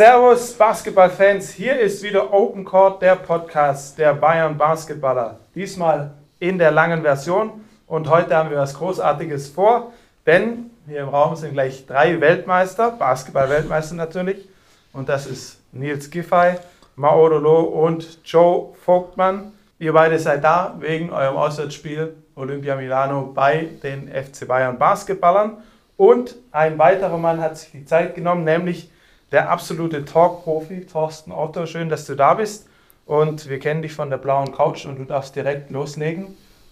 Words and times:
Servus 0.00 0.54
Basketballfans, 0.54 1.50
hier 1.50 1.78
ist 1.78 2.02
wieder 2.02 2.32
Open 2.32 2.64
Court, 2.64 3.02
der 3.02 3.16
Podcast 3.16 3.98
der 3.98 4.14
Bayern 4.14 4.56
Basketballer. 4.56 5.40
Diesmal 5.54 6.12
in 6.38 6.56
der 6.56 6.70
langen 6.70 7.02
Version 7.02 7.66
und 7.86 8.08
heute 8.08 8.34
haben 8.34 8.48
wir 8.48 8.56
was 8.56 8.72
Großartiges 8.72 9.50
vor, 9.50 9.92
denn 10.24 10.70
hier 10.86 11.02
im 11.02 11.10
Raum 11.10 11.36
sind 11.36 11.52
gleich 11.52 11.84
drei 11.86 12.18
Weltmeister, 12.18 12.92
Basketball-Weltmeister 12.92 13.94
natürlich 13.94 14.48
und 14.94 15.10
das 15.10 15.26
ist 15.26 15.60
Nils 15.70 16.08
Giffey, 16.08 16.54
Mauro 16.96 17.36
Loh 17.36 17.60
und 17.60 18.20
Joe 18.24 18.72
Vogtmann. 18.82 19.52
Ihr 19.78 19.92
beide 19.92 20.18
seid 20.18 20.42
da 20.42 20.76
wegen 20.80 21.12
eurem 21.12 21.36
Auswärtsspiel 21.36 22.14
Olympia 22.36 22.74
Milano 22.74 23.32
bei 23.34 23.68
den 23.82 24.08
FC 24.08 24.48
Bayern 24.48 24.78
Basketballern 24.78 25.58
und 25.98 26.36
ein 26.52 26.78
weiterer 26.78 27.18
Mann 27.18 27.42
hat 27.42 27.58
sich 27.58 27.72
die 27.72 27.84
Zeit 27.84 28.14
genommen, 28.14 28.44
nämlich 28.44 28.90
der 29.32 29.50
absolute 29.50 30.04
Talk-Profi 30.04 30.86
Thorsten 30.86 31.32
Otto. 31.32 31.66
Schön, 31.66 31.88
dass 31.88 32.06
du 32.06 32.14
da 32.14 32.34
bist. 32.34 32.66
Und 33.06 33.48
wir 33.48 33.58
kennen 33.58 33.82
dich 33.82 33.92
von 33.92 34.10
der 34.10 34.18
blauen 34.18 34.52
Couch 34.52 34.86
und 34.86 34.98
du 34.98 35.04
darfst 35.04 35.34
direkt 35.34 35.70
loslegen 35.70 36.28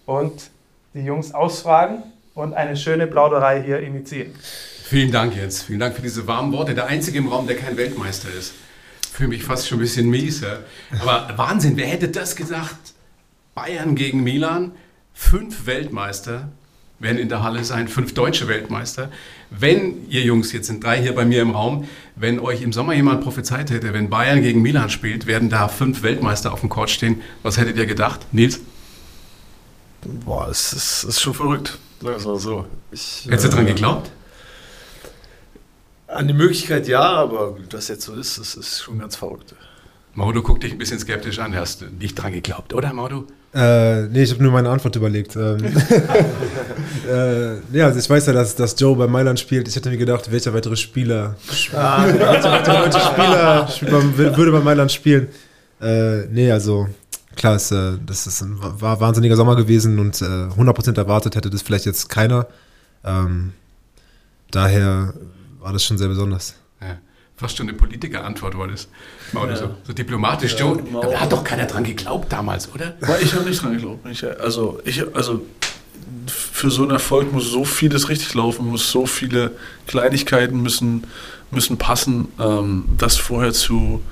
und 0.07 0.51
die 0.95 1.01
Jungs 1.01 1.35
ausfragen 1.35 2.03
und 2.35 2.55
eine 2.55 2.77
schöne 2.77 3.07
Plauderei 3.07 3.63
hier 3.63 3.81
initiieren. 3.81 4.33
Vielen 4.85 5.11
Dank 5.11 5.35
jetzt. 5.37 5.65
Vielen 5.65 5.81
Dank 5.81 5.97
für 5.97 6.03
diese 6.03 6.27
warmen 6.27 6.53
Worte. 6.53 6.75
Der 6.75 6.87
Einzige 6.87 7.19
im 7.19 7.29
Raum, 7.29 7.47
der 7.47 7.57
kein 7.57 7.77
Weltmeister 7.77 8.29
ist. 8.33 8.55
Fühle 9.13 9.31
mich 9.31 9.43
fast 9.43 9.67
schon 9.69 9.79
ein 9.79 9.81
bisschen 9.81 10.09
mies. 10.09 10.43
Aber 11.01 11.29
Wahnsinn, 11.37 11.77
wer 11.77 11.87
hätte 11.87 12.09
das 12.09 12.37
gedacht? 12.37 12.77
Bayern 13.55 13.97
gegen 13.97 14.23
Milan, 14.23 14.73
fünf 15.13 15.67
Weltmeister 15.67 16.49
werden 17.01 17.19
in 17.19 17.29
der 17.29 17.43
Halle 17.43 17.65
sein, 17.65 17.89
fünf 17.89 18.15
deutsche 18.15 18.49
Weltmeister. 18.49 19.11
Wenn 19.51 20.09
ihr 20.11 20.23
Jungs, 20.23 20.53
jetzt 20.53 20.67
sind 20.67 20.85
drei 20.85 21.01
hier 21.01 21.15
bei 21.15 21.25
mir 21.25 21.41
im 21.41 21.53
Raum, 21.53 21.89
wenn 22.17 22.39
euch 22.39 22.63
im 22.63 22.73
Sommer 22.73 22.93
jemand 22.95 23.23
prophezeit 23.23 23.71
hätte, 23.71 23.95
wenn 23.95 24.11
Bayern 24.11 24.43
gegen 24.43 24.61
Milan 24.61 24.91
spielt, 24.91 25.27
werden 25.27 25.49
da 25.49 25.69
fünf 25.69 26.03
Weltmeister 26.03 26.53
auf 26.53 26.61
dem 26.61 26.69
Court 26.69 26.91
stehen. 26.91 27.23
Was 27.43 27.57
hättet 27.57 27.77
ihr 27.77 27.87
gedacht? 27.87 28.21
Nils? 28.33 28.61
Boah, 30.05 30.49
es 30.49 30.73
ist, 30.73 31.05
ist 31.05 31.21
schon 31.21 31.35
verrückt. 31.35 31.79
Sagen 32.01 32.21
wir 32.21 32.33
mal 32.33 32.39
so. 32.39 32.67
Ich, 32.93 33.27
Hättest 33.27 33.45
du 33.45 33.49
äh, 33.49 33.53
dran 33.53 33.67
geglaubt? 33.67 34.11
An 36.07 36.29
die 36.29 36.35
Möglichkeit 36.35 36.87
ja, 36.87 37.03
aber 37.03 37.57
das 37.69 37.89
jetzt 37.89 38.05
so 38.05 38.15
ist, 38.15 38.39
das 38.39 38.55
ist 38.55 38.81
schon 38.81 38.99
ganz 38.99 39.17
verrückt. 39.17 39.55
Maudu 40.15 40.43
guckt 40.43 40.63
dich 40.63 40.73
ein 40.73 40.79
bisschen 40.79 40.99
skeptisch 40.99 41.39
an. 41.39 41.55
Hast 41.55 41.81
du 41.81 41.87
nicht 41.87 42.15
dran 42.15 42.33
geglaubt, 42.33 42.75
oder 42.75 42.93
Maudu? 42.93 43.27
Äh, 43.59 44.07
nee, 44.07 44.23
ich 44.23 44.31
habe 44.31 44.41
nur 44.41 44.53
meine 44.53 44.71
Antwort 44.71 44.95
überlegt. 44.95 45.35
Ähm, 45.35 45.59
äh, 47.11 47.77
ja, 47.77 47.87
also 47.87 47.99
ich 47.99 48.09
weiß 48.09 48.27
ja, 48.27 48.33
dass, 48.33 48.55
dass 48.55 48.79
Joe 48.79 48.95
bei 48.95 49.09
Mailand 49.09 49.41
spielt. 49.41 49.67
Ich 49.67 49.75
hätte 49.75 49.91
mir 49.91 49.97
gedacht, 49.97 50.31
welcher 50.31 50.55
weitere 50.55 50.77
Spieler, 50.77 51.35
ah, 51.75 52.07
weitere 52.21 53.69
Spieler 53.69 54.37
würde 54.37 54.53
bei 54.53 54.61
Mailand 54.61 54.93
spielen. 54.93 55.27
Äh, 55.81 56.27
nee, 56.27 56.53
also 56.53 56.89
klar, 57.35 57.57
es, 57.57 57.73
äh, 57.73 57.95
das 58.07 58.29
ist 58.29 58.43
ein, 58.43 58.59
war 58.61 59.01
wahnsinniger 59.01 59.35
Sommer 59.35 59.57
gewesen 59.57 59.99
und 59.99 60.23
äh, 60.23 60.25
100% 60.25 60.97
erwartet 60.97 61.35
hätte 61.35 61.51
das 61.51 61.63
vielleicht 61.63 61.87
jetzt 61.87 62.09
keiner. 62.09 62.47
Ähm, 63.05 63.55
daher 64.53 65.15
war 65.59 65.73
das 65.73 65.83
schon 65.83 65.99
sehr 65.99 66.09
besonders. 66.09 66.55
Ja 66.81 66.99
fast 67.39 67.57
schon 67.57 67.69
eine 67.69 67.79
Politikerantwort 67.79 68.59
war 68.59 68.69
das. 68.69 68.89
Ja. 69.33 69.57
So, 69.57 69.71
so, 69.85 69.93
diplomatisch. 69.93 70.57
Ja, 70.59 70.75
da 70.75 71.21
hat 71.21 71.33
doch 71.33 71.45
keiner 71.45 71.67
dran 71.67 71.85
geglaubt 71.85 72.33
damals, 72.33 72.69
oder? 72.75 72.95
Ich 73.23 73.33
habe 73.33 73.49
nicht 73.49 73.63
dran 73.63 73.73
geglaubt. 73.73 74.07
Ich, 74.11 74.25
also, 74.25 74.81
ich, 74.85 75.03
also 75.15 75.47
für 76.27 76.71
so 76.71 76.83
einen 76.83 76.91
Erfolg 76.91 77.33
muss 77.33 77.51
so 77.51 77.65
vieles 77.65 78.09
richtig 78.09 78.35
laufen, 78.35 78.67
muss 78.67 78.91
so 78.91 79.07
viele 79.07 79.53
Kleinigkeiten 79.87 80.61
müssen, 80.61 81.05
müssen 81.51 81.79
passen, 81.79 82.29
ähm, 82.41 82.85
das 82.99 83.17
vorher 83.17 83.53
zu 83.53 84.03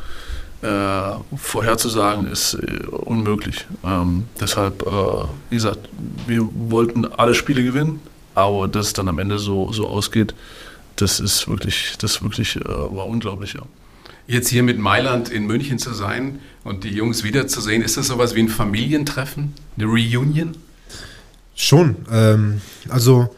äh, 0.63 1.37
vorherzusagen 1.37 2.31
ist 2.31 2.55
äh, 2.55 2.87
unmöglich. 2.87 3.67
Ähm, 3.85 4.25
deshalb, 4.41 4.87
äh, 4.87 4.91
wie 5.51 5.57
gesagt, 5.57 5.89
wir 6.27 6.49
wollten 6.55 7.05
alle 7.05 7.35
Spiele 7.35 7.63
gewinnen, 7.63 8.01
aber 8.35 8.69
dass 8.69 8.87
es 8.87 8.93
dann 8.93 9.09
am 9.09 9.19
Ende 9.19 9.39
so, 9.39 9.73
so 9.73 9.87
ausgeht, 9.87 10.35
das 10.97 11.21
ist 11.21 11.49
wirklich, 11.49 11.95
das 11.99 12.23
wirklich 12.23 12.57
äh, 12.57 12.65
war 12.69 13.07
unglaublich, 13.07 13.55
ja. 13.55 13.63
Jetzt 14.29 14.49
hier 14.49 14.65
mit 14.65 14.79
Mailand 14.79 15.29
in 15.29 15.47
München 15.47 15.79
zu 15.79 15.95
sein 15.95 16.41
und 16.65 16.83
die 16.83 16.91
Jungs 16.91 17.23
wiederzusehen, 17.23 17.83
ist 17.83 17.97
das 17.97 18.09
sowas 18.09 18.35
wie 18.35 18.41
ein 18.41 18.49
Familientreffen, 18.49 19.53
eine 19.77 19.87
Reunion? 19.87 20.57
Schon. 21.55 21.97
Ähm, 22.11 22.61
also 22.89 23.35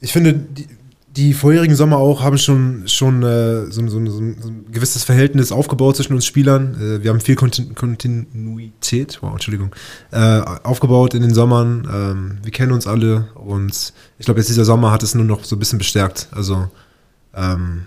ich 0.00 0.10
finde, 0.10 0.32
die, 0.32 0.66
die, 1.14 1.34
vorherigen 1.34 1.76
Sommer 1.76 1.98
auch 1.98 2.22
haben 2.22 2.38
schon, 2.38 2.88
schon 2.88 3.22
äh, 3.22 3.70
so, 3.70 3.86
so, 3.88 4.04
so, 4.06 4.20
ein 4.20 4.66
gewisses 4.72 5.04
Verhältnis 5.04 5.52
aufgebaut 5.52 5.96
zwischen 5.96 6.14
uns 6.14 6.24
Spielern. 6.24 6.74
Äh, 6.80 7.02
wir 7.04 7.10
haben 7.10 7.20
viel 7.20 7.36
Kontin 7.36 7.74
Kontinuität, 7.74 9.18
wow, 9.20 9.32
Entschuldigung, 9.32 9.74
äh, 10.12 10.40
aufgebaut 10.62 11.12
in 11.12 11.20
den 11.20 11.34
Sommern. 11.34 11.86
Ähm, 11.92 12.38
wir 12.42 12.52
kennen 12.52 12.72
uns 12.72 12.86
alle 12.86 13.28
und 13.34 13.92
ich 14.18 14.24
glaube, 14.24 14.40
jetzt 14.40 14.48
dieser 14.48 14.64
Sommer 14.64 14.90
hat 14.90 15.02
es 15.02 15.14
nur 15.14 15.26
noch 15.26 15.44
so 15.44 15.56
ein 15.56 15.58
bisschen 15.58 15.78
bestärkt. 15.78 16.28
Also 16.32 16.70
ähm, 17.34 17.86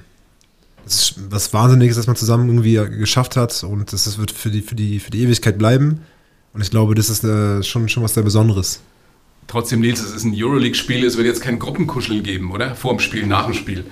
das 0.83 0.95
ist 0.95 1.15
was 1.29 1.53
Wahnsinniges, 1.53 1.95
dass 1.95 2.07
man 2.07 2.15
zusammen 2.15 2.47
irgendwie 2.47 2.75
geschafft 2.97 3.35
hat 3.35 3.63
und 3.63 3.91
das, 3.91 4.03
das 4.03 4.17
wird 4.17 4.31
für 4.31 4.51
die, 4.51 4.61
für, 4.61 4.75
die, 4.75 4.99
für 4.99 5.11
die 5.11 5.23
Ewigkeit 5.23 5.57
bleiben. 5.57 6.01
Und 6.53 6.61
ich 6.61 6.69
glaube, 6.69 6.95
das 6.95 7.09
ist 7.09 7.23
äh, 7.23 7.63
schon, 7.63 7.89
schon 7.89 8.03
was 8.03 8.13
sehr 8.13 8.23
Besonderes. 8.23 8.79
Trotzdem, 9.47 9.81
Nils, 9.81 9.99
es 9.99 10.11
ist 10.11 10.23
ein 10.23 10.33
Euroleague-Spiel, 10.35 11.03
es 11.05 11.17
wird 11.17 11.27
jetzt 11.27 11.41
kein 11.41 11.59
Gruppenkuscheln 11.59 12.23
geben, 12.23 12.51
oder? 12.51 12.75
Vor 12.75 12.93
dem 12.93 12.99
Spiel, 12.99 13.27
nach 13.27 13.45
dem 13.45 13.53
Spiel. 13.53 13.83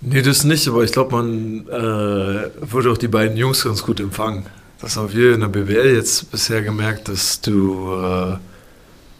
Nee, 0.00 0.22
das 0.22 0.44
nicht, 0.44 0.68
aber 0.68 0.84
ich 0.84 0.92
glaube, 0.92 1.16
man 1.16 1.66
äh, 1.68 2.72
würde 2.72 2.90
auch 2.92 2.98
die 2.98 3.08
beiden 3.08 3.36
Jungs 3.36 3.64
ganz 3.64 3.82
gut 3.82 4.00
empfangen. 4.00 4.44
Das 4.80 4.96
haben 4.96 5.12
wir 5.14 5.34
in 5.34 5.40
der 5.40 5.48
BWL 5.48 5.94
jetzt 5.94 6.30
bisher 6.30 6.60
gemerkt, 6.60 7.08
dass 7.08 7.40
du 7.40 7.94
äh, 7.94 8.36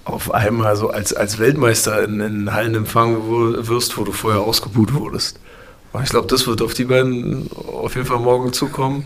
auf 0.04 0.32
einmal 0.32 0.76
so 0.76 0.90
als, 0.90 1.12
als 1.14 1.38
Weltmeister 1.38 2.04
in, 2.04 2.20
in 2.20 2.52
Hallen 2.52 2.74
empfangen 2.74 3.66
wirst, 3.66 3.96
wo 3.96 4.04
du 4.04 4.12
vorher 4.12 4.42
ausgebuht 4.42 4.92
wurdest. 4.94 5.40
Ich 6.02 6.10
glaube, 6.10 6.26
das 6.26 6.46
wird 6.46 6.60
auf 6.60 6.74
die 6.74 6.84
beiden 6.84 7.48
auf 7.52 7.94
jeden 7.94 8.06
Fall 8.06 8.18
morgen 8.18 8.52
zukommen. 8.52 9.04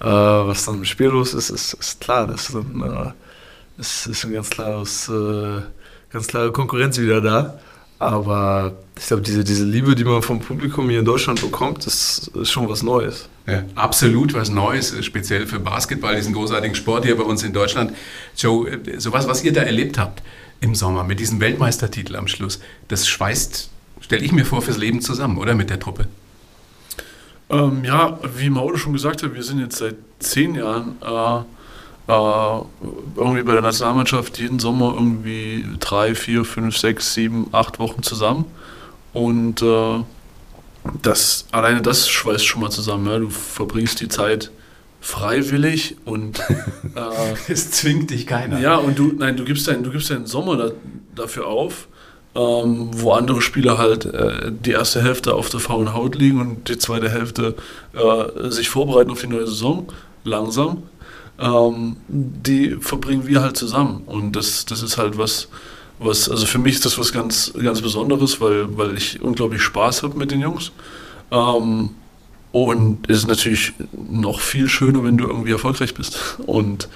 Äh, 0.00 0.04
was 0.04 0.66
dann 0.66 0.76
im 0.76 0.84
Spiel 0.84 1.06
los 1.06 1.32
ist, 1.32 1.48
ist, 1.50 1.72
ist 1.72 2.00
klar. 2.00 2.26
Das 2.26 2.50
ist, 2.50 2.54
ein, 2.54 2.82
äh, 2.82 3.80
ist, 3.80 4.06
ist 4.06 4.24
ein 4.24 4.32
ganz 4.32 4.50
klares, 4.50 5.08
äh, 5.08 5.62
ganz 6.10 6.26
klare 6.26 6.52
Konkurrenz 6.52 6.98
wieder 6.98 7.20
da. 7.20 7.58
Aber 7.98 8.76
ich 8.98 9.06
glaube, 9.06 9.22
diese, 9.22 9.42
diese 9.42 9.64
Liebe, 9.64 9.94
die 9.94 10.04
man 10.04 10.20
vom 10.22 10.40
Publikum 10.40 10.90
hier 10.90 10.98
in 10.98 11.04
Deutschland 11.04 11.40
bekommt, 11.40 11.86
das 11.86 12.30
ist 12.34 12.50
schon 12.50 12.68
was 12.68 12.82
Neues. 12.82 13.28
Ja, 13.46 13.62
absolut 13.74 14.34
was 14.34 14.50
Neues, 14.50 14.94
speziell 15.04 15.46
für 15.46 15.60
Basketball, 15.60 16.16
diesen 16.16 16.34
großartigen 16.34 16.74
Sport 16.74 17.04
hier 17.04 17.16
bei 17.16 17.22
uns 17.22 17.42
in 17.42 17.52
Deutschland. 17.52 17.92
Joe, 18.36 18.78
sowas, 18.98 19.26
was 19.28 19.42
ihr 19.44 19.52
da 19.52 19.62
erlebt 19.62 19.98
habt 19.98 20.22
im 20.60 20.74
Sommer 20.74 21.04
mit 21.04 21.20
diesem 21.20 21.40
Weltmeistertitel 21.40 22.16
am 22.16 22.28
Schluss, 22.28 22.60
das 22.88 23.08
schweißt, 23.08 23.70
stelle 24.00 24.24
ich 24.24 24.32
mir 24.32 24.44
vor, 24.44 24.62
fürs 24.62 24.78
Leben 24.78 25.00
zusammen, 25.00 25.38
oder 25.38 25.54
mit 25.54 25.70
der 25.70 25.80
Truppe? 25.80 26.08
Ähm, 27.48 27.84
ja, 27.84 28.18
wie 28.36 28.50
Mauro 28.50 28.76
schon 28.76 28.92
gesagt 28.92 29.22
hat, 29.22 29.34
wir 29.34 29.42
sind 29.42 29.60
jetzt 29.60 29.78
seit 29.78 29.96
zehn 30.18 30.54
Jahren 30.54 30.96
äh, 31.02 31.06
äh, 31.06 31.44
irgendwie 32.08 33.42
bei 33.42 33.52
der 33.52 33.62
Nationalmannschaft 33.62 34.38
jeden 34.38 34.58
Sommer 34.58 34.94
irgendwie 34.94 35.64
drei, 35.80 36.14
vier, 36.14 36.44
fünf, 36.44 36.76
sechs, 36.76 37.14
sieben, 37.14 37.48
acht 37.52 37.78
Wochen 37.78 38.02
zusammen. 38.02 38.44
Und 39.12 39.62
äh, 39.62 40.04
das, 41.02 41.46
alleine 41.50 41.82
das 41.82 42.08
schweißt 42.08 42.46
schon 42.46 42.60
mal 42.60 42.70
zusammen. 42.70 43.06
Ja? 43.06 43.18
Du 43.18 43.30
verbringst 43.30 44.00
die 44.00 44.08
Zeit 44.08 44.50
freiwillig 45.00 45.96
und 46.04 46.38
äh, 46.94 47.52
es 47.52 47.70
zwingt 47.70 48.10
dich 48.10 48.26
keiner. 48.26 48.60
Ja, 48.60 48.76
und 48.76 48.98
du, 48.98 49.12
nein, 49.16 49.36
du 49.36 49.44
gibst 49.44 49.68
deinen, 49.68 49.82
du 49.82 49.90
gibst 49.90 50.10
deinen 50.10 50.26
Sommer 50.26 50.56
da, 50.56 50.70
dafür 51.14 51.46
auf, 51.46 51.88
ähm, 52.34 52.90
wo 52.92 53.12
andere 53.12 53.40
Spieler 53.40 53.78
halt 53.78 54.04
äh, 54.04 54.52
die 54.52 54.72
erste 54.72 55.02
Hälfte 55.02 55.34
auf 55.34 55.48
der 55.48 55.60
faulen 55.60 55.94
Haut 55.94 56.16
liegen 56.16 56.40
und 56.40 56.68
die 56.68 56.78
zweite 56.78 57.08
Hälfte 57.08 57.54
äh, 57.94 58.50
sich 58.50 58.68
vorbereiten 58.68 59.10
auf 59.10 59.20
die 59.20 59.28
neue 59.28 59.46
Saison, 59.46 59.86
langsam. 60.24 60.82
Ähm, 61.38 61.96
die 62.08 62.76
verbringen 62.80 63.26
wir 63.26 63.42
halt 63.42 63.56
zusammen. 63.56 64.02
Und 64.06 64.36
das, 64.36 64.64
das 64.66 64.82
ist 64.82 64.98
halt 64.98 65.18
was, 65.18 65.48
was, 65.98 66.28
also 66.28 66.46
für 66.46 66.58
mich 66.58 66.74
ist 66.74 66.84
das 66.84 66.98
was 66.98 67.12
ganz, 67.12 67.52
ganz 67.62 67.80
Besonderes, 67.82 68.40
weil, 68.40 68.76
weil 68.76 68.96
ich 68.96 69.20
unglaublich 69.20 69.62
Spaß 69.62 70.02
habe 70.02 70.16
mit 70.16 70.30
den 70.30 70.40
Jungs. 70.40 70.72
Ähm, 71.30 71.90
und 72.52 73.10
es 73.10 73.18
ist 73.18 73.28
natürlich 73.28 73.74
noch 73.92 74.40
viel 74.40 74.68
schöner, 74.68 75.04
wenn 75.04 75.18
du 75.18 75.26
irgendwie 75.26 75.50
erfolgreich 75.50 75.92
bist. 75.92 76.38
Und 76.46 76.88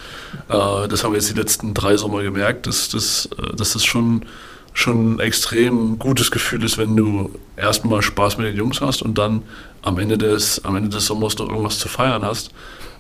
äh, 0.49 0.89
das 0.89 1.05
haben 1.05 1.13
wir 1.13 1.19
jetzt 1.19 1.31
die 1.31 1.39
letzten 1.39 1.75
drei 1.75 1.97
Sommer 1.99 2.23
gemerkt, 2.23 2.67
dass, 2.67 2.89
dass, 2.89 3.27
äh, 3.27 3.57
dass 3.57 3.75
das 3.75 3.85
schon 3.85 4.25
schon 4.73 5.17
ein 5.17 5.21
extrem 5.21 5.99
gutes 5.99 6.31
Gefühl 6.31 6.65
ist, 6.65 6.79
wenn 6.79 6.97
du 6.97 7.31
erstmal 7.57 8.03
Spaß 8.03 8.39
mit 8.39 8.47
den 8.47 8.57
Jungs 8.57 8.81
hast 8.81 9.03
und 9.03 9.19
dann 9.19 9.43
am 9.83 9.99
Ende 9.99 10.17
des, 10.19 10.65
am 10.65 10.77
Ende 10.77 10.91
des 10.91 11.07
Sommers 11.07 11.37
noch 11.39 11.49
irgendwas 11.49 11.79
zu 11.79 11.89
feiern 11.89 12.23
hast. 12.23 12.51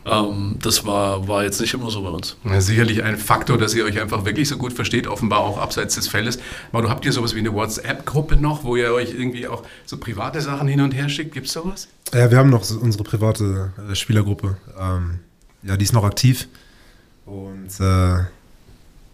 Ähm, 0.07 0.57
das 0.63 0.87
war, 0.87 1.29
war 1.29 1.45
jetzt 1.45 1.61
nicht 1.61 1.75
immer 1.75 1.91
so 1.91 2.03
bei 2.03 2.09
uns. 2.09 2.37
Ja, 2.45 2.61
sicherlich 2.61 3.03
ein 3.03 3.17
Faktor, 3.19 3.59
dass 3.59 3.75
ihr 3.75 3.85
euch 3.85 4.01
einfach 4.01 4.25
wirklich 4.25 4.49
so 4.49 4.57
gut 4.57 4.73
versteht, 4.73 5.07
offenbar 5.07 5.41
auch 5.41 5.59
abseits 5.59 5.95
des 5.97 6.09
Feldes. 6.09 6.39
Aber 6.73 6.83
du 6.83 6.89
habt 6.89 7.05
ihr 7.05 7.13
sowas 7.13 7.35
wie 7.35 7.41
eine 7.41 7.53
WhatsApp-Gruppe 7.53 8.37
noch, 8.37 8.65
wo 8.65 8.77
ihr 8.77 8.93
euch 8.93 9.13
irgendwie 9.13 9.47
auch 9.47 9.63
so 9.85 9.99
private 9.99 10.41
Sachen 10.41 10.69
hin 10.69 10.81
und 10.81 10.93
her 10.93 11.09
schickt? 11.09 11.33
Gibt 11.33 11.47
es 11.47 11.53
sowas? 11.53 11.89
Ja, 12.15 12.31
wir 12.31 12.39
haben 12.39 12.51
noch 12.51 12.65
so 12.65 12.79
unsere 12.79 13.05
private 13.05 13.73
äh, 13.91 13.95
Spielergruppe. 13.95 14.57
Ähm, 14.79 15.21
ja, 15.63 15.77
die 15.77 15.85
ist 15.85 15.93
noch 15.93 16.05
aktiv. 16.05 16.49
Und 17.27 17.69
äh, 17.79 18.25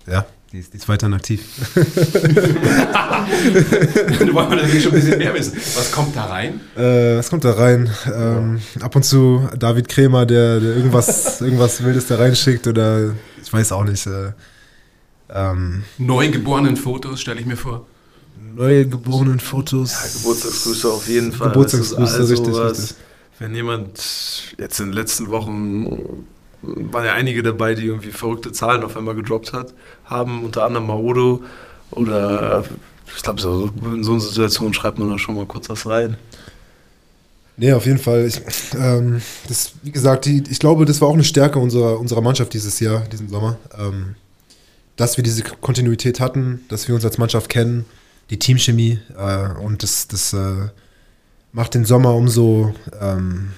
ja, 0.06 0.26
die 0.52 0.58
ist, 0.58 0.72
die 0.72 0.76
ist 0.76 0.88
weiterhin 0.88 1.14
aktiv. 1.14 1.43
Dann 1.75 1.84
wollen 4.34 4.50
wir 4.50 4.56
natürlich 4.56 4.84
schon 4.84 4.93
ein 4.93 5.00
bisschen 5.00 5.19
mehr 5.19 5.34
wissen. 5.34 5.56
Was 5.56 5.90
kommt 5.90 6.14
da 6.14 6.26
rein? 6.26 6.60
Äh, 6.76 7.16
was 7.16 7.31
kommt 7.31 7.44
da 7.44 7.52
rein? 7.52 7.90
Ähm, 8.14 8.60
ab 8.81 8.94
und 8.94 9.04
zu 9.04 9.48
David 9.58 9.88
Krämer, 9.88 10.25
der, 10.25 10.60
der 10.60 10.76
irgendwas, 10.76 11.40
irgendwas 11.40 11.82
Wildes 11.82 12.06
da 12.06 12.16
reinschickt 12.16 12.66
oder 12.69 13.14
ich 13.43 13.52
weiß 13.52 13.72
auch 13.72 13.84
nicht. 13.84 14.06
Äh, 14.06 14.32
ähm, 15.31 15.82
Neugeborenen 15.98 16.76
Fotos, 16.76 17.20
stelle 17.20 17.40
ich 17.40 17.46
mir 17.46 17.56
vor. 17.56 17.84
Neugeborenen 18.54 19.40
Fotos. 19.40 19.92
Ja, 19.92 20.20
Geburtstagsgrüße 20.20 20.88
auf 20.88 21.08
jeden 21.08 21.32
Fall. 21.32 21.49
Geburtstagsgrüße, 21.49 22.28
richtig, 22.28 22.54
was, 22.54 22.78
richtig. 22.78 22.96
Wenn 23.40 23.54
jemand 23.54 24.00
jetzt 24.58 24.78
in 24.78 24.87
den 24.87 24.94
letzten 24.94 25.28
Wochen 25.28 26.25
waren 26.66 27.04
ja 27.04 27.12
einige 27.14 27.42
dabei, 27.42 27.74
die 27.74 27.86
irgendwie 27.86 28.10
verrückte 28.10 28.52
Zahlen 28.52 28.82
auf 28.82 28.96
einmal 28.96 29.14
gedroppt 29.14 29.52
hat, 29.52 29.74
haben, 30.04 30.44
unter 30.44 30.64
anderem 30.64 30.86
Maodo 30.86 31.42
oder 31.90 32.64
ich 33.14 33.22
glaube, 33.22 33.40
so, 33.40 33.70
in 33.84 34.02
so 34.02 34.12
einer 34.12 34.20
Situation 34.20 34.74
schreibt 34.74 34.98
man 34.98 35.10
da 35.10 35.18
schon 35.18 35.36
mal 35.36 35.46
kurz 35.46 35.68
was 35.68 35.86
rein. 35.86 36.16
Nee, 37.56 37.72
auf 37.72 37.86
jeden 37.86 37.98
Fall. 37.98 38.26
Ich, 38.26 38.40
ähm, 38.78 39.22
das, 39.48 39.72
wie 39.82 39.90
gesagt, 39.92 40.26
die, 40.26 40.42
ich 40.50 40.58
glaube, 40.58 40.84
das 40.84 41.00
war 41.00 41.08
auch 41.08 41.14
eine 41.14 41.24
Stärke 41.24 41.58
unserer, 41.58 41.98
unserer 41.98 42.20
Mannschaft 42.20 42.52
dieses 42.52 42.80
Jahr, 42.80 43.00
diesen 43.10 43.28
Sommer. 43.28 43.56
Ähm, 43.78 44.16
dass 44.96 45.16
wir 45.16 45.24
diese 45.24 45.42
Kontinuität 45.42 46.20
hatten, 46.20 46.64
dass 46.68 46.88
wir 46.88 46.94
uns 46.94 47.04
als 47.04 47.18
Mannschaft 47.18 47.48
kennen, 47.48 47.84
die 48.30 48.38
Teamchemie 48.38 48.98
äh, 49.16 49.48
und 49.60 49.82
das, 49.82 50.08
das 50.08 50.32
äh, 50.32 50.68
macht 51.52 51.74
den 51.74 51.84
Sommer 51.84 52.14
umso, 52.14 52.74
ähm, 53.00 53.50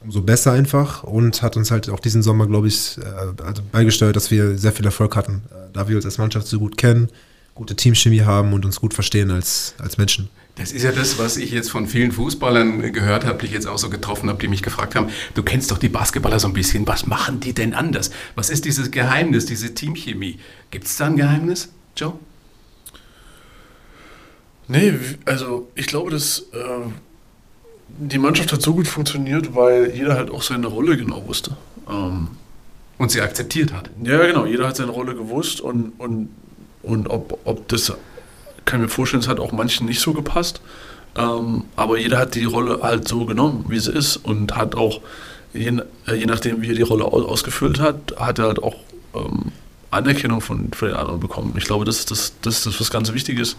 umso 0.00 0.22
besser 0.22 0.52
einfach 0.52 1.02
und 1.02 1.42
hat 1.42 1.56
uns 1.56 1.70
halt 1.70 1.88
auch 1.90 2.00
diesen 2.00 2.22
Sommer, 2.22 2.46
glaube 2.46 2.68
ich, 2.68 2.98
äh, 2.98 3.42
also 3.42 3.62
beigesteuert, 3.72 4.16
dass 4.16 4.30
wir 4.30 4.56
sehr 4.58 4.72
viel 4.72 4.84
Erfolg 4.84 5.16
hatten, 5.16 5.42
äh, 5.50 5.72
da 5.72 5.88
wir 5.88 5.96
uns 5.96 6.04
als 6.04 6.18
Mannschaft 6.18 6.46
so 6.46 6.58
gut 6.58 6.76
kennen, 6.76 7.08
gute 7.54 7.74
Teamchemie 7.74 8.22
haben 8.22 8.52
und 8.52 8.64
uns 8.64 8.80
gut 8.80 8.94
verstehen 8.94 9.30
als, 9.30 9.74
als 9.78 9.98
Menschen. 9.98 10.28
Das 10.54 10.72
ist 10.72 10.82
ja 10.82 10.90
das, 10.90 11.18
was 11.18 11.36
ich 11.36 11.52
jetzt 11.52 11.70
von 11.70 11.86
vielen 11.86 12.10
Fußballern 12.10 12.92
gehört 12.92 13.24
habe, 13.24 13.38
die 13.38 13.46
ich 13.46 13.52
jetzt 13.52 13.68
auch 13.68 13.78
so 13.78 13.90
getroffen 13.90 14.28
habe, 14.28 14.40
die 14.40 14.48
mich 14.48 14.62
gefragt 14.62 14.96
haben, 14.96 15.08
du 15.34 15.44
kennst 15.44 15.70
doch 15.70 15.78
die 15.78 15.88
Basketballer 15.88 16.40
so 16.40 16.48
ein 16.48 16.52
bisschen, 16.52 16.86
was 16.86 17.06
machen 17.06 17.38
die 17.38 17.52
denn 17.52 17.74
anders? 17.74 18.10
Was 18.34 18.50
ist 18.50 18.64
dieses 18.64 18.90
Geheimnis, 18.90 19.46
diese 19.46 19.74
Teamchemie? 19.74 20.38
Gibt 20.72 20.86
es 20.86 20.96
da 20.96 21.06
ein 21.06 21.16
Geheimnis, 21.16 21.68
Joe? 21.96 22.14
Nee, 24.66 24.94
also 25.24 25.70
ich 25.76 25.86
glaube, 25.86 26.10
dass 26.10 26.40
äh, 26.52 26.90
die 27.98 28.18
Mannschaft 28.18 28.52
hat 28.52 28.62
so 28.62 28.74
gut 28.74 28.86
funktioniert, 28.86 29.54
weil 29.54 29.94
jeder 29.94 30.14
halt 30.14 30.30
auch 30.30 30.42
seine 30.42 30.68
Rolle 30.68 30.96
genau 30.96 31.26
wusste. 31.26 31.56
Ähm, 31.88 32.28
und 32.96 33.10
sie 33.10 33.20
akzeptiert 33.20 33.72
hat. 33.72 33.90
Ja, 34.02 34.24
genau, 34.26 34.44
jeder 34.46 34.68
hat 34.68 34.76
seine 34.76 34.90
Rolle 34.90 35.14
gewusst 35.14 35.60
und, 35.60 35.92
und, 35.98 36.30
und 36.82 37.08
ob, 37.08 37.38
ob 37.44 37.68
das, 37.68 37.92
kann 38.64 38.80
ich 38.80 38.86
mir 38.86 38.88
vorstellen, 38.88 39.22
es 39.22 39.28
hat 39.28 39.40
auch 39.40 39.52
manchen 39.52 39.86
nicht 39.86 40.00
so 40.00 40.12
gepasst. 40.12 40.60
Ähm, 41.16 41.64
aber 41.76 41.98
jeder 41.98 42.18
hat 42.18 42.34
die 42.34 42.44
Rolle 42.44 42.80
halt 42.82 43.08
so 43.08 43.24
genommen, 43.24 43.64
wie 43.68 43.78
sie 43.78 43.92
ist 43.92 44.16
und 44.16 44.56
hat 44.56 44.74
auch, 44.74 45.00
je, 45.52 45.80
je 46.06 46.26
nachdem, 46.26 46.60
wie 46.62 46.70
er 46.70 46.74
die 46.74 46.82
Rolle 46.82 47.04
ausgefüllt 47.04 47.80
hat, 47.80 48.14
hat 48.16 48.38
er 48.38 48.46
halt 48.46 48.62
auch 48.62 48.76
ähm, 49.14 49.52
Anerkennung 49.90 50.40
von, 50.40 50.70
von 50.72 50.88
den 50.88 50.96
anderen 50.96 51.20
bekommen. 51.20 51.54
Ich 51.56 51.64
glaube, 51.64 51.84
das 51.84 52.00
ist 52.00 52.10
das, 52.10 52.32
das, 52.42 52.58
ist 52.58 52.66
das 52.66 52.80
was 52.80 52.90
ganz 52.90 53.12
Wichtiges. 53.12 53.56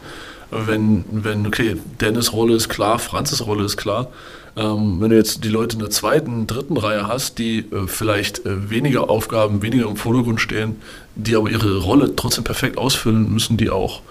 Wenn, 0.52 1.06
wenn, 1.12 1.46
okay, 1.46 1.78
Dennis' 2.02 2.34
Rolle 2.34 2.56
ist 2.56 2.70
klar, 2.70 3.00
Franzis 3.00 3.46
Rolle 3.46 3.66
ist 3.66 3.78
klar. 3.78 4.10
Ähm, 4.56 5.00
wenn 5.00 5.12
du 5.12 5.16
jetzt 5.16 5.44
die 5.44 5.50
Leute 5.50 5.76
in 5.76 5.80
der 5.80 5.90
zweiten, 5.90 6.48
dritten 6.48 6.78
Reihe 6.78 7.08
hast, 7.08 7.38
die 7.38 7.60
äh, 7.60 7.88
vielleicht 7.88 8.46
äh, 8.46 8.70
weniger 8.70 9.10
Aufgaben, 9.10 9.62
weniger 9.62 9.88
im 9.88 9.96
Vordergrund 9.96 10.42
stehen, 10.42 10.82
die 11.16 11.36
aber 11.36 11.50
ihre 11.50 11.78
Rolle 11.78 12.16
trotzdem 12.16 12.44
perfekt 12.44 12.78
ausfüllen, 12.78 13.32
müssen 13.32 13.58
die 13.58 13.70
auch, 13.70 14.02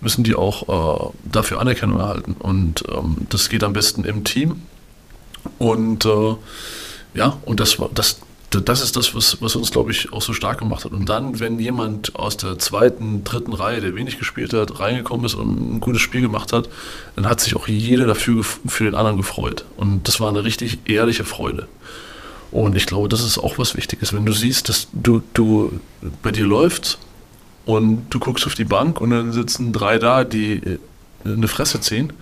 müssen 0.00 0.24
die 0.24 0.34
auch 0.34 1.12
äh, 1.12 1.12
dafür 1.30 1.60
Anerkennung 1.60 2.00
erhalten. 2.00 2.36
Und 2.38 2.84
ähm, 2.92 3.18
das 3.30 3.48
geht 3.48 3.62
am 3.64 3.72
besten 3.72 4.04
im 4.04 4.24
Team. 4.24 4.62
Und 5.58 6.04
äh, 6.04 6.34
ja, 7.14 7.38
und 7.44 7.60
das 7.60 7.78
war 7.78 7.88
das 7.94 8.18
das 8.60 8.80
ist 8.80 8.96
das, 8.96 9.14
was, 9.14 9.40
was 9.40 9.56
uns, 9.56 9.70
glaube 9.70 9.90
ich, 9.90 10.12
auch 10.12 10.22
so 10.22 10.32
stark 10.32 10.58
gemacht 10.58 10.84
hat. 10.84 10.92
Und 10.92 11.08
dann, 11.08 11.40
wenn 11.40 11.58
jemand 11.58 12.16
aus 12.16 12.36
der 12.36 12.58
zweiten, 12.58 13.24
dritten 13.24 13.52
Reihe, 13.52 13.80
der 13.80 13.94
wenig 13.94 14.18
gespielt 14.18 14.52
hat, 14.52 14.80
reingekommen 14.80 15.24
ist 15.26 15.34
und 15.34 15.76
ein 15.76 15.80
gutes 15.80 16.02
Spiel 16.02 16.20
gemacht 16.20 16.52
hat, 16.52 16.68
dann 17.16 17.28
hat 17.28 17.40
sich 17.40 17.56
auch 17.56 17.68
jeder 17.68 18.06
dafür 18.06 18.44
für 18.44 18.84
den 18.84 18.94
anderen 18.94 19.16
gefreut. 19.16 19.64
Und 19.76 20.08
das 20.08 20.20
war 20.20 20.28
eine 20.28 20.44
richtig 20.44 20.78
ehrliche 20.88 21.24
Freude. 21.24 21.68
Und 22.50 22.76
ich 22.76 22.86
glaube, 22.86 23.08
das 23.08 23.24
ist 23.24 23.38
auch 23.38 23.58
was 23.58 23.76
Wichtiges. 23.76 24.12
Wenn 24.12 24.26
du 24.26 24.32
siehst, 24.32 24.68
dass 24.68 24.88
du, 24.92 25.22
du 25.34 25.80
bei 26.22 26.30
dir 26.30 26.46
läuft 26.46 26.98
und 27.66 28.06
du 28.10 28.18
guckst 28.18 28.46
auf 28.46 28.54
die 28.54 28.64
Bank 28.64 29.00
und 29.00 29.10
dann 29.10 29.32
sitzen 29.32 29.72
drei 29.72 29.98
da, 29.98 30.24
die 30.24 30.54
äh, 30.54 30.78
eine 31.24 31.48
Fresse 31.48 31.80
ziehen, 31.80 32.12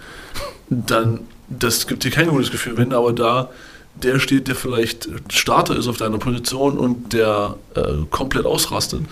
dann 0.70 1.20
das 1.49 1.87
gibt 1.87 2.05
dir 2.05 2.11
kein 2.11 2.29
gutes 2.29 2.50
Gefühl. 2.50 2.76
Wenn 2.76 2.93
aber 2.93 3.12
da 3.12 3.50
der 3.94 4.18
steht, 4.18 4.48
der 4.48 4.54
vielleicht 4.54 5.08
Starter 5.30 5.76
ist 5.76 5.88
auf 5.88 5.96
deiner 5.96 6.18
Position 6.18 6.78
und 6.78 7.12
der 7.12 7.56
äh, 7.74 8.04
komplett 8.10 8.46
ausrastet, 8.46 9.02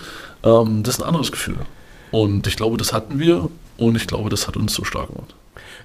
ähm, 0.43 0.83
das 0.83 0.95
ist 0.95 1.01
ein 1.01 1.07
anderes 1.07 1.31
Gefühl. 1.31 1.57
Und 2.11 2.47
ich 2.47 2.55
glaube, 2.55 2.77
das 2.77 2.93
hatten 2.93 3.19
wir 3.19 3.49
und 3.77 3.95
ich 3.95 4.07
glaube, 4.07 4.29
das 4.29 4.47
hat 4.47 4.57
uns 4.57 4.73
so 4.73 4.83
stark 4.83 5.07
gemacht. 5.07 5.33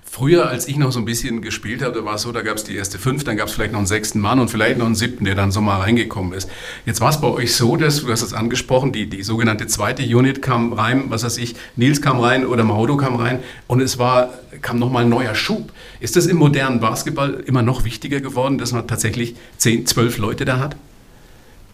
Früher, 0.09 0.49
als 0.49 0.67
ich 0.67 0.79
noch 0.79 0.93
so 0.93 0.99
ein 0.99 1.05
bisschen 1.05 1.43
gespielt 1.43 1.83
habe, 1.83 2.05
war 2.05 2.15
es 2.15 2.23
so, 2.23 2.33
da 2.33 2.41
gab 2.41 2.57
es 2.57 2.65
die 2.65 2.75
erste 2.75 2.99
fünf, 2.99 3.25
dann 3.25 3.37
gab 3.37 3.49
es 3.49 3.55
vielleicht 3.55 3.73
noch 3.73 3.81
einen 3.81 3.87
sechsten 3.87 4.19
Mann 4.21 4.39
und 4.39 4.49
vielleicht 4.49 4.79
noch 4.79 4.87
einen 4.87 4.95
siebten, 4.95 5.27
der 5.27 5.35
dann 5.35 5.51
so 5.51 5.61
mal 5.61 5.81
reingekommen 5.81 6.33
ist. 6.33 6.49
Jetzt 6.87 7.03
war 7.03 7.11
es 7.11 7.21
bei 7.21 7.27
euch 7.29 7.55
so, 7.55 7.77
dass, 7.77 8.03
du 8.03 8.11
hast 8.11 8.23
es 8.23 8.33
angesprochen, 8.33 8.93
die, 8.93 9.11
die 9.11 9.23
sogenannte 9.23 9.67
zweite 9.67 10.03
Unit 10.03 10.41
kam 10.41 10.73
rein, 10.73 11.05
was 11.09 11.25
weiß 11.25 11.37
ich, 11.37 11.55
Nils 11.75 12.01
kam 12.01 12.21
rein 12.21 12.47
oder 12.47 12.65
Maudo 12.65 12.97
kam 12.97 13.17
rein 13.17 13.41
und 13.67 13.81
es 13.81 13.99
war, 13.99 14.31
kam 14.63 14.79
nochmal 14.79 15.03
ein 15.03 15.11
neuer 15.11 15.35
Schub. 15.35 15.73
Ist 16.01 16.17
das 16.17 16.27
im 16.27 16.39
modernen 16.39 16.81
Basketball 16.81 17.43
immer 17.45 17.63
noch 17.63 17.85
wichtiger 17.85 18.21
geworden, 18.21 18.57
dass 18.57 18.73
man 18.73 18.89
tatsächlich 18.89 19.35
zehn, 19.59 19.87
zwölf 19.87 20.17
Leute 20.17 20.47
da 20.47 20.61
hat, 20.61 20.77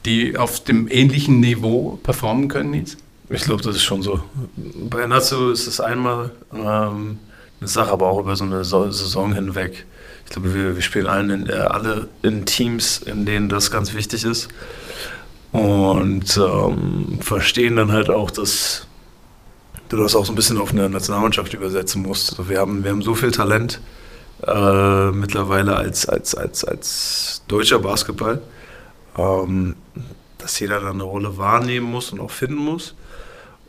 die 0.05 0.37
auf 0.37 0.65
dem 0.65 0.89
ähnlichen 0.91 1.39
Niveau 1.39 2.01
performen 2.03 2.49
können, 2.49 2.73
Nils? 2.73 2.97
Ich 3.29 3.43
glaube, 3.43 3.63
das 3.63 3.77
ist 3.77 3.85
schon 3.85 4.03
so. 4.03 4.21
Bei 4.57 5.07
Natsu 5.07 5.51
ist 5.51 5.69
es 5.69 5.81
einmal... 5.81 6.33
Ähm 6.53 7.19
eine 7.63 7.69
Sache, 7.69 7.93
aber 7.93 8.09
auch 8.09 8.19
über 8.19 8.35
so 8.35 8.43
eine 8.43 8.65
Saison 8.65 9.33
hinweg. 9.33 9.87
Ich 10.25 10.33
glaube, 10.33 10.53
wir, 10.53 10.75
wir 10.75 10.83
spielen 10.83 11.07
allen 11.07 11.31
in, 11.31 11.49
äh, 11.49 11.53
alle 11.53 12.09
in 12.23 12.45
Teams, 12.45 12.99
in 12.99 13.25
denen 13.25 13.49
das 13.49 13.71
ganz 13.71 13.95
wichtig 13.95 14.25
ist. 14.25 14.49
Und 15.53 16.37
ähm, 16.37 17.19
verstehen 17.21 17.77
dann 17.77 17.93
halt 17.93 18.11
auch, 18.11 18.33
dass 18.33 18.89
du 19.91 19.97
das 19.97 20.17
auch 20.17 20.27
so 20.27 20.33
ein 20.33 20.35
bisschen 20.35 20.59
auf 20.59 20.73
eine 20.73 20.89
Nationalmannschaft 20.89 21.55
übersetzen 21.55 22.03
musst. 22.03 22.31
Also 22.31 22.49
wir, 22.49 22.59
haben, 22.59 22.83
wir 22.83 22.91
haben 22.91 23.03
so 23.03 23.15
viel 23.15 23.31
Talent 23.31 23.81
äh, 24.45 25.11
mittlerweile 25.13 25.77
als, 25.77 26.07
als, 26.07 26.35
als, 26.35 26.65
als 26.65 27.43
deutscher 27.47 27.79
Basketball, 27.79 28.43
ähm, 29.17 29.77
dass 30.39 30.59
jeder 30.59 30.81
dann 30.81 30.95
eine 30.95 31.05
Rolle 31.05 31.39
wahrnehmen 31.39 31.89
muss 31.89 32.11
und 32.11 32.19
auch 32.19 32.33
finden 32.33 32.57
muss. 32.57 32.97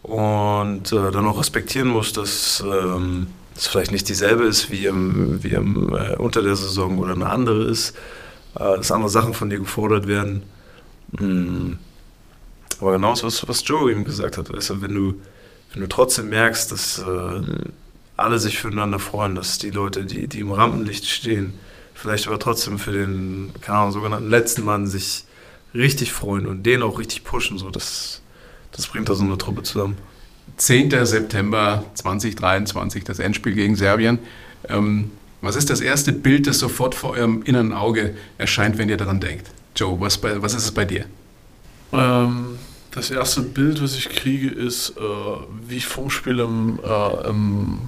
Und 0.02 0.92
äh, 0.92 1.12
dann 1.12 1.28
auch 1.28 1.40
respektieren 1.40 1.90
muss, 1.90 2.12
dass. 2.12 2.64
Ähm, 2.66 3.28
es 3.56 3.68
vielleicht 3.68 3.92
nicht 3.92 4.10
dieselbe 4.10 4.46
ist 4.46 4.72
wie, 4.72 4.86
im, 4.86 5.44
wie 5.44 5.50
im, 5.50 5.94
äh, 5.96 6.16
unter 6.16 6.42
der 6.42 6.56
Saison 6.56 6.98
oder 6.98 7.14
eine 7.14 7.30
andere 7.30 7.64
ist, 7.66 7.96
äh, 8.56 8.78
dass 8.78 8.92
andere 8.92 9.10
Sachen 9.10 9.34
von 9.34 9.50
dir 9.50 9.60
gefordert 9.60 10.08
werden. 10.08 10.44
Mhm. 11.20 11.78
Aber 12.80 12.94
genau 12.94 13.12
das, 13.12 13.24
was, 13.24 13.48
was 13.48 13.64
Joe 13.66 13.92
eben 13.92 14.04
gesagt 14.04 14.38
hat, 14.38 14.52
weißt 14.52 14.72
du, 14.72 14.82
wenn 14.82 14.94
du, 14.94 15.14
wenn 15.72 15.82
du 15.82 15.88
trotzdem 15.88 16.30
merkst, 16.30 16.72
dass 16.72 17.00
äh, 17.00 17.42
alle 18.18 18.40
sich 18.40 18.58
füreinander 18.60 19.00
freuen, 19.00 19.36
dass 19.36 19.58
die 19.58 19.70
Leute, 19.70 20.06
die, 20.06 20.28
die 20.28 20.40
im 20.40 20.52
Rampenlicht 20.52 21.06
stehen, 21.06 21.54
vielleicht 21.94 22.28
aber 22.28 22.40
trotzdem 22.40 22.80
für 22.80 22.92
den, 22.92 23.52
keine 23.62 23.80
Ahnung, 23.80 23.92
sogenannten 23.92 24.30
letzten 24.30 24.66
Mann 24.66 24.88
sich 24.88 25.26
richtig 25.74 26.12
freuen 26.12 26.46
und 26.46 26.64
den 26.64 26.84
auch 26.84 27.00
richtig 27.00 27.24
pushen, 27.24 27.58
so 27.58 27.70
das, 27.70 28.22
das 28.72 28.88
bringt 28.88 29.10
da 29.10 29.16
so 29.16 29.24
eine 29.24 29.38
Truppe 29.38 29.64
zusammen. 29.64 29.98
10. 30.58 31.06
September 31.06 31.84
2023, 31.96 33.04
das 33.04 33.20
Endspiel 33.20 33.54
gegen 33.54 33.76
Serbien. 33.76 34.20
Ähm, 34.70 35.12
was 35.42 35.56
ist 35.56 35.70
das 35.70 35.82
erste 35.82 36.14
Bild, 36.14 36.48
das 36.48 36.60
sofort 36.60 36.96
vor 36.96 37.12
eurem 37.12 37.44
inneren 37.44 37.74
Auge 37.74 38.16
erscheint, 38.38 38.78
wenn 38.78 38.88
ihr 38.90 38.98
daran 38.98 39.20
denkt? 39.20 39.52
Joe, 39.76 40.00
was, 40.00 40.18
bei, 40.18 40.42
was 40.42 40.54
ist 40.54 40.64
es 40.66 40.72
bei 40.72 40.86
dir? 40.86 41.06
Ähm, 41.92 42.58
Das 42.92 43.10
erste 43.10 43.42
Bild, 43.42 43.82
was 43.82 43.96
ich 43.96 44.10
kriege, 44.10 44.50
ist, 44.50 44.92
äh, 44.92 45.02
wie 45.68 45.78
ich 45.78 45.88
vorm 45.88 46.12
Spiel 46.12 46.40
im, 46.40 46.80
äh, 46.84 47.28
im, 47.28 47.80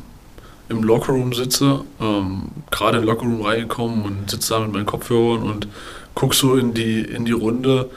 im 0.67 0.83
Lockerroom 0.83 1.31
sitze, 1.33 1.81
ähm, 2.01 2.49
gerade 2.71 2.97
in 2.97 3.03
den 3.03 3.09
Lockerroom 3.09 3.41
reingekommen 3.43 4.01
und 4.01 4.31
sitze 4.31 4.55
da 4.55 4.59
mit 4.61 4.73
meinen 4.73 4.87
Kopfhörern 4.87 5.43
und 5.43 5.67
gucke 6.15 6.35
so 6.35 6.55
in 6.55 6.73
die, 6.73 7.01
in 7.01 7.25
die 7.25 7.33
Runde 7.33 7.91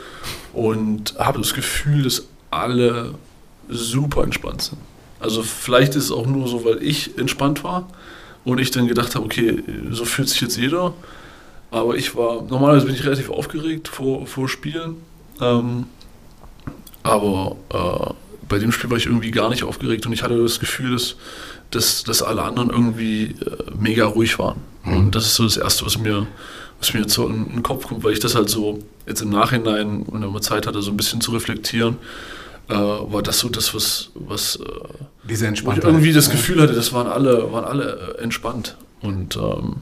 und 0.53 1.15
habe 1.19 1.39
das 1.39 1.55
Gefühl, 1.55 2.03
dass 2.03 2.27
alle 2.51 3.15
super 3.69 4.25
entspannt 4.25 4.63
sind. 4.63 4.79
Also 5.21 5.43
vielleicht 5.43 5.95
ist 5.97 6.05
es 6.05 6.13
auch 6.13 6.27
nur 6.27 6.49
so, 6.49 6.65
weil 6.65 6.83
ich 6.83 7.19
entspannt 7.19 7.65
war 7.65 7.89
und 8.45 8.59
ich 8.59 8.71
dann 8.71 8.87
gedacht 8.87 9.15
habe, 9.15 9.25
okay, 9.25 9.63
so 9.91 10.05
fühlt 10.05 10.29
sich 10.29 10.41
jetzt 10.41 10.57
jeder. 10.57 10.95
Aber 11.71 11.97
ich 11.97 12.15
war, 12.17 12.43
normalerweise 12.43 12.87
bin 12.87 12.95
ich 12.95 13.05
relativ 13.05 13.31
aufgeregt 13.31 13.89
vor, 13.89 14.27
vor 14.27 14.49
Spielen. 14.49 14.97
Ähm, 15.41 15.87
aber 17.03 17.57
äh, 17.71 18.13
bei 18.49 18.59
dem 18.59 18.73
Spiel 18.73 18.91
war 18.91 18.97
ich 18.97 19.07
irgendwie 19.07 19.31
gar 19.31 19.51
nicht 19.51 19.65
aufgeregt 19.65 20.07
und 20.07 20.13
ich 20.13 20.23
hatte 20.23 20.41
das 20.43 20.61
Gefühl, 20.61 20.93
dass, 20.93 21.17
dass, 21.71 22.05
dass 22.05 22.23
alle 22.23 22.43
anderen 22.43 22.71
irgendwie 22.71 23.25
äh, 23.25 23.35
mega 23.79 24.07
ruhig 24.07 24.39
waren. 24.39 24.61
Mhm. 24.85 24.97
Und 24.97 25.15
das 25.15 25.27
ist 25.27 25.35
so 25.35 25.45
das 25.45 25.57
Erste, 25.57 25.85
was 25.85 25.99
mir, 25.99 26.27
was 26.79 26.95
mir 26.95 27.01
jetzt 27.01 27.13
so 27.13 27.27
in, 27.27 27.47
in, 27.47 27.53
den 27.55 27.63
Kopf 27.63 27.87
kommt, 27.87 28.05
weil 28.05 28.13
ich 28.13 28.21
das 28.21 28.35
halt 28.35 28.49
so 28.49 28.79
jetzt 29.07 29.21
im 29.21 29.31
Nachhinein, 29.31 30.07
wenn 30.07 30.33
man 30.33 30.43
Zeit 30.43 30.67
hatte, 30.67 30.81
so 30.81 30.91
ein 30.91 30.97
bisschen 30.97 31.21
zu 31.21 31.33
reflektieren, 31.33 31.97
äh, 32.69 32.75
war 32.75 33.23
das 33.23 33.39
so 33.39 33.49
das, 33.49 33.75
was, 33.75 34.11
was 34.15 34.57
äh, 34.57 34.65
Diese 35.29 35.49
ich 35.49 35.65
irgendwie 35.65 36.13
das 36.13 36.31
Gefühl 36.31 36.61
hatte, 36.61 36.75
das 36.75 36.93
waren 36.93 37.07
alle, 37.07 37.53
waren 37.53 37.65
alle 37.65 38.17
äh, 38.19 38.23
entspannt. 38.23 38.77
Und 39.01 39.37
ähm, 39.37 39.77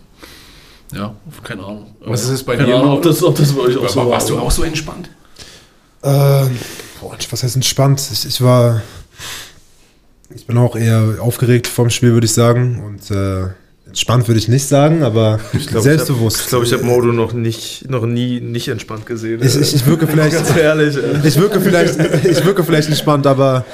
ja, 0.93 1.15
keine 1.43 1.65
Ahnung. 1.65 1.97
Was 2.01 2.25
ist 2.25 2.31
es 2.31 2.43
bei 2.45 2.57
keine 2.57 2.69
dir? 2.69 2.77
Ahnung, 2.77 2.93
ob 2.93 3.03
das, 3.03 3.23
ob 3.23 3.37
das 3.37 3.53
bei 3.53 3.63
euch 3.63 3.77
auch 3.77 3.89
so 3.89 4.09
Warst 4.09 4.31
war. 4.31 4.37
du 4.37 4.43
auch 4.43 4.51
so 4.51 4.63
entspannt? 4.63 5.11
Äh, 6.03 6.47
was 7.31 7.43
heißt 7.43 7.57
entspannt? 7.57 8.01
Ich, 8.13 8.27
ich, 8.27 8.41
war. 8.41 8.83
Ich 10.35 10.47
bin 10.47 10.59
auch 10.59 10.77
eher 10.77 11.17
aufgeregt 11.21 11.67
vom 11.67 11.91
Spiel, 11.91 12.13
würde 12.13 12.27
ich 12.27 12.33
sagen. 12.35 12.85
Und 12.85 13.11
äh, 13.11 13.49
entspannt 13.97 14.29
würde 14.29 14.39
ich 14.39 14.47
nicht 14.49 14.69
sagen, 14.69 15.03
aber 15.03 15.41
ich 15.55 15.69
glaub, 15.69 15.83
selbstbewusst. 15.83 16.43
Ich 16.43 16.47
glaube, 16.49 16.67
ich 16.67 16.73
habe 16.75 16.83
hab 16.83 16.89
Modo 16.89 17.13
noch, 17.13 17.33
nicht, 17.33 17.89
noch 17.89 18.05
nie 18.05 18.43
nicht 18.43 18.69
entspannt 18.69 19.07
gesehen. 19.07 19.41
Ich, 19.43 19.57
ich, 19.57 19.75
ich 19.75 19.87
wirke 19.87 20.07
vielleicht. 20.13 20.37
Ganz 20.37 20.55
ehrlich. 20.55 20.99
Ich 21.25 21.37
wirke 21.41 21.63
vielleicht, 21.63 21.99
ich 21.99 22.45
wirke 22.45 22.63
vielleicht 22.63 22.89
entspannt, 22.89 23.27
aber. 23.27 23.65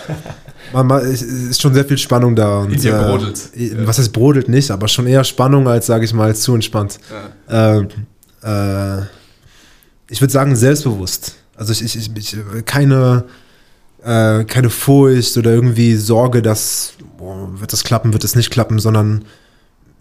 Man, 0.72 0.86
man, 0.86 1.04
es 1.04 1.22
ist 1.22 1.60
schon 1.60 1.74
sehr 1.74 1.84
viel 1.84 1.98
Spannung 1.98 2.36
da. 2.36 2.60
Und, 2.60 2.72
In 2.72 2.80
dir 2.80 2.94
äh, 2.94 3.04
brodelt. 3.04 3.40
Was 3.84 3.98
heißt 3.98 4.12
brodelt 4.12 4.48
nicht, 4.48 4.70
aber 4.70 4.86
schon 4.86 5.08
eher 5.08 5.24
Spannung 5.24 5.66
als, 5.66 5.86
sage 5.86 6.04
ich 6.04 6.14
mal, 6.14 6.36
zu 6.36 6.54
entspannt. 6.54 7.00
Ja. 7.50 7.80
Äh, 7.80 8.98
äh, 9.00 9.02
ich 10.08 10.20
würde 10.20 10.32
sagen, 10.32 10.54
selbstbewusst. 10.54 11.34
Also 11.56 11.72
ich, 11.72 11.82
ich, 11.82 12.10
ich 12.16 12.36
keine, 12.64 13.24
äh, 14.04 14.44
keine 14.44 14.70
Furcht 14.70 15.36
oder 15.36 15.50
irgendwie 15.50 15.96
Sorge, 15.96 16.42
dass 16.42 16.92
boah, 17.18 17.48
wird 17.60 17.72
das 17.72 17.82
klappen, 17.82 18.12
wird 18.12 18.22
das 18.22 18.36
nicht 18.36 18.52
klappen, 18.52 18.78
sondern 18.78 19.24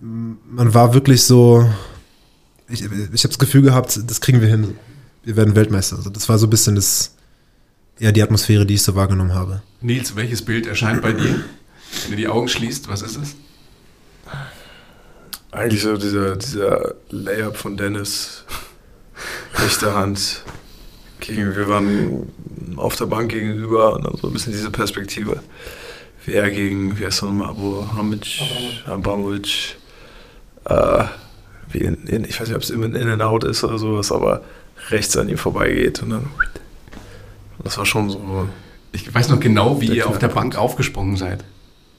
man 0.02 0.74
war 0.74 0.94
wirklich 0.94 1.24
so, 1.24 1.70
ich, 2.68 2.84
ich 2.84 2.90
habe 2.90 3.08
das 3.12 3.40
Gefühl 3.40 3.62
gehabt, 3.62 4.00
das 4.08 4.20
kriegen 4.20 4.42
wir 4.42 4.48
hin. 4.48 4.76
Wir 5.24 5.36
werden 5.36 5.56
Weltmeister. 5.56 5.98
Also 5.98 6.10
das 6.10 6.28
war 6.28 6.40
so 6.40 6.48
ein 6.48 6.50
bisschen 6.50 6.76
das, 6.76 7.16
ja, 8.00 8.12
die 8.12 8.24
Atmosphäre, 8.24 8.66
die 8.66 8.74
ich 8.74 8.82
so 8.82 8.96
wahrgenommen 8.96 9.36
habe. 9.36 9.62
Nils, 9.82 10.16
welches 10.16 10.42
Bild 10.42 10.66
erscheint 10.66 11.02
bei 11.02 11.14
dir? 11.14 11.44
Wenn 12.04 12.12
du 12.12 12.16
die 12.18 12.28
Augen 12.28 12.48
schließt, 12.48 12.88
was 12.88 13.04
ist 13.04 13.18
es? 13.18 13.36
Eigentlich 15.52 15.82
so 15.82 15.98
dieser, 15.98 16.36
dieser 16.36 16.96
Layup 17.10 17.58
von 17.58 17.78
Dennis. 17.78 18.46
Rechte 19.54 19.94
Hand. 19.94 20.44
Gegen, 21.20 21.56
wir 21.56 21.68
waren 21.70 22.28
auf 22.78 22.96
der 22.96 23.06
Bank 23.06 23.32
gegenüber 23.32 23.94
und 23.94 24.06
dann 24.06 24.18
so 24.18 24.28
ein 24.28 24.34
bisschen 24.34 24.54
diese 24.54 24.72
Perspektive. 24.72 25.44
Wer 26.26 26.50
gegen, 26.50 26.98
wie 26.98 27.06
heißt 27.06 27.22
er 27.22 27.28
nochmal, 27.28 27.50
Abu 27.50 27.86
Hamic, 27.96 28.42
Abramovic, 28.86 29.76
äh, 30.66 31.04
wie 31.72 31.80
in, 31.80 32.06
in, 32.08 32.26
ich 32.26 32.40
weiß 32.40 32.48
nicht, 32.48 32.56
ob 32.56 32.64
es 32.64 32.70
in 32.70 32.96
and 32.96 33.22
out 33.22 33.44
ist 33.44 33.64
oder 33.64 33.78
sowas, 33.78 34.12
aber 34.12 34.42
rechts 34.90 35.16
an 35.18 35.30
ihm 35.30 35.38
vorbeigeht 35.38 36.02
und 36.04 36.12
dann. 36.12 36.28
Das 37.64 37.78
war 37.78 37.86
schon 37.86 38.10
so. 38.10 38.48
Ich 38.92 39.14
weiß 39.14 39.30
noch 39.30 39.40
genau, 39.40 39.80
wie 39.80 39.96
ihr 39.96 40.08
auf 40.08 40.20
der 40.20 40.28
Bank 40.28 40.58
aufgesprungen 40.58 41.16
seid. 41.16 41.44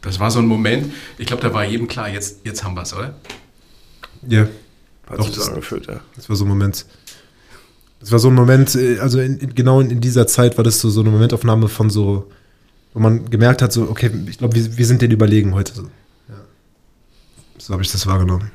Das 0.02 0.18
war 0.18 0.30
so 0.30 0.40
ein 0.40 0.46
Moment, 0.46 0.92
ich 1.16 1.26
glaube, 1.26 1.42
da 1.42 1.54
war 1.54 1.64
jedem 1.64 1.86
klar, 1.86 2.08
jetzt, 2.08 2.40
jetzt 2.44 2.64
haben 2.64 2.74
wir 2.74 2.82
es, 2.82 2.92
oder? 2.92 3.14
Ja. 4.28 4.48
Hat 5.08 5.18
Doch, 5.18 5.26
sich 5.26 5.36
so 5.36 5.50
angefühlt, 5.50 5.86
ja. 5.86 6.00
Das 6.16 6.28
war 6.28 6.36
so 6.36 6.44
ein 6.44 6.48
Moment. 6.48 6.84
Das 8.00 8.10
war 8.10 8.18
so 8.18 8.28
ein 8.28 8.34
Moment, 8.34 8.74
äh, 8.74 8.98
also 8.98 9.20
in, 9.20 9.38
in, 9.38 9.54
genau 9.54 9.80
in, 9.80 9.90
in, 9.90 10.00
dieser 10.00 10.26
Zeit 10.26 10.56
war 10.58 10.64
das 10.64 10.80
so, 10.80 10.90
so 10.90 11.00
eine 11.02 11.10
Momentaufnahme 11.10 11.68
von 11.68 11.88
so, 11.88 12.30
wo 12.94 13.00
man 13.00 13.30
gemerkt 13.30 13.62
hat, 13.62 13.72
so, 13.72 13.88
okay, 13.88 14.10
ich 14.28 14.38
glaube, 14.38 14.56
wir, 14.56 14.76
wir 14.76 14.86
sind 14.86 15.02
denen 15.02 15.12
überlegen 15.12 15.54
heute. 15.54 15.72
So. 15.72 15.84
So 17.66 17.72
habe 17.72 17.82
ich 17.82 17.92
das 17.92 18.06
wahrgenommen. 18.06 18.50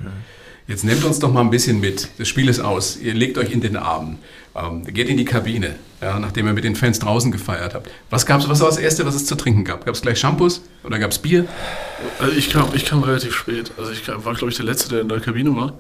Jetzt 0.68 0.84
nehmt 0.84 1.06
uns 1.06 1.20
doch 1.20 1.32
mal 1.32 1.42
ein 1.42 1.50
bisschen 1.50 1.80
mit. 1.80 2.10
Das 2.18 2.28
Spiel 2.28 2.50
ist 2.50 2.60
aus. 2.60 2.98
Ihr 2.98 3.14
legt 3.14 3.38
euch 3.38 3.54
in 3.54 3.62
den 3.62 3.78
Arm. 3.78 4.18
Ähm, 4.54 4.84
geht 4.84 5.08
in 5.08 5.16
die 5.16 5.24
Kabine, 5.24 5.76
ja, 6.02 6.20
nachdem 6.20 6.46
ihr 6.48 6.54
mit 6.54 6.66
den 6.66 6.76
Fans 6.76 7.00
draußen 7.00 7.32
gefeiert 7.32 7.74
habt. 7.74 7.90
Was 8.10 8.26
gab's, 8.26 8.50
was 8.50 8.60
war 8.60 8.68
das 8.68 8.78
Erste, 8.78 9.06
was 9.06 9.16
es 9.16 9.26
zu 9.26 9.36
trinken 9.36 9.64
gab? 9.64 9.86
Gab 9.86 9.96
es 9.96 10.02
gleich 10.02 10.20
Shampoos 10.20 10.62
oder 10.84 11.00
gab 11.00 11.12
es 11.12 11.20
Bier? 11.20 11.46
Also 12.20 12.34
ich, 12.34 12.50
kam, 12.50 12.68
ich 12.74 12.84
kam 12.84 13.02
relativ 13.04 13.34
spät. 13.34 13.72
Also 13.78 13.92
ich 13.92 14.06
war, 14.08 14.34
glaube 14.34 14.50
ich, 14.50 14.58
der 14.58 14.66
Letzte, 14.66 14.90
der 14.90 15.02
in 15.02 15.10
der 15.10 15.22
Kabine 15.22 15.56
war. 15.56 15.74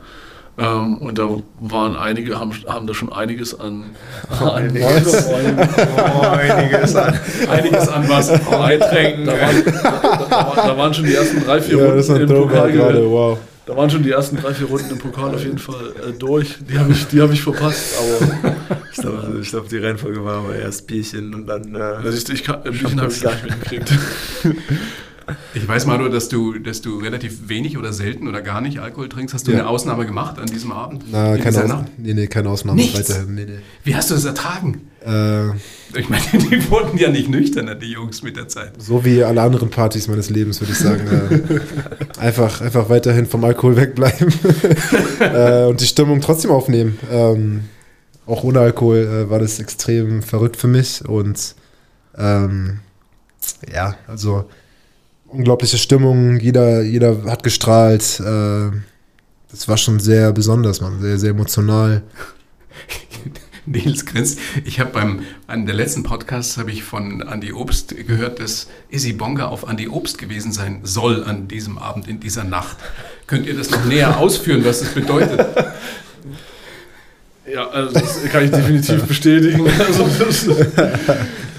Ähm, 0.60 0.98
und 0.98 1.20
da 1.20 1.30
waren 1.60 1.96
einige, 1.96 2.40
haben, 2.40 2.52
haben 2.68 2.88
da 2.88 2.94
schon 2.96 3.14
einiges 3.14 3.60
an, 3.60 3.96
an 4.40 4.50
einiges, 4.50 5.28
oh, 5.28 6.22
einiges 6.26 6.96
an 6.96 7.20
einiges 7.48 7.88
an 7.88 8.10
was 8.10 8.30
Eintränken. 8.52 9.26
Da, 9.26 9.34
waren, 9.34 9.64
da, 9.66 10.28
da, 10.30 10.68
da, 10.68 10.78
waren 10.78 10.94
schon 10.96 11.06
die 11.06 11.14
ersten 11.14 11.44
drei, 11.44 11.62
vier 11.62 11.78
ja, 11.78 11.86
Runden 11.86 12.22
im 12.22 12.28
Pokal 12.28 12.72
gerade, 12.72 13.08
wow. 13.08 13.38
Da 13.68 13.76
waren 13.76 13.90
schon 13.90 14.02
die 14.02 14.12
ersten 14.12 14.38
drei, 14.38 14.54
vier 14.54 14.68
Runden 14.68 14.92
im 14.92 14.98
Pokal 14.98 15.36
auf 15.36 15.44
jeden 15.44 15.60
Fall 15.60 15.94
äh, 15.98 16.14
durch. 16.14 16.56
Die 16.68 16.80
habe 16.80 16.92
ich, 16.92 17.06
hab 17.20 17.32
ich 17.32 17.44
verpasst. 17.44 17.96
Aber 18.00 18.56
ich 18.92 18.98
glaube, 18.98 19.44
glaub, 19.44 19.70
die 19.70 19.78
Reihenfolge 19.78 20.24
war 20.24 20.38
aber 20.38 20.56
erst 20.56 20.88
Bierchen 20.88 21.36
und 21.36 21.46
dann. 21.48 21.76
Äh, 21.76 21.80
also 21.80 22.18
ich, 22.18 22.30
ich, 22.34 22.44
kann, 22.46 22.64
Bierchen 22.64 23.00
habe 23.00 23.12
ich 23.12 23.22
gar 23.22 23.34
nicht 23.34 23.44
mitgekriegt. 23.44 23.94
Ich 25.54 25.68
weiß 25.68 25.86
mal 25.86 25.98
nur, 25.98 26.10
dass 26.10 26.30
du, 26.30 26.58
dass 26.60 26.82
du 26.82 27.00
relativ 27.00 27.50
wenig 27.50 27.78
oder 27.78 27.92
selten 27.92 28.28
oder 28.28 28.42
gar 28.42 28.62
nicht 28.62 28.80
Alkohol 28.80 29.10
trinkst. 29.10 29.34
Hast 29.34 29.48
du 29.48 29.52
ja. 29.52 29.60
eine 29.60 29.68
Ausnahme 29.68 30.06
gemacht 30.06 30.40
an 30.40 30.46
diesem 30.46 30.72
Abend? 30.72 31.04
Na, 31.12 31.38
keine, 31.38 31.64
Aus 31.64 31.86
nee, 31.98 32.14
nee, 32.14 32.28
keine 32.28 32.50
Ausnahme. 32.50 32.82
Weiterhin. 32.82 33.36
Nee, 33.36 33.46
nee. 33.46 33.58
Wie 33.84 33.96
hast 33.96 34.10
du 34.10 34.16
das 34.16 34.26
ertragen? 34.26 34.88
Äh, 35.06 35.50
ich 35.98 36.10
meine, 36.10 36.24
die 36.34 36.70
wurden 36.70 36.98
ja 36.98 37.10
nicht 37.10 37.30
nüchterner, 37.30 37.76
die 37.76 37.92
Jungs 37.92 38.24
mit 38.24 38.38
der 38.38 38.48
Zeit. 38.48 38.74
So 38.82 39.04
wie 39.04 39.24
alle 39.24 39.42
anderen 39.42 39.70
Partys 39.70 40.08
meines 40.08 40.30
Lebens, 40.30 40.62
würde 40.62 40.74
ich 40.74 40.80
sagen. 40.80 41.08
äh, 41.08 42.20
einfach, 42.20 42.62
einfach 42.62 42.90
weiterhin 42.90 43.26
vom 43.26 43.44
Alkohol 43.44 43.76
wegbleiben 43.76 44.34
äh, 45.20 45.66
und 45.66 45.82
die 45.82 45.88
Stimmung 45.88 46.22
trotzdem 46.22 46.52
aufnehmen. 46.52 47.00
Ähm, 47.12 47.64
auch 48.26 48.44
ohne 48.44 48.60
Alkohol 48.60 48.98
äh, 48.98 49.30
war 49.30 49.40
das 49.40 49.60
extrem 49.60 50.22
verrückt 50.22 50.58
für 50.58 50.68
mich 50.68 51.08
und 51.08 51.56
ähm, 52.18 52.80
ja, 53.74 53.96
also 54.08 54.46
unglaubliche 55.28 55.78
Stimmung, 55.78 56.40
jeder, 56.40 56.82
jeder 56.82 57.24
hat 57.26 57.44
gestrahlt. 57.44 58.20
Äh, 58.20 58.72
das 59.50 59.68
war 59.68 59.78
schon 59.78 60.00
sehr 60.00 60.32
besonders, 60.34 60.82
man, 60.82 61.00
sehr, 61.02 61.18
sehr 61.18 61.32
emotional. 61.32 62.04
Nils 63.66 64.06
grinst. 64.06 64.40
Ich 64.64 64.80
habe 64.80 64.92
beim 64.92 65.24
einem 65.46 65.66
der 65.66 65.76
letzten 65.76 66.04
Podcasts 66.04 66.58
habe 66.58 66.72
ich 66.72 66.84
von 66.84 67.22
Andy 67.22 67.52
Obst 67.52 67.96
gehört, 68.08 68.40
dass 68.40 68.68
Izzy 68.90 69.12
Bonga 69.12 69.48
auf 69.48 69.70
Andy 69.70 69.90
Obst 69.90 70.18
gewesen 70.18 70.54
sein 70.54 70.80
soll 70.84 71.24
an 71.26 71.50
diesem 71.50 71.78
Abend 71.78 72.08
in 72.08 72.22
dieser 72.22 72.46
Nacht. 72.46 72.78
Könnt 73.28 73.46
ihr 73.46 73.56
das 73.56 73.70
noch 73.70 73.84
näher 73.84 74.18
ausführen, 74.18 74.64
was 74.64 74.80
das 74.80 74.90
bedeutet? 74.90 75.46
Ja, 77.52 77.70
also 77.70 77.94
das 78.00 78.24
kann 78.26 78.46
ich 78.46 78.52
definitiv 78.52 79.04
bestätigen. 79.04 79.66
Also 79.80 80.08
das, 80.20 80.48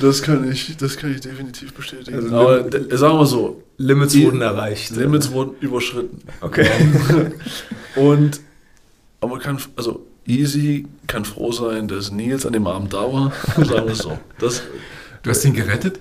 das, 0.00 0.23
kann 0.23 0.50
ich, 0.50 0.76
das 0.76 0.97
kann 0.97 1.12
ich 1.12 1.21
definitiv 1.21 1.73
bestätigen. 1.75 2.17
Also, 2.17 2.37
Aber 2.37 2.97
sagen 2.97 3.19
wir 3.19 3.26
so. 3.26 3.62
Limits 3.76 4.19
wurden 4.19 4.40
erreicht. 4.40 4.90
Limits 4.97 5.31
wurden 5.31 5.55
überschritten. 5.61 6.21
Okay. 6.40 6.69
Und 7.97 8.40
aber 9.21 9.38
kann, 9.38 9.59
also 9.76 10.07
Easy 10.26 10.87
kann 11.07 11.25
froh 11.25 11.52
sein, 11.52 11.88
dass 11.88 12.12
Nils 12.12 12.45
an 12.47 12.52
dem 12.52 12.67
Abend 12.67 12.93
da 12.93 13.12
war. 13.12 13.33
Sagen 13.57 13.88
wir 13.88 13.95
so. 13.95 14.19
Das, 14.38 14.62
du 15.23 15.31
hast 15.31 15.45
ihn 15.45 15.55
gerettet? 15.55 16.00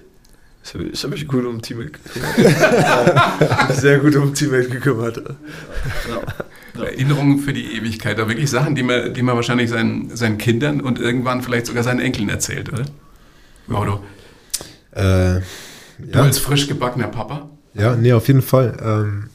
Ich 0.92 1.04
habe 1.04 1.14
mich 1.14 1.26
gut 1.28 1.46
um 1.46 1.62
Teammate 1.62 1.92
gekümmert. 1.92 3.74
Sehr 3.78 4.00
gut 4.00 4.16
um 4.18 4.34
Teammate 4.34 4.68
gekümmert. 4.68 5.18
Ja. 5.18 6.22
Ja. 6.78 6.84
Erinnerungen 6.84 7.40
für 7.40 7.54
die 7.54 7.78
Ewigkeit. 7.78 8.20
Da 8.20 8.28
wirklich 8.28 8.50
Sachen, 8.50 8.76
die 8.76 8.84
man, 8.84 9.14
die 9.14 9.22
man 9.22 9.36
wahrscheinlich 9.36 9.70
seinen, 9.70 10.16
seinen 10.16 10.38
Kindern 10.38 10.82
und 10.82 11.00
irgendwann 11.00 11.42
vielleicht 11.42 11.68
sogar 11.68 11.84
seinen 11.84 12.02
Enkeln 12.02 12.28
erzählt, 12.28 12.72
oder? 12.72 12.86
Maudo. 13.68 14.04
Äh, 14.96 15.36
ja. 15.36 15.42
Du 16.12 16.20
als 16.20 16.40
frisch 16.40 16.68
gebackener 16.68 17.08
Papa? 17.08 17.50
Ja, 17.74 17.96
nee, 17.96 18.14
auf 18.14 18.28
jeden 18.28 18.42
Fall. 18.42 18.78
Ähm, 18.82 19.30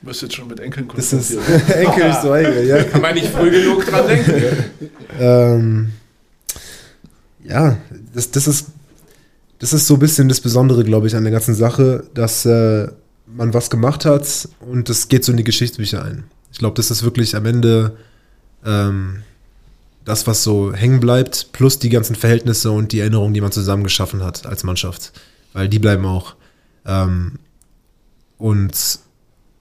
Du 0.00 0.08
bist 0.08 0.20
jetzt 0.22 0.34
schon 0.34 0.48
mit 0.48 0.58
Enkeln 0.58 0.88
konfrontiert. 0.88 1.38
Das 1.38 1.62
ist 1.62 1.70
Enkel 1.76 2.10
ist 2.10 2.22
so 2.22 2.32
Enkel, 2.34 2.66
ja. 2.66 2.82
Kann 2.82 3.02
man 3.02 3.14
nicht 3.14 3.28
früh 3.28 3.50
genug 3.50 3.86
dran 3.86 4.06
denken. 4.08 4.42
ähm, 5.20 5.92
ja, 7.44 7.76
das, 8.12 8.30
das 8.32 8.48
ist 8.48 8.66
das 9.60 9.72
ist 9.72 9.86
so 9.86 9.94
ein 9.94 10.00
bisschen 10.00 10.28
das 10.28 10.40
Besondere, 10.40 10.82
glaube 10.82 11.06
ich, 11.06 11.14
an 11.14 11.22
der 11.22 11.30
ganzen 11.30 11.54
Sache, 11.54 12.04
dass 12.14 12.44
äh, 12.44 12.88
man 13.26 13.54
was 13.54 13.70
gemacht 13.70 14.04
hat 14.04 14.48
und 14.58 14.88
das 14.88 15.06
geht 15.06 15.24
so 15.24 15.30
in 15.30 15.38
die 15.38 15.44
Geschichtsbücher 15.44 16.04
ein. 16.04 16.24
Ich 16.50 16.58
glaube, 16.58 16.74
das 16.74 16.90
ist 16.90 17.04
wirklich 17.04 17.36
am 17.36 17.46
Ende 17.46 17.96
ähm, 18.66 19.22
das, 20.04 20.26
was 20.26 20.42
so 20.42 20.72
hängen 20.72 21.00
bleibt, 21.00 21.52
plus 21.52 21.78
die 21.78 21.88
ganzen 21.88 22.16
Verhältnisse 22.16 22.70
und 22.70 22.92
die 22.92 23.00
Erinnerungen, 23.00 23.34
die 23.34 23.40
man 23.40 23.52
zusammen 23.52 23.84
geschaffen 23.84 24.22
hat 24.22 24.46
als 24.46 24.64
Mannschaft. 24.64 25.12
Weil 25.52 25.68
die 25.68 25.78
bleiben 25.78 26.04
auch. 26.04 26.34
Ähm, 26.86 27.38
und 28.38 28.98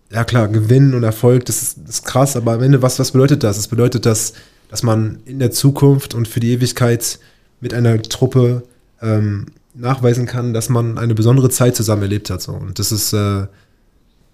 ja 0.10 0.24
klar, 0.24 0.48
Gewinn 0.48 0.94
und 0.94 1.04
Erfolg, 1.04 1.46
das 1.46 1.62
ist, 1.62 1.78
das 1.86 1.96
ist 1.98 2.06
krass, 2.06 2.36
aber 2.36 2.54
am 2.54 2.64
Ende, 2.64 2.82
was, 2.82 3.00
was 3.00 3.12
bedeutet 3.12 3.44
das? 3.44 3.58
Es 3.58 3.64
das 3.64 3.68
bedeutet, 3.70 4.06
dass, 4.06 4.34
dass 4.70 4.84
man 4.84 5.20
in 5.26 5.40
der 5.40 5.52
Zukunft 5.52 6.14
und 6.14 6.28
für 6.28 6.40
die 6.40 6.52
Ewigkeit 6.52 7.20
mit 7.60 7.74
einer 7.74 8.02
Truppe 8.02 8.64
ähm, 9.02 9.48
nachweisen 9.74 10.26
kann, 10.26 10.54
dass 10.54 10.70
man 10.70 10.98
eine 10.98 11.16
besondere 11.16 11.50
Zeit 11.50 11.76
zusammen 11.76 12.02
erlebt 12.02 12.30
hat. 12.30 12.42
So. 12.42 12.54
Und 12.54 12.80
das 12.80 12.92
ist, 12.92 13.14
äh, 13.14 13.46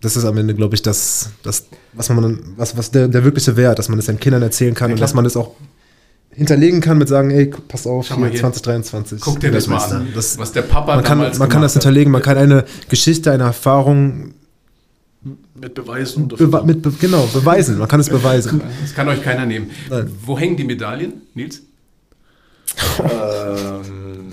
das 0.02 0.16
ist 0.16 0.26
am 0.26 0.38
Ende, 0.38 0.56
glaube 0.56 0.76
ich, 0.76 0.82
das, 0.82 1.32
das, 1.44 1.66
was 1.94 2.10
man, 2.10 2.40
was, 2.56 2.78
was 2.78 2.92
der, 2.92 3.08
der 3.08 3.24
wirkliche 3.24 3.56
Wert, 3.58 3.78
dass 3.80 3.90
man 3.90 4.00
es 4.00 4.06
seinen 4.06 4.20
Kindern 4.20 4.42
erzählen 4.42 4.74
kann 4.74 4.90
ja, 4.90 4.96
und 4.96 5.02
dass 5.02 5.14
man 5.14 5.26
es 5.26 5.36
auch 5.36 5.56
hinterlegen 6.38 6.82
kann 6.82 7.00
mit 7.00 7.08
sagen, 7.08 7.32
ey, 7.32 7.48
pass 7.68 7.88
auf, 7.88 8.08
hier 8.08 8.34
2023. 8.34 9.20
Guck 9.22 9.40
dir 9.40 9.52
das 9.52 9.68
mal 9.68 9.78
an, 9.78 10.10
das, 10.14 10.38
was 10.38 10.52
der 10.52 10.62
Papa 10.62 10.96
man 10.96 11.04
kann, 11.04 11.18
man 11.18 11.50
kann 11.50 11.64
das 11.64 11.74
hinterlegen, 11.74 12.12
man 12.12 12.22
kann 12.22 12.38
eine 12.38 12.64
Geschichte, 12.90 13.32
eine 13.32 13.44
Erfahrung 13.44 14.36
mit 15.56 15.74
Beweisen. 15.74 16.28
Be 16.28 16.64
mit 16.64 16.84
be 16.84 16.92
genau, 16.92 17.26
beweisen. 17.34 17.80
Man 17.80 17.88
kann 17.88 18.00
es 18.00 18.10
beweisen. 18.10 18.62
Das 18.82 18.94
kann 18.94 19.08
euch 19.10 19.24
keiner 19.24 19.48
nehmen. 19.48 19.72
Nein. 19.90 20.12
Wo 20.24 20.38
hängen 20.38 20.56
die 20.56 20.64
Medaillen, 20.64 21.14
Nils? 21.34 21.64
ähm, 23.00 24.32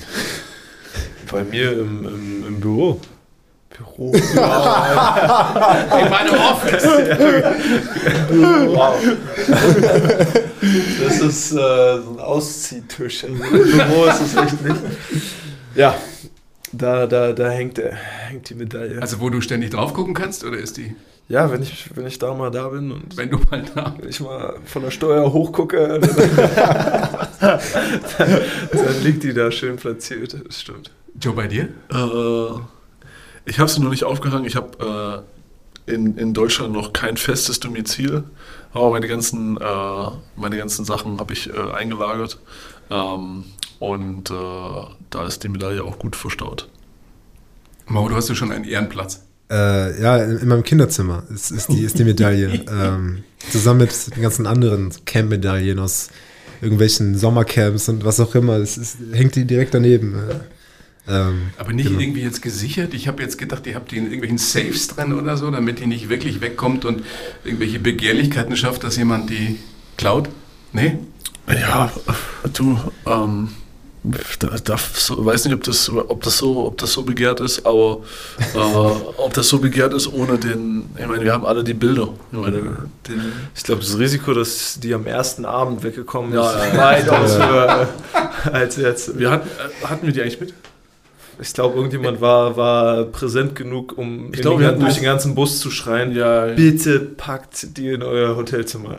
bei 1.32 1.42
mir 1.44 1.73
im, 1.73 2.04
im, 2.04 2.46
im 2.49 2.61
Büro. 2.61 3.00
Büro. 3.75 4.12
In 4.12 4.21
meinem 6.11 6.35
Office. 6.35 6.85
wow. 8.75 8.95
Das 11.02 11.21
ist 11.21 11.52
äh, 11.52 11.54
so 11.54 12.11
ein 12.11 12.21
Ausziehtisch. 12.21 13.25
Im 13.25 13.38
Büro 13.50 14.04
ist 14.07 14.21
es 14.21 14.37
echt 14.37 14.62
nicht. 14.62 14.81
Ja, 15.75 15.97
da, 16.73 17.07
da, 17.07 17.33
da 17.33 17.50
hängt, 17.50 17.78
hängt 17.78 18.49
die 18.49 18.54
Medaille. 18.54 19.02
Also 19.02 19.21
wo 19.21 19.28
du 19.28 19.40
ständig 19.40 19.71
drauf 19.71 19.93
gucken 19.93 20.14
kannst, 20.14 20.45
oder 20.45 20.59
ist 20.59 20.76
die? 20.76 20.95
Ja, 21.28 21.50
wenn 21.50 21.62
ich, 21.62 21.97
wenn 21.97 22.07
ich 22.07 22.19
da 22.19 22.35
mal 22.35 22.50
da 22.50 22.69
bin 22.69 22.93
und 22.93 23.16
wenn 23.16 23.31
du 23.31 23.38
mal 23.50 23.64
da 23.75 23.97
wenn 23.99 24.09
ich 24.09 24.21
mal 24.21 24.57
von 24.66 24.83
der 24.83 24.90
Steuer 24.90 25.33
hochgucke, 25.33 25.99
dann, 25.99 26.00
dann 28.21 29.02
liegt 29.02 29.23
die 29.23 29.33
da 29.33 29.50
schön 29.50 29.76
platziert. 29.76 30.37
Das 30.47 30.61
stimmt. 30.61 30.90
Joe, 31.19 31.33
bei 31.33 31.47
dir? 31.49 31.69
Äh, 31.90 32.61
ich 33.44 33.58
habe 33.58 33.70
sie 33.70 33.80
noch 33.80 33.90
nicht 33.90 34.04
aufgehangen. 34.04 34.46
Ich 34.46 34.56
habe 34.56 35.24
äh, 35.86 35.92
in, 35.92 36.16
in 36.16 36.34
Deutschland 36.34 36.72
noch 36.72 36.92
kein 36.92 37.16
festes 37.16 37.60
Domizil, 37.60 38.24
aber 38.72 38.90
meine 38.90 39.06
ganzen, 39.06 39.56
äh, 39.56 40.10
meine 40.36 40.56
ganzen 40.56 40.84
Sachen 40.84 41.20
habe 41.20 41.32
ich 41.32 41.50
äh, 41.50 41.72
eingelagert. 41.72 42.38
Ähm, 42.90 43.44
und 43.78 44.30
äh, 44.30 44.34
da 45.10 45.26
ist 45.26 45.42
die 45.44 45.48
Medaille 45.48 45.84
auch 45.84 45.98
gut 45.98 46.16
verstaut. 46.16 46.68
Mau, 47.86 48.08
du 48.08 48.14
hast 48.14 48.28
ja 48.28 48.34
schon 48.34 48.50
einen 48.50 48.64
Ehrenplatz. 48.64 49.22
Äh, 49.50 50.00
ja, 50.00 50.16
in, 50.18 50.38
in, 50.38 50.48
meinem 50.48 50.62
Kinderzimmer 50.62 51.24
ist, 51.32 51.50
ist, 51.50 51.68
die, 51.68 51.82
ist 51.82 51.98
die 51.98 52.04
Medaille. 52.04 52.64
ähm, 52.70 53.24
zusammen 53.50 53.80
mit 53.80 54.16
den 54.16 54.22
ganzen 54.22 54.46
anderen 54.46 54.90
Camp-Medaillen 55.04 55.78
aus 55.78 56.08
irgendwelchen 56.62 57.16
Sommercamps 57.16 57.90
und 57.90 58.04
was 58.04 58.20
auch 58.20 58.34
immer. 58.34 58.54
Es, 58.56 58.78
es 58.78 58.96
hängt 59.12 59.36
die 59.36 59.44
direkt 59.44 59.74
daneben. 59.74 60.14
Ähm, 61.06 61.50
Aber 61.58 61.73
nicht 61.73 61.88
genau. 61.88 62.00
irgendwie 62.00 62.23
jetzt 62.23 62.40
gesichert? 62.40 62.94
Ich 62.94 63.08
habe 63.08 63.23
jetzt 63.23 63.37
gedacht, 63.37 63.66
ihr 63.66 63.75
habt 63.75 63.90
die 63.90 63.99
in 63.99 64.04
irgendwelchen 64.04 64.38
Safes 64.38 64.88
drin 64.88 65.12
oder 65.12 65.37
so, 65.37 65.50
damit 65.50 65.80
die 65.80 65.87
nicht 65.87 66.08
wirklich 66.08 66.40
wegkommt 66.40 66.84
und 66.84 67.02
irgendwelche 67.44 67.78
Begehrlichkeiten 67.78 68.56
schafft, 68.56 68.84
dass 68.84 68.96
jemand 68.96 69.28
die 69.28 69.58
klaut? 69.96 70.28
Nee? 70.73 70.99
Ja, 71.46 71.92
du, 72.54 72.78
ähm, 73.06 73.50
da, 74.38 74.49
da, 74.62 74.76
so, 74.76 75.25
weiß 75.25 75.44
nicht, 75.44 75.54
ob 75.54 75.62
das, 75.64 75.90
ob, 75.90 76.23
das 76.23 76.38
so, 76.38 76.66
ob 76.66 76.78
das 76.78 76.92
so 76.92 77.02
begehrt 77.02 77.40
ist, 77.40 77.66
aber 77.66 78.00
äh, 78.54 78.58
ob 79.16 79.32
das 79.34 79.49
so 79.49 79.58
begehrt 79.58 79.92
ist 79.92 80.11
ohne 80.12 80.38
den, 80.38 80.85
ich 80.98 81.07
meine, 81.07 81.22
wir 81.22 81.33
haben 81.33 81.44
alle 81.44 81.64
die 81.64 81.74
Bilder. 81.74 82.09
Ich, 82.33 82.38
meine, 82.38 82.88
ich 83.55 83.62
glaube, 83.62 83.83
das 83.83 83.98
Risiko, 83.98 84.33
dass 84.33 84.79
die 84.81 84.94
am 84.94 85.07
ersten 85.07 85.44
Abend 85.44 85.83
weggekommen 85.83 86.33
ist, 86.33 86.37
ja, 86.37 86.76
weitaus 86.76 87.37
höher 87.37 87.88
als 88.52 88.76
jetzt. 88.76 89.18
Wir 89.18 89.31
hatten, 89.31 89.48
äh, 89.48 89.87
hatten 89.87 90.07
wir 90.07 90.12
die 90.12 90.22
eigentlich 90.22 90.40
mit? 90.40 90.55
Ich 91.40 91.53
glaube, 91.53 91.77
irgendjemand 91.77 92.20
war, 92.20 92.57
war 92.57 93.05
präsent 93.05 93.55
genug, 93.55 93.97
um 93.97 94.33
ich 94.33 94.40
glaub, 94.40 94.59
wir 94.61 94.68
hatten 94.68 94.81
durch 94.81 94.94
den 94.94 95.05
ganzen 95.05 95.35
Bus 95.35 95.61
zu 95.61 95.70
schreien, 95.70 96.14
ja, 96.14 96.47
bitte 96.47 97.01
packt 97.01 97.77
die 97.77 97.88
in 97.88 98.03
euer 98.03 98.37
Hotelzimmer. 98.37 98.99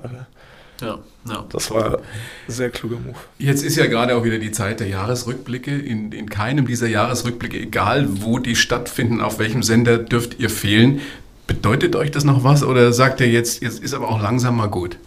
Ja, 0.82 1.00
ja. 1.28 1.46
Das 1.50 1.72
war 1.72 2.00
ein 2.00 2.04
sehr 2.48 2.70
kluger 2.70 2.98
Move. 2.98 3.16
Jetzt 3.38 3.64
ist 3.64 3.78
ja 3.78 3.86
gerade 3.88 4.16
auch 4.16 4.24
wieder 4.24 4.40
die 4.40 4.52
Zeit 4.52 4.80
der 4.80 4.88
Jahresrückblicke. 4.88 5.76
In, 5.76 6.12
in 6.12 6.30
keinem 6.30 6.68
dieser 6.68 6.88
Jahresrückblicke, 6.88 7.58
egal 7.58 8.08
wo 8.22 8.40
die 8.40 8.56
stattfinden, 8.56 9.22
auf 9.22 9.40
welchem 9.40 9.64
Sender 9.64 9.98
dürft 9.98 10.40
ihr 10.40 10.50
fehlen. 10.50 11.00
Bedeutet 11.48 11.96
euch 11.96 12.12
das 12.12 12.24
noch 12.24 12.44
was 12.44 12.64
oder 12.64 12.92
sagt 12.92 13.22
ihr 13.22 13.30
jetzt, 13.30 13.62
jetzt 13.62 13.82
ist 13.82 13.94
aber 13.94 14.10
auch 14.10 14.22
langsam 14.22 14.58
mal 14.58 14.68
gut? 14.68 14.98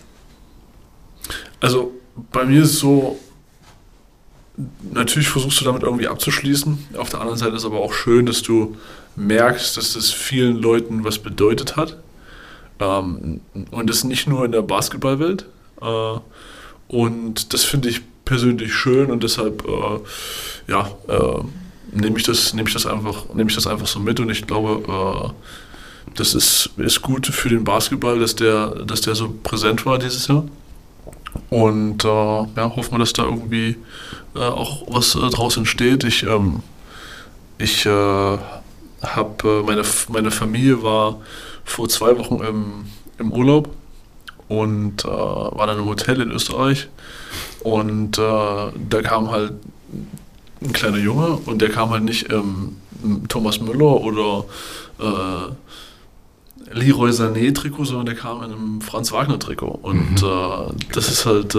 Also 1.60 1.92
bei 2.32 2.44
mir 2.44 2.62
ist 2.62 2.70
es 2.70 2.78
so, 2.78 3.18
natürlich 4.92 5.28
versuchst 5.28 5.60
du 5.60 5.64
damit 5.64 5.82
irgendwie 5.82 6.08
abzuschließen. 6.08 6.86
Auf 6.96 7.10
der 7.10 7.20
anderen 7.20 7.38
Seite 7.38 7.56
ist 7.56 7.64
aber 7.64 7.78
auch 7.78 7.92
schön, 7.92 8.26
dass 8.26 8.42
du 8.42 8.76
merkst, 9.16 9.76
dass 9.76 9.94
das 9.94 10.10
vielen 10.10 10.56
Leuten 10.56 11.04
was 11.04 11.18
bedeutet 11.18 11.76
hat. 11.76 11.96
Ähm, 12.80 13.40
und 13.70 13.90
das 13.90 14.04
nicht 14.04 14.28
nur 14.28 14.44
in 14.44 14.52
der 14.52 14.62
Basketballwelt. 14.62 15.46
Äh, 15.80 16.18
und 16.88 17.52
das 17.52 17.64
finde 17.64 17.88
ich 17.88 18.02
persönlich 18.24 18.74
schön 18.74 19.10
und 19.10 19.22
deshalb 19.22 19.64
äh, 19.66 20.70
ja, 20.70 20.90
äh, 21.08 21.42
nehme 21.92 22.18
ich, 22.18 22.24
das, 22.24 22.52
nehm 22.52 22.66
ich, 22.66 22.86
einfach, 22.86 23.32
nehm 23.34 23.48
ich 23.48 23.54
das 23.54 23.66
einfach 23.66 23.86
so 23.86 24.00
mit 24.00 24.20
und 24.20 24.30
ich 24.30 24.46
glaube, 24.46 24.82
äh, 24.86 26.12
das 26.14 26.34
ist, 26.34 26.70
ist 26.76 27.02
gut 27.02 27.26
für 27.26 27.48
den 27.48 27.64
Basketball, 27.64 28.18
dass 28.18 28.34
der, 28.34 28.84
dass 28.84 29.00
der 29.02 29.14
so 29.14 29.34
präsent 29.42 29.86
war 29.86 29.98
dieses 29.98 30.28
Jahr. 30.28 30.44
Und 31.50 32.04
äh, 32.04 32.08
ja, 32.08 32.76
hoffen 32.76 32.92
wir, 32.92 32.98
dass 32.98 33.12
da 33.12 33.24
irgendwie 33.24 33.76
äh, 34.34 34.40
auch 34.40 34.82
was 34.88 35.14
äh, 35.14 35.30
draus 35.30 35.56
entsteht. 35.56 36.04
Ich, 36.04 36.24
ähm, 36.24 36.62
ich 37.58 37.86
äh, 37.86 38.38
habe, 39.02 39.44
äh, 39.44 39.62
meine, 39.62 39.82
meine 40.08 40.30
Familie 40.30 40.82
war 40.82 41.20
vor 41.64 41.88
zwei 41.88 42.18
Wochen 42.18 42.42
im, 42.42 42.86
im 43.18 43.32
Urlaub 43.32 43.70
und 44.48 45.04
äh, 45.04 45.08
war 45.08 45.66
dann 45.66 45.78
im 45.78 45.86
Hotel 45.86 46.20
in 46.20 46.30
Österreich. 46.30 46.88
Und 47.60 48.18
äh, 48.18 48.20
da 48.20 49.02
kam 49.02 49.30
halt 49.30 49.54
ein 50.60 50.72
kleiner 50.72 50.98
Junge 50.98 51.38
und 51.46 51.60
der 51.60 51.70
kam 51.70 51.90
halt 51.90 52.04
nicht 52.04 52.32
im, 52.32 52.76
im 53.02 53.28
Thomas 53.28 53.60
Müller 53.60 54.00
oder 54.00 54.44
Leroy 56.72 57.10
Sané-Trikot, 57.10 57.84
sondern 57.84 58.06
der 58.06 58.14
kam 58.14 58.38
in 58.38 58.52
einem 58.52 58.80
Franz 58.80 59.12
Wagner-Trikot. 59.12 59.78
Und 59.82 60.22
mhm. 60.22 60.28
äh, 60.28 60.92
das 60.92 61.08
ist 61.08 61.26
halt, 61.26 61.54
äh, 61.54 61.58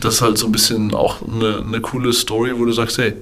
das 0.00 0.16
ist 0.16 0.22
halt 0.22 0.38
so 0.38 0.46
ein 0.46 0.52
bisschen 0.52 0.94
auch 0.94 1.16
eine, 1.22 1.64
eine 1.66 1.80
coole 1.80 2.12
Story, 2.12 2.52
wo 2.56 2.64
du 2.64 2.72
sagst, 2.72 2.98
hey, 2.98 3.14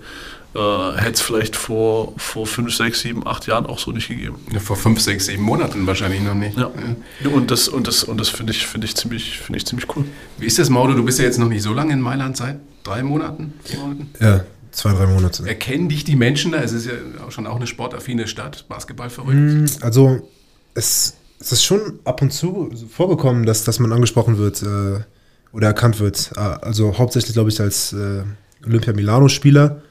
äh, 0.56 0.96
hätte 0.96 1.12
es 1.12 1.20
vielleicht 1.20 1.54
vor, 1.54 2.14
vor 2.16 2.46
fünf, 2.46 2.74
sechs, 2.74 3.00
sieben, 3.00 3.26
acht 3.26 3.46
Jahren 3.46 3.66
auch 3.66 3.78
so 3.78 3.92
nicht 3.92 4.08
gegeben. 4.08 4.36
Ja, 4.52 4.58
vor 4.58 4.76
fünf, 4.76 5.00
sechs, 5.00 5.26
sieben 5.26 5.42
Monaten 5.42 5.86
wahrscheinlich 5.86 6.22
noch 6.22 6.34
nicht. 6.34 6.56
Ja. 6.56 6.70
ja. 7.22 7.30
Und 7.30 7.50
das, 7.50 7.68
und 7.68 7.86
das, 7.86 8.04
und 8.04 8.18
das 8.18 8.28
finde 8.28 8.52
ich, 8.52 8.66
find 8.66 8.84
ich, 8.84 8.96
ziemlich, 8.96 9.38
find 9.38 9.56
ich 9.56 9.66
ziemlich 9.66 9.86
cool. 9.96 10.04
Wie 10.38 10.46
ist 10.46 10.58
das, 10.58 10.70
Maudo? 10.70 10.94
Du 10.94 11.04
bist 11.04 11.18
ja 11.18 11.26
jetzt 11.26 11.38
noch 11.38 11.48
nicht 11.48 11.62
so 11.62 11.74
lange 11.74 11.92
in 11.92 12.00
Mailand, 12.00 12.36
seit 12.36 12.58
drei 12.84 13.02
Monaten? 13.02 13.54
Vier 13.64 13.78
Monaten? 13.80 14.10
Ja, 14.20 14.44
zwei, 14.70 14.92
drei 14.92 15.06
Monate. 15.06 15.46
Erkennen 15.46 15.88
dich 15.88 16.04
die 16.04 16.16
Menschen 16.16 16.52
da? 16.52 16.58
Es 16.58 16.72
ist 16.72 16.86
ja 16.86 16.92
auch 17.26 17.32
schon 17.32 17.46
auch 17.46 17.56
eine 17.56 17.66
sportaffine 17.66 18.26
Stadt, 18.26 18.66
Basketball 18.68 19.10
verrückt. 19.10 19.34
Hm, 19.34 19.66
also 19.82 20.26
es, 20.76 21.14
es 21.40 21.52
ist 21.52 21.64
schon 21.64 21.98
ab 22.04 22.22
und 22.22 22.32
zu 22.32 22.70
vorgekommen, 22.90 23.46
dass, 23.46 23.64
dass 23.64 23.78
man 23.78 23.92
angesprochen 23.92 24.38
wird 24.38 24.62
äh, 24.62 25.00
oder 25.52 25.68
erkannt 25.68 25.98
wird. 25.98 26.32
Äh, 26.36 26.40
also 26.40 26.96
hauptsächlich, 26.98 27.32
glaube 27.32 27.50
ich, 27.50 27.60
als 27.60 27.92
äh, 27.92 28.22
Olympia 28.64 28.92
Milano-Spieler. 28.92 29.82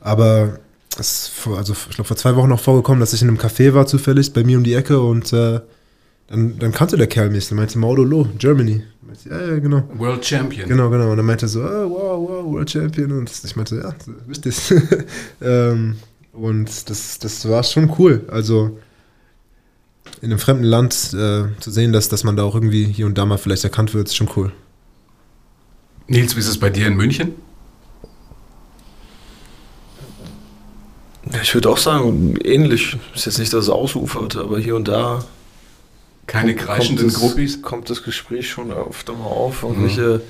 Aber 0.00 0.58
es 0.98 1.32
also 1.56 1.72
ich 1.72 1.96
glaube, 1.96 2.08
vor 2.08 2.16
zwei 2.16 2.36
Wochen 2.36 2.48
noch 2.48 2.60
vorgekommen, 2.60 3.00
dass 3.00 3.12
ich 3.12 3.22
in 3.22 3.28
einem 3.28 3.38
Café 3.38 3.74
war 3.74 3.86
zufällig, 3.86 4.32
bei 4.32 4.44
mir 4.44 4.58
um 4.58 4.64
die 4.64 4.74
Ecke 4.74 5.00
und 5.00 5.32
äh, 5.32 5.60
dann, 6.28 6.58
dann 6.58 6.72
kannte 6.72 6.96
der 6.96 7.06
Kerl 7.06 7.30
mich. 7.30 7.48
Dann 7.48 7.56
meinte 7.56 7.78
Maudo 7.78 8.04
Lo, 8.04 8.28
Germany. 8.38 8.82
Meinte, 9.00 9.30
ja, 9.30 9.40
ja, 9.40 9.58
genau. 9.58 9.84
World 9.96 10.24
Champion. 10.24 10.68
Genau, 10.68 10.90
genau. 10.90 11.10
Und 11.10 11.16
dann 11.16 11.26
meinte 11.26 11.46
er 11.46 11.48
so, 11.48 11.60
oh, 11.62 11.90
wow, 11.90 12.28
wow, 12.28 12.52
World 12.52 12.70
Champion. 12.70 13.12
Und 13.12 13.32
ich 13.42 13.56
meinte, 13.56 13.76
ja, 13.76 13.94
wisst 14.26 14.44
ihr 14.44 14.82
ähm, 15.40 15.96
Und 16.32 16.90
das, 16.90 17.18
das 17.18 17.48
war 17.48 17.62
schon 17.62 17.90
cool. 17.98 18.26
Also 18.28 18.78
in 20.20 20.30
einem 20.30 20.38
fremden 20.38 20.64
Land 20.64 21.12
äh, 21.14 21.44
zu 21.60 21.70
sehen, 21.70 21.92
dass, 21.92 22.08
dass 22.08 22.24
man 22.24 22.36
da 22.36 22.42
auch 22.42 22.54
irgendwie 22.54 22.84
hier 22.84 23.06
und 23.06 23.16
da 23.16 23.26
mal 23.26 23.38
vielleicht 23.38 23.64
erkannt 23.64 23.94
wird, 23.94 24.08
ist 24.08 24.16
schon 24.16 24.28
cool. 24.36 24.52
Nils, 26.06 26.34
wie 26.36 26.40
ist 26.40 26.48
es 26.48 26.58
bei 26.58 26.70
dir 26.70 26.86
in 26.86 26.96
München? 26.96 27.32
Ich 31.42 31.54
würde 31.54 31.68
auch 31.68 31.76
sagen, 31.76 32.36
ähnlich. 32.42 32.96
Ist 33.14 33.26
jetzt 33.26 33.38
nicht, 33.38 33.52
dass 33.52 33.64
es 33.64 33.70
ausufert, 33.70 34.36
aber 34.36 34.58
hier 34.58 34.76
und 34.76 34.88
da 34.88 35.24
Keine 36.26 36.54
kreischenden 36.54 37.08
kommt 37.08 37.14
das, 37.14 37.20
Gruppis. 37.20 37.62
kommt 37.62 37.90
das 37.90 38.02
Gespräch 38.02 38.48
schon 38.48 38.72
öfter 38.72 39.12
mal 39.12 39.26
auf. 39.26 39.62
Irgendwelche 39.62 40.22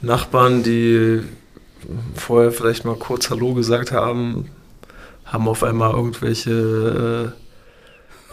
Nachbarn, 0.00 0.62
die 0.62 1.20
vorher 2.14 2.52
vielleicht 2.52 2.84
mal 2.84 2.96
kurz 2.96 3.28
Hallo 3.28 3.52
gesagt 3.52 3.92
haben, 3.92 4.48
haben 5.26 5.48
auf 5.48 5.62
einmal 5.62 5.92
irgendwelche 5.92 7.34
äh, 7.36 7.43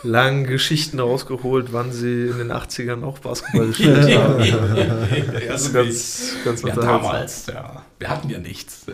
langen 0.03 0.45
Geschichten 0.45 0.99
rausgeholt, 0.99 1.73
wann 1.73 1.91
sie 1.91 2.27
in 2.27 2.37
den 2.37 2.51
80ern 2.51 3.03
auch 3.03 3.19
Basketball 3.19 3.67
gespielt 3.67 4.17
haben. 4.17 4.41
Das 5.47 5.67
ist 5.67 5.73
ganz, 5.73 6.35
ganz 6.43 6.61
Ja, 6.63 6.75
damals, 6.75 7.45
ja. 7.47 7.83
Wir 7.99 8.09
hatten 8.09 8.29
ja 8.29 8.39
nichts. 8.39 8.85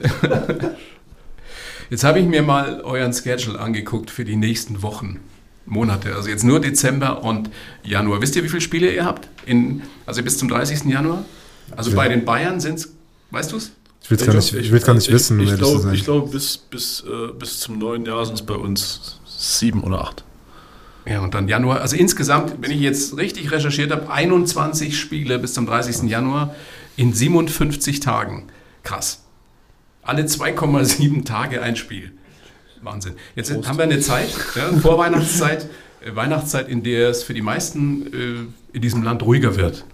Jetzt 1.89 2.04
habe 2.04 2.20
ich 2.20 2.26
mir 2.26 2.41
mal 2.41 2.82
euren 2.82 3.13
Schedule 3.13 3.60
angeguckt 3.60 4.12
für 4.12 4.26
die 4.26 4.36
nächsten 4.36 4.82
Wochen, 4.82 5.22
Monate. 5.65 6.15
Also 6.15 6.30
jetzt 6.30 6.43
nur 6.43 6.60
Dezember 6.60 7.24
und 7.24 7.50
Januar. 7.84 8.22
Wisst 8.22 8.36
ihr, 8.36 8.43
wie 8.43 8.50
viele 8.50 8.62
Spiele 8.62 8.91
ihr 8.91 9.06
habt? 9.06 9.30
In, 9.46 9.84
also 10.06 10.22
bis 10.24 10.38
zum 10.38 10.50
30. 10.50 10.86
Januar? 10.86 11.24
Also 11.76 11.93
bei 11.93 12.08
den 12.08 12.26
Bayern 12.26 12.60
sind 12.60 12.80
es, 12.80 12.93
weißt 13.32 13.52
du 13.52 13.58
es? 13.58 13.72
Ich 14.04 14.12
will 14.12 14.17
es 14.17 14.26
gar 14.26 14.36
nicht, 14.36 14.54
ich 14.54 14.72
will's 14.72 14.86
gar 14.86 14.93
nicht 14.93 15.12
wissen, 15.12 15.38
um 15.38 15.46
Ich, 15.46 15.52
ich 15.52 15.58
glaube, 15.58 15.96
ich 15.96 16.04
glaub, 16.06 16.32
bis, 16.32 16.58
bis, 16.58 17.04
äh, 17.06 17.34
bis 17.34 17.60
zum 17.60 17.78
neuen 17.78 18.06
Jahr 18.06 18.26
sind 18.26 18.36
es 18.36 18.41
bei 18.41 18.54
uns 18.56 19.20
sieben 19.26 19.84
oder 19.84 20.02
acht. 20.02 20.24
Ja, 21.10 21.22
und 21.22 21.34
dann 21.34 21.48
Januar. 21.48 21.82
Also 21.82 21.96
insgesamt, 21.96 22.56
wenn 22.62 22.72
ich 22.72 22.82
jetzt 22.82 23.17
richtig 23.17 23.52
recherchiert 23.52 23.91
habe, 23.91 24.12
21 24.12 25.00
Spiele 25.00 25.39
bis 25.39 25.54
zum 25.54 25.65
30. 25.65 26.10
Januar 26.10 26.56
in 26.98 27.13
57 27.13 28.00
Tagen. 28.00 28.48
Krass. 28.84 29.24
Alle 30.02 30.24
2,7 30.24 31.26
Tage 31.26 31.62
ein 31.62 31.76
Spiel. 31.76 32.12
Wahnsinn. 32.82 33.13
Jetzt 33.36 33.52
haben 33.67 33.78
wir 33.78 33.84
eine 33.84 34.00
Zeit, 34.00 34.30
ja, 34.56 34.72
Vorweihnachtszeit, 34.80 35.67
äh, 36.02 36.15
Weihnachtszeit, 36.15 36.70
in 36.70 36.84
der 36.84 37.10
es 37.10 37.24
für 37.24 37.34
die 37.34 37.41
meisten 37.41 38.13
äh, 38.13 38.76
in 38.76 38.82
diesem 38.82 39.04
Land 39.04 39.24
ruhiger 39.24 39.56
wird. 39.56 39.86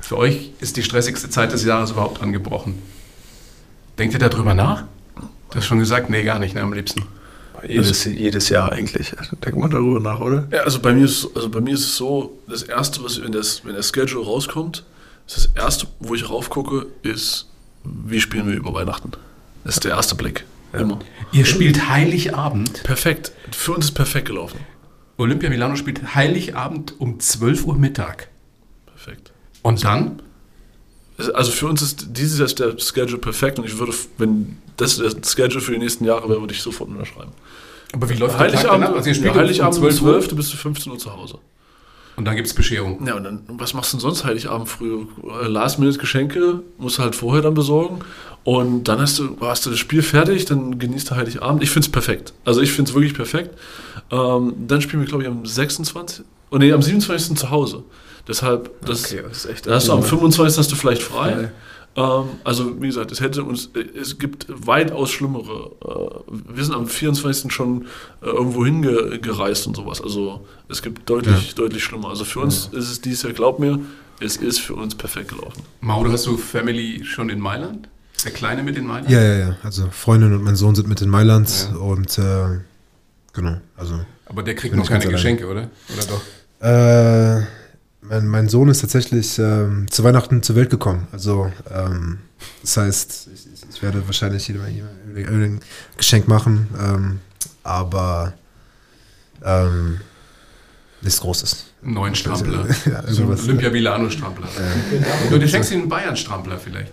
Für 0.00 0.16
euch 0.16 0.52
ist 0.60 0.76
die 0.76 0.82
stressigste 0.82 1.28
Zeit 1.30 1.52
des 1.52 1.64
Jahres 1.64 1.92
überhaupt 1.92 2.22
angebrochen. 2.22 2.80
Denkt 3.98 4.14
ihr 4.14 4.20
darüber 4.20 4.54
nach? 4.54 4.84
Du 5.50 5.56
hast 5.56 5.66
schon 5.66 5.78
gesagt, 5.78 6.08
nee, 6.08 6.24
gar 6.24 6.38
nicht, 6.38 6.54
ne, 6.54 6.62
am 6.62 6.72
liebsten. 6.72 7.02
Jedes, 7.66 8.04
jedes 8.04 8.48
Jahr 8.48 8.72
eigentlich. 8.72 9.12
Denkt 9.44 9.58
man 9.58 9.70
darüber 9.70 10.00
nach, 10.00 10.20
oder? 10.20 10.48
Ja, 10.50 10.60
also 10.60 10.80
bei 10.80 10.92
mir 10.92 11.04
ist, 11.04 11.28
also 11.34 11.48
bei 11.48 11.60
mir 11.60 11.74
ist 11.74 11.80
es 11.80 11.96
so, 11.96 12.38
das 12.48 12.62
erste, 12.62 13.02
was 13.04 13.22
wenn, 13.22 13.32
das, 13.32 13.64
wenn 13.64 13.74
der 13.74 13.82
Schedule 13.82 14.24
rauskommt, 14.24 14.84
ist 15.26 15.36
das 15.36 15.46
erste, 15.54 15.86
wo 16.00 16.14
ich 16.14 16.28
raufgucke, 16.28 16.86
ist, 17.02 17.48
wie 17.84 18.20
spielen 18.20 18.48
wir 18.48 18.56
über 18.56 18.74
Weihnachten. 18.74 19.12
Das 19.64 19.74
ist 19.74 19.84
der 19.84 19.92
erste 19.92 20.14
Blick. 20.14 20.44
Immer. 20.72 20.98
Ihr 21.32 21.44
spielt 21.44 21.88
Heiligabend. 21.88 22.82
Perfekt. 22.82 23.32
Für 23.50 23.72
uns 23.72 23.86
ist 23.86 23.92
perfekt 23.92 24.26
gelaufen. 24.28 24.58
Olympia 25.18 25.50
Milano 25.50 25.76
spielt 25.76 26.14
Heiligabend 26.14 26.98
um 26.98 27.20
12 27.20 27.66
Uhr 27.66 27.76
Mittag. 27.76 28.28
Perfekt. 28.86 29.32
Und 29.62 29.84
dann? 29.84 30.22
Also 31.34 31.52
für 31.52 31.66
uns 31.66 31.82
ist 31.82 32.06
dieses 32.16 32.38
Jahr 32.38 32.48
der 32.48 32.78
Schedule 32.78 33.18
perfekt 33.18 33.58
und 33.58 33.64
ich 33.64 33.78
würde, 33.78 33.92
wenn 34.18 34.58
das 34.76 34.96
der 34.96 35.10
Schedule 35.24 35.60
für 35.60 35.72
die 35.72 35.78
nächsten 35.78 36.04
Jahre 36.04 36.28
wäre, 36.28 36.40
würde 36.40 36.54
ich 36.54 36.62
sofort 36.62 36.90
unterschreiben. 36.90 37.32
Aber 37.92 38.08
wie 38.08 38.14
läuft 38.14 38.38
der 38.40 38.48
Tag 38.48 38.56
Heiligabend, 38.56 38.84
danach? 38.84 38.96
Also 38.96 39.08
ihr 39.10 39.14
spielt 39.14 39.34
Heiligabend 39.34 39.76
um 39.76 39.82
12 39.82 40.02
Uhr 40.02 40.20
12. 40.20 40.34
bis 40.36 40.48
zu 40.48 40.56
15 40.56 40.92
Uhr 40.92 40.98
zu 40.98 41.14
Hause. 41.14 41.38
und 42.16 42.24
dann 42.24 42.34
gibt 42.36 42.48
es 42.48 42.54
Bescherung. 42.54 43.06
Ja, 43.06 43.14
und 43.16 43.24
dann, 43.24 43.40
was 43.48 43.74
machst 43.74 43.92
du 43.92 43.98
denn 43.98 44.00
sonst 44.02 44.24
Heiligabend 44.24 44.68
früh? 44.68 45.04
Äh, 45.42 45.46
Last-Minute-Geschenke 45.48 46.62
musst 46.78 46.98
du 46.98 47.02
halt 47.02 47.14
vorher 47.14 47.42
dann 47.42 47.54
besorgen. 47.54 48.00
Und 48.44 48.84
dann 48.88 49.00
hast 49.00 49.18
du, 49.18 49.36
hast 49.40 49.66
du 49.66 49.70
das 49.70 49.78
Spiel 49.78 50.02
fertig, 50.02 50.46
dann 50.46 50.78
genießt 50.78 51.10
du 51.10 51.14
Heiligabend. 51.16 51.62
Ich 51.62 51.70
finde 51.70 51.86
es 51.86 51.92
perfekt. 51.92 52.32
Also 52.44 52.60
ich 52.62 52.72
finde 52.72 52.88
es 52.90 52.94
wirklich 52.94 53.14
perfekt. 53.14 53.56
Ähm, 54.10 54.54
dann 54.66 54.80
spielen 54.80 55.02
wir, 55.02 55.08
glaube 55.08 55.22
ich, 55.24 55.28
am 55.28 55.44
26. 55.46 56.24
Oh 56.50 56.56
nee, 56.58 56.72
am 56.72 56.82
27. 56.82 57.36
zu 57.36 57.50
Hause. 57.50 57.84
Deshalb, 58.28 58.70
das, 58.86 59.02
das 59.02 59.12
ist 59.12 59.46
echt. 59.46 59.66
da 59.66 59.74
hast 59.74 59.88
du 59.88 59.92
am 59.92 60.02
25. 60.02 60.58
hast 60.58 60.70
du 60.70 60.76
vielleicht 60.76 61.02
frei. 61.02 61.50
Ähm, 61.94 62.24
also, 62.44 62.80
wie 62.80 62.86
gesagt, 62.86 63.12
es 63.12 63.20
hätte 63.20 63.42
uns, 63.44 63.68
es 64.00 64.18
gibt 64.18 64.46
weitaus 64.48 65.10
schlimmere. 65.10 65.72
Äh, 65.84 66.32
wir 66.56 66.64
sind 66.64 66.74
am 66.74 66.86
24. 66.86 67.52
schon 67.52 67.86
äh, 68.22 68.26
irgendwo 68.26 68.64
hingereist 68.64 69.66
und 69.66 69.76
sowas. 69.76 70.00
Also, 70.00 70.46
es 70.68 70.80
gibt 70.82 71.08
deutlich, 71.10 71.54
deutlich 71.54 71.82
schlimmer. 71.84 72.08
Also, 72.10 72.24
für 72.24 72.40
uns 72.40 72.70
ist 72.72 72.90
es 72.90 73.00
dieses 73.00 73.24
Jahr, 73.24 73.32
glaub 73.32 73.58
mir, 73.58 73.78
es 74.20 74.36
ist 74.36 74.60
für 74.60 74.74
uns 74.74 74.94
perfekt 74.94 75.28
gelaufen. 75.28 75.62
Mauro, 75.80 76.10
hast 76.10 76.26
du 76.26 76.36
Family 76.38 77.04
schon 77.04 77.28
in 77.28 77.40
Mailand? 77.40 77.88
Ist 78.16 78.24
der 78.24 78.32
Kleine 78.32 78.62
mit 78.62 78.76
in 78.78 78.86
Mailand? 78.86 79.10
Ja, 79.10 79.20
ja, 79.20 79.38
ja. 79.38 79.56
Also 79.64 79.88
Freundin 79.90 80.32
und 80.32 80.44
mein 80.44 80.54
Sohn 80.56 80.74
sind 80.76 80.88
mit 80.88 81.02
in 81.02 81.10
Mailand 81.10 81.68
Ja. 81.72 81.76
und 81.78 82.16
äh, 82.18 82.60
genau, 83.32 83.56
also 83.76 84.00
Aber 84.26 84.42
der 84.44 84.54
kriegt 84.54 84.76
noch 84.76 84.86
keine 84.86 85.00
ganz 85.00 85.06
allein. 85.06 85.16
Geschenke, 85.16 85.46
oder? 85.48 85.68
Oder 85.92 86.06
doch? 86.06 86.22
Äh, 87.40 87.46
mein, 88.12 88.28
mein 88.28 88.48
Sohn 88.48 88.68
ist 88.68 88.80
tatsächlich 88.82 89.38
ähm, 89.38 89.86
zu 89.90 90.04
Weihnachten 90.04 90.42
zur 90.42 90.56
Welt 90.56 90.68
gekommen. 90.70 91.06
Also, 91.12 91.50
ähm, 91.70 92.18
das 92.60 92.76
heißt, 92.76 93.28
ich, 93.34 93.46
ich- 93.70 93.82
werde 93.82 94.06
wahrscheinlich 94.06 94.46
jedem 94.46 94.62
jedem 94.68 95.42
ein 95.54 95.60
Geschenk 95.96 96.28
machen, 96.28 96.68
ähm, 96.80 97.20
aber 97.64 98.34
ähm, 99.44 100.00
nichts 101.00 101.20
Großes. 101.20 101.66
Einen 101.82 101.94
neuen 101.94 102.14
Strampler. 102.14 102.66
Ja, 102.86 103.02
so. 103.08 103.24
Olympia 103.24 103.70
Milano 103.70 104.08
Strampler. 104.10 104.46
Du, 105.30 105.38
du 105.38 105.48
schenkst 105.48 105.72
ihm 105.72 105.80
einen 105.80 105.88
Bayern 105.88 106.16
Strampler 106.16 106.58
vielleicht. 106.58 106.92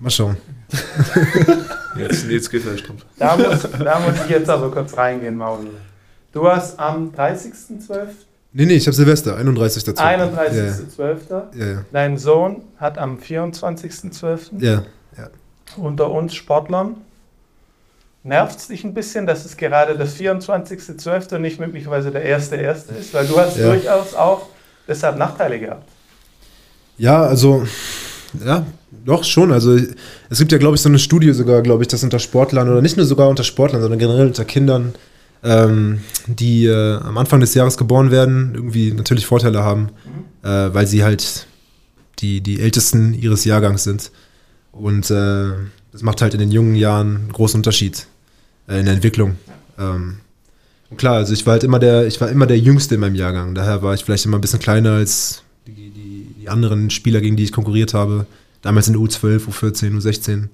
Mal 0.00 0.10
schauen. 0.10 0.36
Jetzt 1.98 2.26
Nils 2.26 2.48
Giffey-Strumpf. 2.48 3.04
Da 3.18 3.36
muss, 3.36 3.62
da 3.70 4.00
muss 4.00 4.14
ich 4.24 4.30
jetzt 4.30 4.48
aber 4.48 4.70
kurz 4.70 4.96
reingehen, 4.96 5.36
Mauli. 5.36 5.68
Du 6.32 6.48
hast 6.48 6.78
am 6.78 7.10
30.12., 7.10 8.06
Nee, 8.54 8.66
nee, 8.66 8.74
ich 8.74 8.86
habe 8.86 8.94
Silvester, 8.94 9.36
31. 9.36 9.84
dazu. 9.84 10.02
31.12., 10.02 11.56
Ja, 11.58 11.66
ja. 11.66 11.84
dein 11.90 12.18
Sohn 12.18 12.62
hat 12.76 12.98
am 12.98 13.18
24.12. 13.18 14.62
Ja, 14.62 14.82
unter 15.78 16.10
uns 16.10 16.34
Sportlern. 16.34 16.96
Nervt 18.24 18.58
es 18.58 18.68
dich 18.68 18.84
ein 18.84 18.92
bisschen, 18.94 19.26
dass 19.26 19.44
es 19.44 19.56
gerade 19.56 19.96
das 19.96 20.14
24.12. 20.16 21.34
und 21.34 21.42
nicht 21.42 21.58
möglicherweise 21.58 22.10
der 22.10 22.22
1.1. 22.38 22.94
ist? 23.00 23.14
Weil 23.14 23.26
du 23.26 23.36
hast 23.38 23.56
Ja. 23.56 23.68
durchaus 23.72 24.14
auch 24.14 24.46
deshalb 24.86 25.16
Nachteile 25.18 25.58
gehabt. 25.58 25.88
Ja, 26.98 27.22
also, 27.22 27.64
ja, 28.44 28.64
doch 29.04 29.24
schon. 29.24 29.50
Also, 29.50 29.76
es 30.28 30.38
gibt 30.38 30.52
ja, 30.52 30.58
glaube 30.58 30.76
ich, 30.76 30.82
so 30.82 30.88
eine 30.90 30.98
Studie 30.98 31.32
sogar, 31.32 31.62
glaube 31.62 31.82
ich, 31.82 31.88
dass 31.88 32.04
unter 32.04 32.18
Sportlern 32.18 32.68
oder 32.68 32.82
nicht 32.82 32.96
nur 32.96 33.06
sogar 33.06 33.28
unter 33.28 33.44
Sportlern, 33.44 33.80
sondern 33.80 33.98
generell 33.98 34.26
unter 34.26 34.44
Kindern, 34.44 34.94
ähm, 35.42 36.00
die 36.26 36.66
äh, 36.66 36.96
am 36.98 37.18
Anfang 37.18 37.40
des 37.40 37.54
Jahres 37.54 37.76
geboren 37.76 38.10
werden, 38.10 38.52
irgendwie 38.54 38.92
natürlich 38.92 39.26
Vorteile 39.26 39.62
haben, 39.62 39.90
äh, 40.42 40.48
weil 40.48 40.86
sie 40.86 41.02
halt 41.02 41.46
die, 42.20 42.40
die 42.40 42.60
Ältesten 42.60 43.14
ihres 43.14 43.44
Jahrgangs 43.44 43.84
sind. 43.84 44.10
Und 44.70 45.10
äh, 45.10 45.50
das 45.90 46.02
macht 46.02 46.22
halt 46.22 46.34
in 46.34 46.40
den 46.40 46.52
jungen 46.52 46.74
Jahren 46.76 47.16
einen 47.16 47.32
großen 47.32 47.58
Unterschied 47.58 48.06
äh, 48.68 48.78
in 48.78 48.84
der 48.86 48.94
Entwicklung. 48.94 49.36
Ähm, 49.78 50.18
und 50.90 50.96
klar, 50.96 51.16
also 51.16 51.32
ich 51.32 51.44
war 51.46 51.52
halt 51.52 51.64
immer 51.64 51.78
der, 51.78 52.06
ich 52.06 52.20
war 52.20 52.28
immer 52.28 52.46
der 52.46 52.58
Jüngste 52.58 52.94
in 52.94 53.00
meinem 53.00 53.14
Jahrgang. 53.14 53.54
Daher 53.54 53.82
war 53.82 53.94
ich 53.94 54.04
vielleicht 54.04 54.24
immer 54.26 54.38
ein 54.38 54.40
bisschen 54.40 54.60
kleiner 54.60 54.92
als 54.92 55.42
die, 55.66 55.90
die, 55.90 56.26
die 56.40 56.48
anderen 56.48 56.90
Spieler, 56.90 57.20
gegen 57.20 57.36
die 57.36 57.44
ich 57.44 57.52
konkurriert 57.52 57.94
habe. 57.94 58.26
Damals 58.62 58.86
in 58.86 58.92
der 58.92 59.02
U12, 59.02 59.48
U14, 59.48 59.98
U16. 59.98 60.48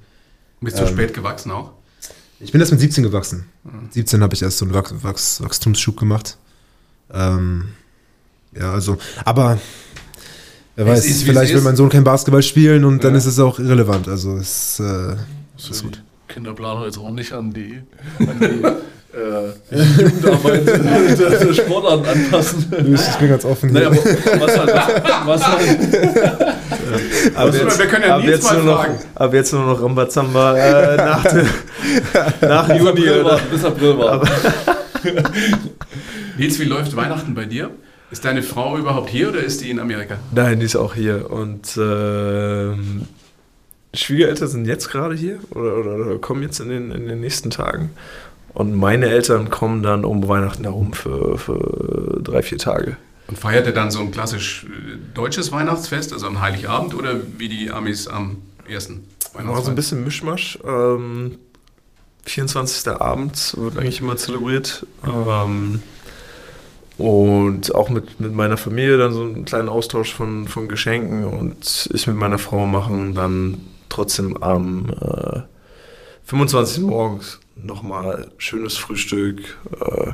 Bist 0.61 0.79
du 0.79 0.83
Ähm. 0.83 0.89
spät 0.89 1.13
gewachsen 1.15 1.51
auch? 1.51 1.73
Ich 2.41 2.53
bin 2.53 2.61
erst 2.61 2.71
mit 2.73 2.81
17 2.81 3.03
gewachsen. 3.05 3.47
Mit 3.65 3.93
17 3.95 4.23
habe 4.23 4.35
ich 4.35 4.43
erst 4.43 4.59
so 4.59 4.65
einen 4.65 4.75
Wach 4.75 4.93
Wachs 5.03 5.41
Wachstumsschub 5.43 5.97
gemacht. 5.97 6.37
Ähm, 7.13 7.71
ja, 8.59 8.73
also, 8.73 8.97
aber 9.25 9.59
wer 10.77 10.87
Es 10.87 10.99
weiß, 11.05 11.07
ist, 11.07 11.23
vielleicht 11.25 11.53
will 11.55 11.61
mein 11.63 11.77
Sohn 11.77 11.89
kein 11.89 12.05
Basketball 12.05 12.43
spielen 12.43 12.85
und 12.85 13.03
dann 13.03 13.13
Ja. 13.15 13.19
ist 13.19 13.27
es 13.27 13.39
auch 13.39 13.59
irrelevant. 13.59 14.09
Also 14.09 14.37
es 14.37 14.79
äh, 14.81 15.17
So 15.57 15.71
ist 15.73 15.83
gut. 15.83 16.03
Kinderplanung 16.29 16.85
jetzt 16.85 16.99
auch 16.99 17.11
nicht 17.11 17.33
an 17.33 17.53
die, 17.53 17.83
an 18.19 18.39
die 18.41 18.63
äh, 19.19 19.77
Jugendarbeit 20.03 20.67
der, 21.19 21.55
Sportarten 21.55 22.07
anpassen. 22.07 22.67
ich 22.95 23.17
bin 23.19 23.29
ganz 23.29 23.45
offen. 23.45 23.73
Naja, 23.73 23.89
aber 23.89 23.97
was 24.41 24.59
halt, 24.59 24.75
was 25.27 25.47
halt, 25.47 25.79
Ab 27.35 27.49
Was 27.49 27.57
immer, 27.57 27.79
wir 27.79 27.87
können 27.87 28.05
ja 28.05 28.17
ab 28.17 28.23
Nils 28.23 28.31
jetzt 28.33 28.45
mal 28.45 28.57
nur 28.57 28.65
noch, 28.65 28.85
fragen. 28.85 28.99
ab 29.15 29.35
jetzt 29.35 29.53
nur 29.53 29.63
noch 29.67 29.83
Rambazamba 29.83 30.57
äh, 30.57 30.97
nach, 30.97 31.25
nach 32.41 32.69
bis 32.69 32.79
Juni. 32.79 32.89
April 32.91 33.25
war, 33.25 33.41
bis 33.51 33.65
April 33.65 33.99
war. 33.99 34.23
Nils, 36.39 36.59
wie 36.59 36.65
läuft 36.65 36.97
Weihnachten 36.97 37.35
bei 37.35 37.45
dir? 37.45 37.71
Ist 38.11 38.25
deine 38.25 38.43
Frau 38.43 38.79
überhaupt 38.79 39.11
hier 39.11 39.29
oder 39.29 39.41
ist 39.41 39.61
die 39.61 39.71
in 39.71 39.79
Amerika? 39.81 40.17
Nein, 40.33 40.61
die 40.61 40.67
ist 40.67 40.77
auch 40.77 40.95
hier. 40.95 41.31
Und 41.31 41.77
ähm, 41.77 43.03
Schwiegereltern 43.93 44.49
sind 44.49 44.67
jetzt 44.67 44.91
gerade 44.91 45.15
hier 45.15 45.39
oder, 45.51 45.77
oder, 45.77 45.95
oder 45.97 46.19
kommen 46.19 46.43
jetzt 46.43 46.61
in 46.61 46.71
den, 46.71 46.91
in 46.91 47.07
den 47.07 47.21
nächsten 47.21 47.51
Tagen. 47.51 47.91
Und 48.59 48.75
meine 48.75 49.07
Eltern 49.07 49.51
kommen 49.51 49.85
dann 49.85 50.05
um 50.05 50.27
Weihnachten 50.27 50.65
herum 50.65 50.93
für, 50.93 51.39
für 51.39 52.19
drei, 52.21 52.43
vier 52.43 52.59
Tage. 52.59 52.97
Und 53.29 53.39
feiert 53.39 53.69
ihr 53.69 53.73
dann 53.73 53.93
so 53.93 54.01
ein 54.01 54.11
klassisch 54.11 54.65
äh, 54.65 54.97
deutsches 55.15 55.53
Weihnachtsfest, 55.53 56.13
also 56.13 56.27
am 56.27 56.41
Heiligabend 56.41 56.93
oder 56.93 57.21
wie 57.39 57.49
die 57.49 57.71
Amis 57.71 58.09
am 58.09 58.39
ersten 58.69 59.05
Wir 59.33 59.45
machen 59.45 59.63
so 59.63 59.71
ein 59.71 59.77
bisschen 59.77 60.03
Mischmasch. 60.03 60.59
Ähm, 60.67 61.39
24. 62.25 62.89
Abend 63.01 63.55
wird 63.57 63.79
eigentlich 63.79 64.01
immer 64.01 64.17
zelebriert. 64.17 64.85
Ähm, 65.07 65.81
und 66.97 67.73
auch 67.77 67.91
mit, 67.91 68.19
mit 68.19 68.35
meiner 68.35 68.57
Familie 68.57 68.99
dann 68.99 69.13
so 69.13 69.23
einen 69.23 69.45
kleinen 69.45 69.69
Austausch 69.69 70.13
von, 70.13 70.49
von 70.49 70.67
Geschenken 70.67 71.25
und 71.25 71.89
ich 71.95 72.09
mit 72.09 72.17
meiner 72.17 72.39
Frau 72.39 72.67
machen 72.67 73.15
dann 73.15 73.61
trotzdem 73.89 74.37
am 74.43 74.91
äh, 75.01 75.43
25. 76.25 76.83
morgens 76.83 77.39
nochmal 77.63 78.31
schönes 78.39 78.77
Frühstück 78.77 79.59
äh, 79.81 80.13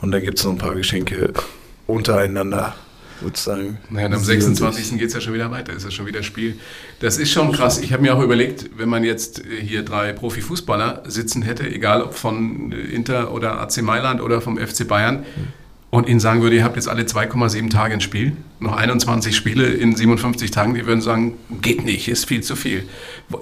und 0.00 0.12
dann 0.12 0.22
gibt 0.22 0.38
es 0.38 0.44
noch 0.44 0.52
ein 0.52 0.58
paar 0.58 0.74
Geschenke 0.74 1.32
untereinander 1.86 2.74
sozusagen. 3.22 3.78
Naja, 3.90 4.06
und 4.06 4.14
am 4.14 4.24
26. 4.24 4.98
geht 4.98 5.08
es 5.08 5.14
ja 5.14 5.20
schon 5.20 5.34
wieder 5.34 5.50
weiter, 5.50 5.72
ist 5.72 5.84
ja 5.84 5.90
schon 5.90 6.06
wieder 6.06 6.22
Spiel. 6.22 6.58
Das 7.00 7.18
ist 7.18 7.30
schon 7.30 7.52
krass. 7.52 7.78
Ich 7.78 7.92
habe 7.92 8.02
mir 8.02 8.16
auch 8.16 8.22
überlegt, 8.22 8.70
wenn 8.76 8.88
man 8.88 9.04
jetzt 9.04 9.42
hier 9.60 9.84
drei 9.84 10.12
Profifußballer 10.12 11.02
sitzen 11.06 11.42
hätte, 11.42 11.68
egal 11.68 12.02
ob 12.02 12.14
von 12.14 12.72
Inter 12.72 13.32
oder 13.32 13.60
AC 13.60 13.82
Mailand 13.82 14.22
oder 14.22 14.40
vom 14.40 14.58
FC 14.58 14.88
Bayern, 14.88 15.24
und 15.90 16.08
ihnen 16.08 16.20
sagen 16.20 16.40
würde, 16.40 16.54
ihr 16.54 16.62
habt 16.62 16.76
jetzt 16.76 16.88
alle 16.88 17.02
2,7 17.02 17.68
Tage 17.68 17.94
ein 17.94 18.00
Spiel, 18.00 18.36
noch 18.60 18.76
21 18.76 19.34
Spiele 19.34 19.66
in 19.66 19.96
57 19.96 20.52
Tagen, 20.52 20.74
die 20.74 20.86
würden 20.86 21.00
sagen, 21.00 21.36
geht 21.60 21.84
nicht, 21.84 22.08
ist 22.08 22.26
viel 22.26 22.42
zu 22.42 22.54
viel. 22.54 22.88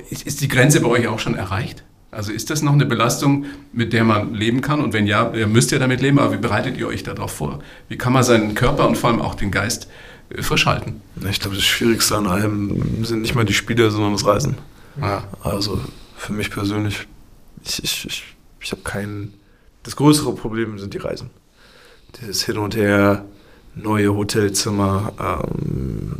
Ist 0.08 0.40
die 0.40 0.48
Grenze 0.48 0.80
bei 0.80 0.88
euch 0.88 1.08
auch 1.08 1.18
schon 1.18 1.34
erreicht? 1.34 1.84
Also 2.10 2.32
ist 2.32 2.48
das 2.48 2.62
noch 2.62 2.72
eine 2.72 2.86
Belastung, 2.86 3.44
mit 3.72 3.92
der 3.92 4.02
man 4.02 4.32
leben 4.34 4.62
kann? 4.62 4.80
Und 4.80 4.94
wenn 4.94 5.06
ja, 5.06 5.30
ihr 5.34 5.46
müsst 5.46 5.70
ja 5.72 5.78
damit 5.78 6.00
leben, 6.00 6.18
aber 6.18 6.32
wie 6.32 6.38
bereitet 6.38 6.78
ihr 6.78 6.88
euch 6.88 7.02
darauf 7.02 7.32
vor? 7.32 7.62
Wie 7.88 7.98
kann 7.98 8.14
man 8.14 8.22
seinen 8.22 8.54
Körper 8.54 8.88
und 8.88 8.96
vor 8.96 9.10
allem 9.10 9.20
auch 9.20 9.34
den 9.34 9.50
Geist 9.50 9.88
äh, 10.30 10.42
frisch 10.42 10.64
halten? 10.64 11.02
Ich 11.30 11.40
glaube, 11.40 11.56
das 11.56 11.64
Schwierigste 11.64 12.16
an 12.16 12.26
allem 12.26 13.04
sind 13.04 13.20
nicht 13.20 13.34
mal 13.34 13.44
die 13.44 13.52
Spiele, 13.52 13.90
sondern 13.90 14.12
das 14.12 14.24
Reisen. 14.24 14.56
Ja. 15.00 15.24
Also 15.42 15.80
für 16.16 16.32
mich 16.32 16.50
persönlich, 16.50 17.06
ich, 17.64 17.84
ich, 17.84 18.06
ich, 18.06 18.24
ich 18.60 18.72
habe 18.72 18.82
kein... 18.82 19.34
Das 19.82 19.94
größere 19.96 20.34
Problem 20.34 20.78
sind 20.78 20.94
die 20.94 20.98
Reisen. 20.98 21.30
Das 22.20 22.42
Hin 22.42 22.58
und 22.58 22.74
Her, 22.74 23.24
neue 23.74 24.14
Hotelzimmer, 24.14 25.12
ähm, 25.20 26.16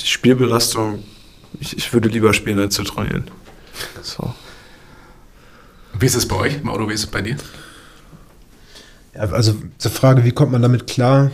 die 0.00 0.06
Spielbelastung. 0.06 1.02
Ich, 1.60 1.76
ich 1.76 1.92
würde 1.92 2.08
lieber 2.08 2.32
spielen 2.32 2.58
als 2.58 2.74
zu 2.74 2.82
trainieren. 2.82 3.24
So. 4.02 4.34
Wie 5.98 6.06
ist 6.06 6.14
es 6.14 6.26
bei 6.26 6.36
euch, 6.36 6.62
Mauro? 6.62 6.88
Wie 6.88 6.94
ist 6.94 7.04
es 7.04 7.06
bei 7.06 7.22
dir? 7.22 7.36
Ja, 9.14 9.22
also 9.22 9.54
zur 9.78 9.90
Frage, 9.90 10.24
wie 10.24 10.32
kommt 10.32 10.52
man 10.52 10.62
damit 10.62 10.86
klar? 10.86 11.30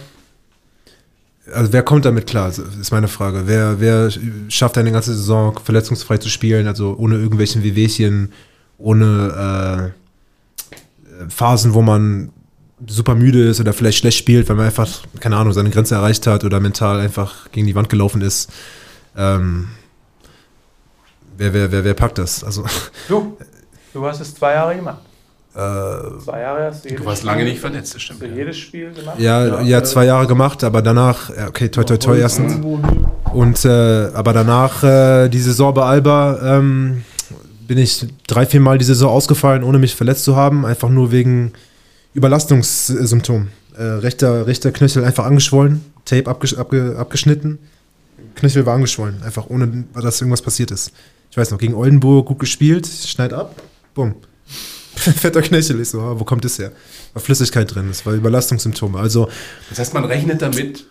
Also 1.53 1.73
wer 1.73 1.83
kommt 1.83 2.05
damit 2.05 2.27
klar, 2.27 2.49
ist 2.49 2.93
meine 2.93 3.09
Frage. 3.09 3.43
Wer, 3.47 3.81
wer 3.81 4.11
schafft 4.49 4.79
eine 4.79 4.93
ganze 4.93 5.15
Saison 5.15 5.59
verletzungsfrei 5.59 6.19
zu 6.19 6.29
spielen, 6.29 6.67
also 6.69 6.95
ohne 6.97 7.17
irgendwelchen 7.17 7.63
Wehwehchen, 7.63 8.33
ohne 8.79 9.93
äh, 9.95 11.29
Phasen, 11.29 11.75
wo 11.75 11.83
man 11.83 12.31
super 12.87 13.15
müde 13.15 13.49
ist 13.49 13.61
oder 13.61 13.73
vielleicht 13.73 13.99
schlecht 13.99 14.19
spielt, 14.19 14.49
weil 14.49 14.57
man 14.57 14.67
einfach, 14.67 14.89
keine 15.19 15.37
Ahnung, 15.37 15.53
seine 15.53 15.71
Grenze 15.71 15.95
erreicht 15.97 16.27
hat 16.27 16.45
oder 16.45 16.61
mental 16.61 17.01
einfach 17.01 17.51
gegen 17.51 17.67
die 17.67 17.75
Wand 17.75 17.89
gelaufen 17.89 18.23
ist. 18.23 18.51
Ähm, 19.17 19.69
wer, 21.37 21.53
wer, 21.53 21.73
wer, 21.73 21.85
wer 21.85 21.95
packt 21.95 22.19
das? 22.19 22.45
Also, 22.45 22.65
du, 23.09 23.37
du 23.93 24.07
hast 24.07 24.21
es 24.21 24.35
zwei 24.35 24.55
Jahre 24.55 24.77
gemacht. 24.77 25.01
Äh, 25.53 26.23
zwei 26.23 26.41
Jahre 26.41 26.67
hast 26.67 26.85
du 26.85 26.95
Du 26.95 27.05
warst 27.05 27.19
Spiel, 27.19 27.31
lange 27.31 27.45
nicht 27.45 27.59
verletzt, 27.59 27.95
das 27.95 28.03
stimmt. 28.03 28.23
Hast 28.23 28.31
du 28.31 28.37
jedes 28.37 28.57
Spiel 28.57 28.93
gemacht? 28.93 29.19
Ja, 29.19 29.47
ja, 29.47 29.61
ja, 29.63 29.85
zwei 29.85 30.05
Jahre 30.05 30.27
gemacht, 30.27 30.63
aber 30.63 30.81
danach, 30.81 31.31
okay, 31.49 31.69
toi 31.69 31.83
toi 31.83 31.97
toi 31.97 32.17
erstens. 32.17 32.55
Und 33.33 33.65
äh, 33.65 34.11
aber 34.15 34.33
danach 34.33 34.85
äh, 34.85 35.29
die 35.29 35.41
Saison 35.41 35.75
bei 35.75 35.83
Alba 35.83 36.57
ähm, 36.59 37.03
bin 37.67 37.79
ich 37.79 38.07
drei, 38.27 38.47
vier 38.47 38.61
Mal 38.61 38.79
die 38.79 38.85
Saison 38.85 39.11
ausgefallen, 39.11 39.65
ohne 39.65 39.79
mich 39.79 39.95
verletzt 39.95 40.25
zu 40.25 40.37
haben, 40.37 40.65
einfach 40.65 40.89
nur 40.89 41.11
wegen 41.11 41.53
Überlastungssymptom. 42.15 43.49
Äh, 43.77 43.83
rechter, 43.83 44.47
rechter 44.47 44.73
Knöchel 44.73 45.05
einfach 45.05 45.25
angeschwollen, 45.25 45.85
Tape 46.05 46.29
abges 46.29 46.57
abge 46.57 46.97
abgeschnitten. 46.99 47.59
Knöchel 48.35 48.67
war 48.67 48.75
angeschwollen, 48.75 49.23
einfach 49.25 49.49
ohne, 49.49 49.85
dass 49.95 50.21
irgendwas 50.21 50.43
passiert 50.43 50.71
ist. 50.71 50.93
Ich 51.31 51.37
weiß 51.37 51.51
noch, 51.51 51.59
gegen 51.59 51.75
Oldenburg 51.75 52.27
gut 52.27 52.39
gespielt, 52.41 52.87
schneid 52.87 53.33
ab, 53.33 53.55
bumm. 54.01 54.15
Fetter 54.95 55.43
Knöchel, 55.43 55.81
ich 55.81 55.91
so, 55.91 56.01
ah, 56.01 56.19
wo 56.19 56.25
kommt 56.25 56.45
das 56.45 56.59
her? 56.59 56.73
War 57.15 57.23
Flüssigkeit 57.23 57.73
drin, 57.75 57.89
das 57.89 58.05
war 58.05 58.15
Überlastungssymptome. 58.15 58.99
Also, 58.99 59.29
das 59.69 59.79
heißt, 59.79 59.95
man 59.95 60.05
rechnet 60.05 60.43
damit 60.43 60.87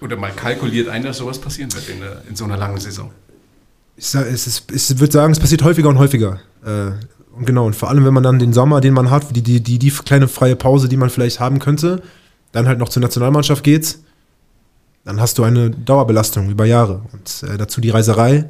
oder 0.00 0.16
mal 0.16 0.32
kalkuliert 0.32 0.88
ein, 0.88 1.02
dass 1.02 1.18
sowas 1.18 1.38
passieren 1.38 1.72
wird 1.72 1.88
in, 1.88 2.00
der, 2.00 2.22
in 2.28 2.36
so 2.36 2.44
einer 2.44 2.56
langen 2.56 2.78
Saison. 2.78 3.10
Ich, 3.96 4.06
sag, 4.06 4.26
es 4.26 4.46
ist, 4.46 4.70
ich 4.72 4.98
würde 4.98 5.12
sagen, 5.12 5.32
es 5.32 5.38
passiert 5.38 5.62
häufiger 5.62 5.88
und 5.88 5.98
häufiger. 5.98 6.40
Äh, 6.64 6.92
und 7.36 7.46
genau, 7.46 7.66
und 7.66 7.74
vor 7.74 7.90
allem, 7.90 8.04
wenn 8.04 8.14
man 8.14 8.22
dann 8.22 8.38
den 8.38 8.52
Sommer, 8.52 8.80
den 8.80 8.94
man 8.94 9.10
hat, 9.10 9.34
die, 9.34 9.42
die, 9.42 9.60
die, 9.60 9.78
die 9.78 9.90
kleine 9.90 10.28
freie 10.28 10.56
Pause, 10.56 10.88
die 10.88 10.96
man 10.96 11.10
vielleicht 11.10 11.40
haben 11.40 11.58
könnte, 11.58 12.02
dann 12.52 12.66
halt 12.66 12.78
noch 12.78 12.88
zur 12.88 13.02
Nationalmannschaft 13.02 13.62
geht, 13.64 13.98
dann 15.04 15.20
hast 15.20 15.38
du 15.38 15.44
eine 15.44 15.70
Dauerbelastung 15.70 16.50
über 16.50 16.64
Jahre. 16.64 17.02
Und 17.12 17.48
äh, 17.48 17.56
dazu 17.56 17.80
die 17.80 17.90
Reiserei. 17.90 18.48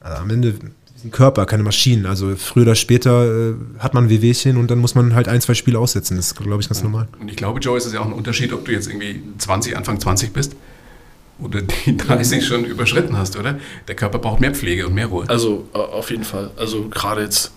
Also 0.00 0.22
am 0.22 0.30
Ende 0.30 0.54
ein 1.04 1.10
Körper, 1.10 1.46
keine 1.46 1.62
Maschinen. 1.62 2.06
Also 2.06 2.34
früher 2.36 2.64
oder 2.64 2.74
später 2.74 3.50
äh, 3.50 3.54
hat 3.78 3.94
man 3.94 4.08
Wehwehchen 4.08 4.56
und 4.56 4.70
dann 4.70 4.78
muss 4.78 4.94
man 4.94 5.14
halt 5.14 5.28
ein, 5.28 5.40
zwei 5.40 5.54
Spiele 5.54 5.78
aussetzen. 5.78 6.16
Das 6.16 6.28
ist, 6.28 6.36
glaube 6.36 6.60
ich, 6.60 6.68
ganz 6.68 6.78
ja. 6.78 6.84
normal. 6.84 7.08
Und 7.20 7.28
ich 7.28 7.36
glaube, 7.36 7.60
Joe, 7.60 7.76
ist 7.76 7.86
es 7.86 7.92
ja 7.92 8.00
auch 8.00 8.06
ein 8.06 8.12
Unterschied, 8.12 8.52
ob 8.52 8.64
du 8.64 8.72
jetzt 8.72 8.88
irgendwie 8.88 9.22
20, 9.38 9.76
Anfang 9.76 10.00
20 10.00 10.32
bist 10.32 10.56
oder 11.38 11.62
die 11.62 11.96
30 11.96 12.44
schon 12.46 12.64
überschritten 12.64 13.16
hast, 13.16 13.36
oder? 13.36 13.58
Der 13.86 13.94
Körper 13.94 14.18
braucht 14.18 14.40
mehr 14.40 14.54
Pflege 14.54 14.86
und 14.86 14.94
mehr 14.94 15.06
Ruhe. 15.06 15.24
Also 15.28 15.68
auf 15.72 16.10
jeden 16.10 16.24
Fall. 16.24 16.50
Also 16.56 16.88
gerade 16.88 17.22
jetzt, 17.22 17.52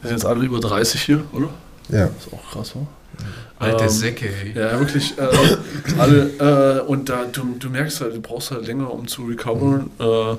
wir 0.00 0.08
sind 0.08 0.18
jetzt 0.18 0.26
alle 0.26 0.44
über 0.44 0.60
30 0.60 1.02
hier, 1.02 1.24
oder? 1.32 1.50
Ja. 1.88 2.06
Das 2.06 2.26
ist 2.26 2.32
auch 2.32 2.50
krass, 2.50 2.74
oder? 2.74 2.86
Alte 3.58 3.84
ähm, 3.84 3.90
Säcke. 3.90 4.26
Ey. 4.26 4.52
Ja, 4.54 4.78
wirklich. 4.78 5.14
Äh, 5.16 5.98
alle, 5.98 6.80
äh, 6.80 6.80
und 6.82 7.08
da, 7.08 7.24
du, 7.24 7.56
du 7.58 7.70
merkst 7.70 8.02
halt, 8.02 8.14
du 8.14 8.20
brauchst 8.20 8.50
halt 8.50 8.66
länger, 8.66 8.92
um 8.92 9.06
zu 9.06 9.24
recoveren. 9.24 9.90
Äh, 9.98 10.04
äh 10.04 10.36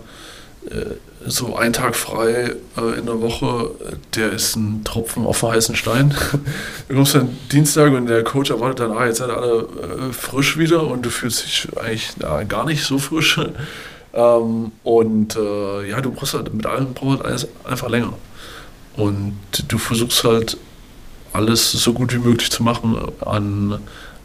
so 1.25 1.55
ein 1.55 1.73
Tag 1.73 1.95
frei 1.95 2.55
äh, 2.77 2.99
in 2.99 3.05
der 3.05 3.21
Woche, 3.21 3.71
der 4.15 4.31
ist 4.31 4.55
ein 4.55 4.83
Tropfen 4.83 5.25
auf 5.25 5.41
den 5.41 5.49
heißen 5.49 5.75
Stein. 5.75 6.15
du 6.87 6.95
kommst 6.95 7.15
dann 7.15 7.37
Dienstag 7.51 7.91
und 7.93 8.07
der 8.07 8.23
Coach 8.23 8.49
erwartet 8.49 8.79
dann, 8.79 8.91
ah, 8.91 9.05
jetzt 9.05 9.17
seid 9.17 9.29
ihr 9.29 9.37
alle 9.37 9.59
äh, 10.09 10.13
frisch 10.13 10.57
wieder 10.57 10.85
und 10.87 11.05
du 11.05 11.09
fühlst 11.09 11.45
dich 11.45 11.67
eigentlich 11.77 12.09
na, 12.19 12.43
gar 12.43 12.65
nicht 12.65 12.83
so 12.83 12.97
frisch. 12.97 13.39
ähm, 14.13 14.71
und 14.83 15.35
äh, 15.35 15.89
ja, 15.89 16.01
du 16.01 16.11
brauchst 16.11 16.33
halt 16.33 16.53
mit 16.53 16.65
allem 16.65 16.93
brauchst 16.93 17.19
halt 17.19 17.25
alles 17.25 17.47
einfach 17.63 17.89
länger. 17.89 18.13
Und 18.95 19.37
du 19.67 19.77
versuchst 19.77 20.23
halt 20.23 20.57
alles 21.33 21.71
so 21.71 21.93
gut 21.93 22.13
wie 22.13 22.19
möglich 22.19 22.49
zu 22.49 22.63
machen 22.63 22.97
an 23.19 23.79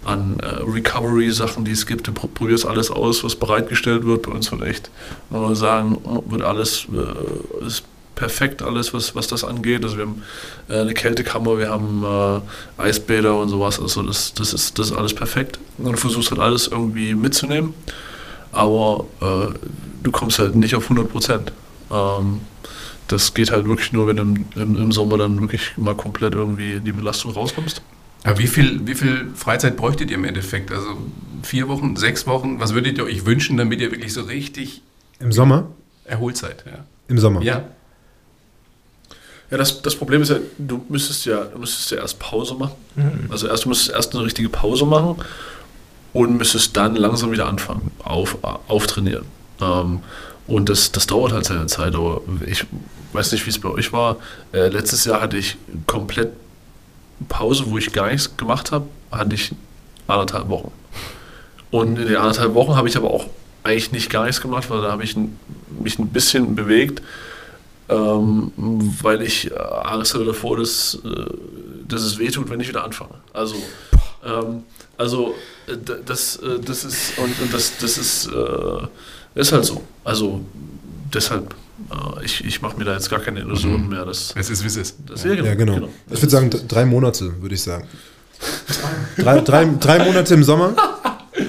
an 0.05 0.39
äh, 0.41 0.47
Recovery-Sachen, 0.63 1.65
die 1.65 1.73
es 1.73 1.87
gibt. 1.87 2.09
Du 2.09 2.13
probierst 2.13 2.67
alles 2.67 2.91
aus, 2.91 3.23
was 3.25 3.37
bereitgestellt 3.37 4.05
wird. 4.05 4.23
Bei 4.23 4.33
uns 4.33 4.51
wird 4.51 4.63
echt, 4.63 4.91
wenn 5.31 5.41
wir 5.41 5.57
sagen, 5.57 5.99
wird 6.27 6.43
alles 6.43 6.87
äh, 6.93 7.67
ist 7.67 7.85
perfekt, 8.15 8.63
alles, 8.63 8.93
was, 8.93 9.15
was 9.15 9.27
das 9.27 9.45
angeht. 9.45 9.85
Also 9.85 9.97
wir 9.97 10.07
haben 10.07 10.23
äh, 10.69 10.81
eine 10.81 10.95
Kältekammer, 10.95 11.59
wir 11.59 11.71
haben 11.71 12.43
Eisbäder 12.79 13.39
und 13.39 13.49
sowas. 13.49 13.81
Also 13.81 14.03
das, 14.03 14.35
das, 14.35 14.53
ist, 14.53 14.79
das 14.79 14.91
ist 14.91 14.97
alles 14.97 15.15
perfekt. 15.15 15.59
Und 15.79 15.93
du 15.93 15.97
versuchst 15.97 16.31
halt 16.31 16.41
alles 16.41 16.69
irgendwie 16.69 17.15
mitzunehmen. 17.15 17.75
Aber 18.53 19.07
du 20.03 20.13
kommst 20.13 20.39
halt 20.39 20.55
nicht 20.55 20.75
auf 20.75 20.85
100 20.85 21.11
Prozent. 21.11 21.53
Ähm, 21.91 22.41
das 23.09 23.35
geht 23.35 23.51
halt 23.51 23.67
wirklich 23.67 23.93
nur, 23.93 24.07
wenn 24.07 24.17
du 24.17 24.23
im, 24.23 24.45
im, 24.57 24.77
im 24.77 24.93
Sommer 24.93 25.19
dann 25.19 25.41
wirklich 25.41 25.77
mal 25.77 25.95
komplett 25.95 26.35
irgendwie 26.35 26.81
die 26.81 26.93
Belastung 26.93 27.33
rauskommst. 27.33 27.83
Aber 28.25 28.39
wie 28.39 28.47
viel, 28.47 28.87
wie 28.87 28.95
viel 28.95 29.31
Freizeit 29.35 29.77
bräuchtet 29.77 30.11
ihr 30.11 30.17
im 30.17 30.25
Endeffekt? 30.25 30.71
Also 30.71 30.97
vier 31.43 31.69
Wochen, 31.69 31.97
sechs 31.97 32.27
Wochen? 32.27 32.61
Was 32.61 32.75
würdet 32.75 32.99
ihr 32.99 33.05
euch 33.05 33.27
wünschen, 33.27 33.57
damit 33.57 33.81
ihr 33.81 33.91
wirklich 33.91 34.13
so 34.13 34.23
richtig. 34.23 34.83
Im 35.19 35.33
Sommer? 35.33 35.69
Erholt 36.05 36.37
seid, 36.37 36.65
ja. 36.67 36.85
Im 37.09 37.19
Sommer? 37.19 37.43
Ja. 37.43 37.65
Ja, 39.51 39.59
das, 39.59 39.83
das 39.83 39.95
Problem 39.95 40.23
ist 40.23 40.31
ja, 40.31 40.39
du 40.57 40.83
müsstest 40.89 41.27
ja, 41.27 41.45
du 41.45 41.59
müsstest 41.59 41.91
ja 41.91 41.99
erst 41.99 42.19
Pause 42.19 42.55
machen. 42.55 42.75
Mhm. 42.97 43.31
Also 43.31 43.49
erst, 43.49 43.65
du 43.65 43.69
müsstest 43.69 43.91
erst 43.91 44.15
eine 44.15 44.25
richtige 44.25 44.49
Pause 44.49 44.87
machen 44.87 45.17
und 46.15 46.39
müsstest 46.39 46.77
dann 46.77 46.97
langsam 46.97 47.33
wieder 47.33 47.47
anfangen, 47.47 47.91
auf, 48.03 48.39
auftrainieren. 48.69 49.27
Ähm, 49.61 50.01
und 50.47 50.69
das, 50.69 50.91
das 50.93 51.07
dauert 51.07 51.33
halt 51.33 51.45
seine 51.45 51.67
Zeit, 51.67 51.95
aber 51.95 52.23
ich 52.47 52.65
weiß 53.13 53.33
nicht, 53.33 53.45
wie 53.47 53.51
es 53.51 53.59
bei 53.59 53.69
euch 53.69 53.93
war. 53.93 54.17
Äh, 54.53 54.69
letztes 54.69 55.05
Jahr 55.05 55.21
hatte 55.21 55.37
ich 55.37 55.57
komplett 55.87 56.33
Pause, 57.29 57.65
wo 57.69 57.79
ich 57.79 57.93
gar 57.93 58.11
nichts 58.11 58.37
gemacht 58.37 58.73
habe, 58.73 58.87
hatte 59.11 59.35
ich 59.35 59.53
anderthalb 60.07 60.49
Wochen. 60.49 60.73
Und 61.71 61.99
in 61.99 62.07
den 62.07 62.17
anderthalb 62.17 62.55
Wochen 62.55 62.77
habe 62.77 62.89
ich 62.89 62.97
aber 62.97 63.11
auch 63.11 63.27
eigentlich 63.63 63.93
nicht 63.93 64.11
gar 64.11 64.25
nichts 64.25 64.41
gemacht, 64.41 64.69
weil 64.71 64.83
da 64.83 64.91
habe 64.91 65.05
ich 65.05 65.17
mich 65.81 65.99
ein 65.99 66.09
bisschen 66.09 66.55
bewegt, 66.55 67.03
ähm, 67.89 68.53
weil 68.57 69.23
ich 69.23 69.51
äh, 69.51 69.55
Angst 69.55 70.15
hatte 70.15 70.25
davor, 70.25 70.57
dass, 70.57 70.99
äh, 71.05 71.25
dass 71.87 72.03
es 72.03 72.19
wehtut, 72.19 72.51
wenn 72.51 72.61
ich 72.61 72.69
wieder 72.69 72.85
anfange. 72.85 73.15
Also, 73.33 73.57
ähm, 74.25 74.65
also 74.97 75.35
äh, 75.67 75.77
das, 76.05 76.41
das 76.65 76.85
ist 76.85 77.19
und, 77.19 77.35
das, 77.53 77.79
das 77.79 77.99
ist, 77.99 78.27
äh, 78.27 79.41
ist 79.41 79.53
halt 79.53 79.65
so. 79.65 79.83
Also 80.05 80.41
deshalb 81.13 81.55
ich, 82.25 82.45
ich 82.45 82.63
mache 82.63 82.77
mir 82.77 82.85
da 82.85 82.95
jetzt 82.95 83.11
gar 83.11 83.21
keine 83.21 83.41
Illusionen 83.41 83.89
mehr. 83.89 84.05
Das, 84.05 84.35
Es 84.37 84.51
ist, 84.51 84.63
wie 84.63 84.67
es 84.67 84.77
ist. 84.77 84.97
das 85.07 85.25
Ja, 85.25 85.55
genau. 85.55 85.81
Das 86.09 86.19
Ich 86.19 86.23
würde 86.23 86.31
sagen, 86.31 86.51
drei 86.69 86.85
Monate, 86.85 87.41
würde 87.41 87.55
ich 87.55 87.63
sagen. 87.63 87.87
Drei, 89.19 89.41
drei, 89.41 89.65
drei 89.79 90.05
Monate 90.05 90.35
im 90.35 90.43
Sommer. 90.43 90.75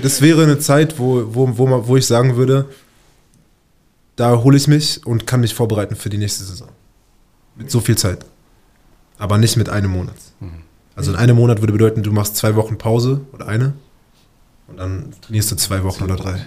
Das 0.04 0.22
wäre 0.22 0.43
eine 0.43 0.60
Zeit, 0.60 1.00
wo, 1.00 1.34
wo, 1.34 1.58
wo, 1.58 1.88
wo 1.88 1.98
ich 1.98 2.06
sagen 2.06 2.36
würde, 2.36 2.69
da 4.15 4.43
hole 4.43 4.58
ich 4.58 4.67
mich 4.67 5.04
und 5.06 5.26
kann 5.26 5.39
mich 5.39 5.56
vorbereiten 5.56 5.96
für 5.96 6.10
die 6.10 6.19
nächste 6.19 6.43
Saison. 6.43 6.67
Mit 7.56 7.72
so 7.72 7.80
viel 7.80 7.98
Zeit. 7.98 8.26
Aber 9.17 9.39
nicht 9.39 9.58
mit 9.58 9.69
einem 9.69 9.89
Monat. 9.89 10.15
Also 10.96 11.12
in 11.12 11.17
einem 11.17 11.36
Monat 11.36 11.62
würde 11.62 11.74
bedeuten, 11.74 12.04
du 12.04 12.12
machst 12.12 12.36
zwei 12.36 12.56
Wochen 12.56 12.78
Pause 12.78 13.22
oder 13.32 13.48
eine 13.48 13.74
und 14.67 14.78
dann 14.78 15.13
trainierst 15.22 15.52
du 15.52 15.56
zwei 15.56 15.84
Wochen 15.84 16.04
oder 16.04 16.15
drei. 16.15 16.46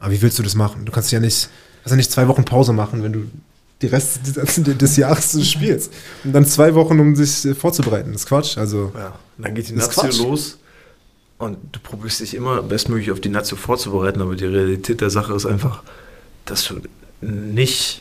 Aber 0.00 0.10
wie 0.12 0.20
willst 0.20 0.38
du 0.38 0.42
das 0.42 0.54
machen? 0.54 0.84
Du 0.84 0.92
kannst 0.92 1.10
ja 1.12 1.20
nicht, 1.20 1.48
ja 1.90 1.96
nicht 1.96 2.10
zwei 2.10 2.28
Wochen 2.28 2.44
Pause 2.44 2.72
machen, 2.72 3.02
wenn 3.02 3.12
du 3.12 3.30
die 3.82 3.88
Rest 3.88 4.36
des, 4.36 4.54
des 4.78 4.96
Jahres 4.96 5.48
spielst. 5.48 5.92
Und 6.24 6.32
dann 6.32 6.46
zwei 6.46 6.74
Wochen, 6.74 6.98
um 7.00 7.14
sich 7.14 7.44
äh, 7.44 7.54
vorzubereiten. 7.54 8.12
Das 8.12 8.22
ist 8.22 8.28
Quatsch. 8.28 8.56
Also, 8.58 8.92
Ja, 8.94 9.18
und 9.36 9.44
dann 9.44 9.54
geht 9.54 9.68
die 9.68 9.74
Nazio 9.74 10.24
los 10.24 10.58
und 11.38 11.58
du 11.72 11.80
probierst 11.80 12.20
dich 12.20 12.34
immer 12.34 12.62
bestmöglich 12.62 13.10
auf 13.10 13.20
die 13.20 13.28
Nazio 13.28 13.58
vorzubereiten, 13.58 14.22
aber 14.22 14.36
die 14.36 14.46
Realität 14.46 15.02
der 15.02 15.10
Sache 15.10 15.34
ist 15.34 15.46
einfach, 15.46 15.82
dass 16.46 16.66
du 16.66 16.80
nicht 17.20 18.00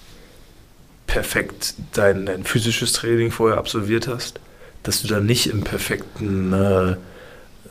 perfekt 1.08 1.74
dein, 1.94 2.26
dein 2.26 2.46
physisches 2.46 2.94
Training 2.94 3.32
vorher 3.32 3.58
absolviert 3.58 4.08
hast, 4.08 4.40
dass 4.84 5.02
du 5.02 5.08
dann 5.08 5.26
nicht 5.26 5.48
im 5.48 5.64
perfekten 5.64 6.54
äh, 6.54 6.96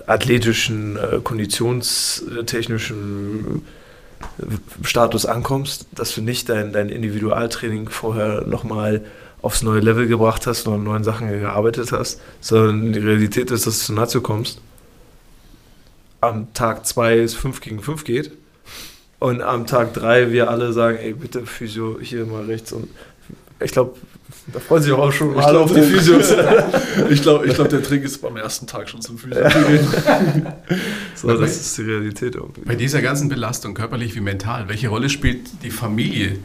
athletischen, 0.07 0.96
äh, 0.96 1.20
konditionstechnischen 1.22 3.57
äh, 3.57 3.61
Status 4.82 5.26
ankommst, 5.26 5.87
dass 5.92 6.14
du 6.14 6.22
nicht 6.22 6.48
dein, 6.48 6.72
dein 6.72 6.88
Individualtraining 6.88 7.88
vorher 7.88 8.46
nochmal 8.46 9.04
aufs 9.42 9.62
neue 9.62 9.80
Level 9.80 10.06
gebracht 10.06 10.46
hast 10.46 10.66
und 10.66 10.74
an 10.74 10.84
neuen 10.84 11.04
Sachen 11.04 11.28
gearbeitet 11.28 11.92
hast, 11.92 12.20
sondern 12.40 12.92
die 12.92 12.98
Realität 12.98 13.50
ist, 13.50 13.66
dass 13.66 13.80
du 13.80 13.84
zur 13.87 13.96
Nazio 13.96 14.20
kommst, 14.20 14.60
am 16.20 16.52
Tag 16.54 16.87
2 16.87 17.18
es 17.18 17.34
5 17.34 17.60
gegen 17.60 17.82
5 17.82 18.04
geht 18.04 18.32
und 19.18 19.42
am 19.42 19.66
Tag 19.66 19.92
3 19.94 20.32
wir 20.32 20.50
alle 20.50 20.72
sagen, 20.72 20.98
ey 20.98 21.12
bitte 21.12 21.44
Physio 21.44 21.98
hier 22.00 22.24
mal 22.24 22.44
rechts 22.44 22.72
und 22.72 22.88
ich 23.60 23.72
glaube, 23.72 23.96
da 24.46 24.61
freuen 24.61 24.83
sich 24.83 24.92
auch 24.92 25.11
schon 25.11 25.33
glaub, 25.33 25.54
auf 25.57 25.72
die 25.72 25.80
Physios. 25.80 26.33
ich 27.11 27.22
glaube, 27.22 27.46
ich 27.46 27.54
glaub, 27.54 27.68
der 27.68 27.83
Trick 27.83 28.04
ist 28.04 28.20
beim 28.20 28.37
ersten 28.37 28.66
Tag 28.66 28.88
schon 28.88 29.00
zum 29.00 29.16
Physio 29.16 29.48
zu 29.48 29.59
gehen. 29.62 29.87
so, 31.14 31.37
das 31.37 31.57
ist 31.57 31.78
die 31.78 31.83
Realität 31.83 32.35
irgendwie. 32.35 32.61
Bei 32.61 32.74
dieser 32.74 33.00
ganzen 33.00 33.28
Belastung, 33.28 33.74
körperlich 33.74 34.14
wie 34.14 34.20
mental, 34.20 34.68
welche 34.68 34.88
Rolle 34.88 35.09
spielt 35.09 35.62
die 35.62 35.70
Familie 35.70 36.38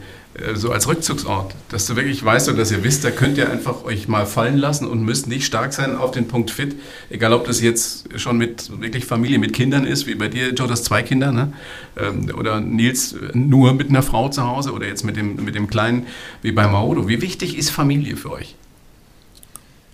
so 0.54 0.70
als 0.70 0.86
Rückzugsort? 0.86 1.54
Dass 1.70 1.86
du 1.86 1.96
wirklich 1.96 2.24
weißt 2.24 2.48
und 2.48 2.58
dass 2.58 2.70
ihr 2.70 2.84
wisst, 2.84 3.04
da 3.04 3.10
könnt 3.10 3.36
ihr 3.36 3.50
einfach 3.50 3.84
euch 3.84 4.08
mal 4.08 4.26
fallen 4.26 4.56
lassen 4.56 4.86
und 4.86 5.02
müsst 5.02 5.26
nicht 5.26 5.44
stark 5.44 5.72
sein 5.72 5.96
auf 5.96 6.12
den 6.12 6.28
Punkt 6.28 6.50
fit. 6.50 6.76
Egal, 7.10 7.32
ob 7.32 7.46
das 7.46 7.60
jetzt 7.60 8.06
schon 8.18 8.38
mit 8.38 8.70
wirklich 8.80 9.04
Familie 9.04 9.38
mit 9.38 9.52
Kindern 9.52 9.84
ist, 9.84 10.06
wie 10.06 10.14
bei 10.14 10.28
dir, 10.28 10.50
Joe, 10.50 10.68
das 10.68 10.84
zwei 10.84 11.02
Kinder, 11.02 11.32
ne? 11.32 11.52
Ähm, 11.96 12.30
oder 12.36 12.60
Nils 12.60 13.12
äh, 13.12 13.36
nur 13.36 13.74
mit 13.74 13.88
einer 13.88 14.02
Frau 14.02 14.28
zu 14.28 14.46
Hause 14.46 14.72
oder 14.72 14.86
jetzt 14.86 15.04
mit 15.04 15.16
dem, 15.16 15.44
mit 15.44 15.54
dem 15.54 15.68
Kleinen 15.68 16.06
wie 16.42 16.52
bei 16.52 16.66
Maodo. 16.66 17.08
Wie 17.08 17.20
wichtig 17.20 17.58
ist 17.58 17.70
Familie 17.70 18.16
für 18.16 18.30
euch? 18.30 18.54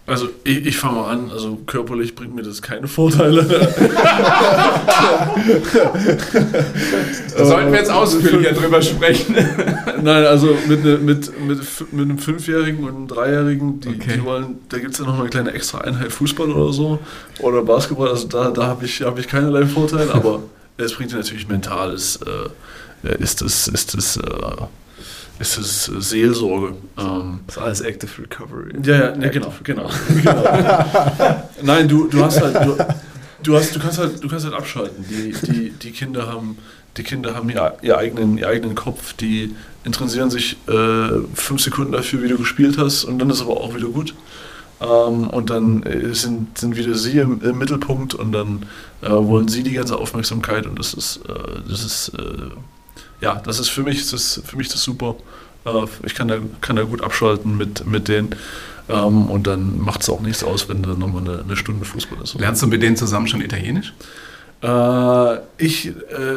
Also 0.07 0.29
ich, 0.45 0.67
ich 0.67 0.77
fange 0.77 1.01
mal 1.01 1.11
an, 1.11 1.31
also 1.33 1.57
körperlich 1.67 2.15
bringt 2.15 2.35
mir 2.35 2.43
das 2.43 2.63
keine 2.63 2.87
Vorteile. 2.87 3.45
Da 7.37 7.45
sollten 7.45 7.71
wir 7.73 7.79
jetzt 7.79 7.91
ausführlicher 7.91 8.53
drüber 8.53 8.81
sprechen. 8.83 9.35
Nein, 10.03 10.25
also 10.25 10.57
mit, 10.69 10.85
ne, 10.85 10.97
mit, 10.99 11.31
mit, 11.41 11.59
mit 11.93 12.05
einem 12.05 12.19
Fünfjährigen 12.19 12.85
und 12.85 12.95
einem 12.97 13.09
Dreijährigen, 13.09 13.81
die, 13.81 13.89
Okay. 13.89 14.15
die 14.17 14.25
wollen, 14.25 14.59
da 14.69 14.79
gibt 14.79 14.93
es 14.93 14.99
ja 14.99 15.05
noch 15.07 15.19
eine 15.19 15.29
kleine 15.29 15.53
extra 15.53 15.79
Einheit 15.79 16.13
Fußball 16.13 16.51
oder 16.51 16.73
so 16.73 16.99
oder 17.41 17.63
Basketball, 17.63 18.09
also 18.09 18.27
da, 18.29 18.51
da 18.51 18.67
habe 18.67 18.85
ich, 18.85 19.03
hab 19.03 19.19
ich 19.19 19.27
keinerlei 19.29 19.67
Vorteil, 19.67 20.11
aber 20.11 20.43
es 20.77 20.95
bringt 20.95 21.13
dir 21.13 21.17
natürlich 21.17 21.49
mental, 21.49 21.93
ist, 21.93 22.21
äh, 22.23 23.17
ist 23.19 23.43
es 23.43 23.69
ist 23.69 23.95
es, 23.95 24.17
äh, 24.17 24.23
ist 25.39 25.59
es 25.59 25.85
Seelsorge. 25.85 26.75
Ähm, 26.99 27.41
Das 27.47 27.57
ist 27.57 27.63
alles 27.63 27.81
Active 27.83 28.23
Recovery. 28.23 28.73
ja, 28.85 29.11
ja, 29.11 29.17
ne, 29.17 29.31
genau, 29.31 29.53
genau. 29.63 29.91
genau. 30.23 30.45
Nein, 31.63 31.89
du, 31.89 32.07
du 32.09 32.25
hast 32.25 32.41
halt, 32.41 32.57
du, 32.67 32.77
du 33.43 33.57
hast, 33.57 33.75
du 33.75 33.81
kannst 33.81 33.99
halt, 33.99 34.23
du 34.23 34.29
kannst 34.29 34.45
halt 34.45 34.55
abschalten. 34.55 35.05
Die, 35.09 35.33
die, 35.33 35.71
die 35.71 35.91
Kinder 35.91 36.27
haben, 36.27 36.59
die 36.97 37.03
Kinder 37.03 37.35
haben 37.35 37.51
ihr, 37.51 37.75
ihr, 37.83 37.99
eigenen, 37.99 38.39
ihr 38.39 38.49
eigenen 38.49 38.75
Kopf, 38.75 39.13
die 39.15 39.55
interessieren 39.85 40.31
sich 40.31 40.57
äh, 40.69 41.09
fünf 41.35 41.61
Sekunden 41.63 41.93
dafür, 41.93 42.23
wie 42.23 42.29
du 42.29 42.39
gespielt 42.39 42.79
hast, 42.79 43.05
und 43.05 43.19
dann 43.19 43.31
ist 43.31 43.41
aber 43.43 43.61
auch 43.61 43.75
wieder 43.75 43.89
gut. 43.89 44.15
Ähm, 44.81 45.29
und 45.31 45.49
dann 45.51 45.83
äh, 45.85 46.15
sind, 46.15 46.59
sind 46.59 46.77
wieder 46.77 46.95
sie 46.95 47.19
im, 47.19 47.41
im 47.43 47.57
Mittelpunkt 47.59 48.15
und 48.15 48.33
dann 48.33 48.67
äh, 49.01 49.09
wollen 49.11 49.49
sie 49.49 49.63
die 49.63 49.73
ganze 49.73 49.97
Aufmerksamkeit 49.97 50.67
und 50.67 50.79
das 50.79 50.93
ist, 50.93 51.21
äh, 51.29 51.61
das 51.67 51.83
ist, 51.83 52.13
äh, 52.19 52.51
ja, 53.21 53.41
das 53.45 53.59
ist 53.59 53.69
für 53.69 53.83
mich, 53.83 54.11
das 54.11 54.13
ist 54.13 54.43
für 54.47 54.57
mich 54.57 54.69
das 54.69 54.83
super. 54.83 55.17
Äh, 55.65 55.87
ich 56.05 56.15
kann 56.15 56.29
da, 56.29 56.39
kann 56.61 56.77
da 56.77 56.83
gut 56.83 57.03
abschalten 57.03 57.57
mit, 57.57 57.87
mit 57.87 58.09
denen. 58.09 58.35
Ähm, 58.89 59.27
und 59.27 59.47
dann 59.47 59.81
macht 59.81 60.03
es 60.03 60.09
auch 60.09 60.21
nichts 60.21 60.45
aus, 60.45 60.69
wenn 60.69 60.83
da 60.83 60.95
nochmal 60.95 61.23
eine, 61.23 61.43
eine 61.43 61.57
Stunde 61.57 61.85
Fußball 61.85 62.23
ist. 62.23 62.35
Lernst 62.35 62.63
du 62.63 62.67
mit 62.69 62.83
denen 62.83 62.97
zusammen 62.97 63.27
schon 63.27 63.41
Italienisch? 63.41 63.93
Äh, 64.63 65.37
ich, 65.59 65.89
äh, 65.89 65.93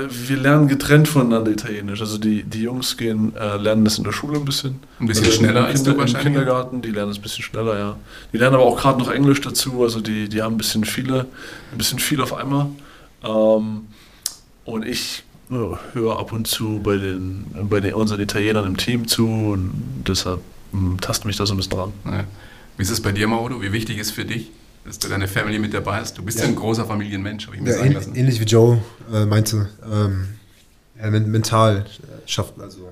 wir 0.10 0.38
lernen 0.38 0.68
getrennt 0.68 1.08
voneinander 1.08 1.52
Italienisch. 1.52 2.02
Also 2.02 2.18
die, 2.18 2.44
die 2.44 2.64
Jungs 2.64 2.98
gehen, 2.98 3.34
äh, 3.36 3.58
lernen 3.58 3.86
das 3.86 3.98
in 3.98 4.04
der 4.04 4.12
Schule 4.12 4.38
ein 4.38 4.46
bisschen. 4.46 4.80
Ein 5.00 5.08
bisschen 5.08 5.26
Also 5.26 5.38
schneller 5.38 5.60
im 5.62 5.66
als 5.66 5.76
Kinder, 5.76 5.92
du 5.94 6.00
wahrscheinlich? 6.00 6.26
Im 6.26 6.34
Kindergarten, 6.34 6.82
die 6.82 6.92
lernen 6.92 7.12
es 7.12 7.18
ein 7.18 7.22
bisschen 7.22 7.44
schneller, 7.44 7.78
ja. 7.78 7.96
Die 8.34 8.38
lernen 8.38 8.56
aber 8.56 8.66
auch 8.66 8.78
gerade 8.78 9.00
noch 9.00 9.10
Englisch 9.10 9.42
dazu, 9.42 9.84
also 9.84 10.02
die, 10.02 10.28
die 10.28 10.42
haben 10.42 10.56
ein 10.56 10.58
bisschen 10.58 10.84
viele, 10.84 11.28
ein 11.72 11.78
bisschen 11.78 12.00
viel 12.00 12.20
auf 12.22 12.34
einmal. 12.34 12.68
Ähm, 13.24 13.88
und 14.66 14.86
ich 14.86 15.24
ja, 15.50 15.80
höre 15.94 16.20
ab 16.20 16.32
und 16.32 16.48
zu 16.48 16.80
bei 16.84 16.98
den, 16.98 17.46
bei 17.70 17.80
den 17.80 17.94
unseren 17.94 18.20
Italienern 18.22 18.66
im 18.66 18.78
Team 18.78 19.08
zu 19.08 19.28
und 19.28 19.72
deshalb 20.08 20.42
mm, 20.72 20.98
tastet 20.98 21.26
mich 21.26 21.38
da 21.38 21.46
so 21.46 21.54
ein 21.54 21.58
bisschen 21.58 21.72
dran. 21.74 21.94
Ja. 22.06 22.24
Wie 22.78 22.84
ist 22.84 22.92
es 22.92 23.02
bei 23.02 23.12
dir, 23.12 23.28
Mauro? 23.28 23.62
Wie 23.62 23.72
wichtig 23.72 23.98
ist 23.98 24.12
für 24.12 24.26
dich, 24.26 24.52
dass 24.86 25.00
du 25.00 25.08
deine 25.10 25.28
Family 25.28 25.60
mit 25.60 25.74
dabei 25.74 25.98
hast? 26.00 26.18
Du 26.18 26.24
bist 26.24 26.38
ja, 26.40 26.46
Ja. 26.46 26.50
ein 26.52 26.56
großer 26.56 26.86
Familienmensch, 26.86 27.48
habe 27.48 27.56
ich 27.58 27.62
mir 27.62 27.72
Ja, 27.72 27.78
sagen 27.78 27.92
lassen. 27.94 28.16
ähnlich 28.16 28.40
wie 28.40 28.46
Joe 28.46 28.82
äh, 29.12 29.26
meinte, 29.26 29.70
ähm, 29.92 30.28
ja, 31.00 31.10
men 31.10 31.30
mental 31.32 31.78
äh, 31.80 32.28
schafft, 32.30 32.60
also 32.60 32.90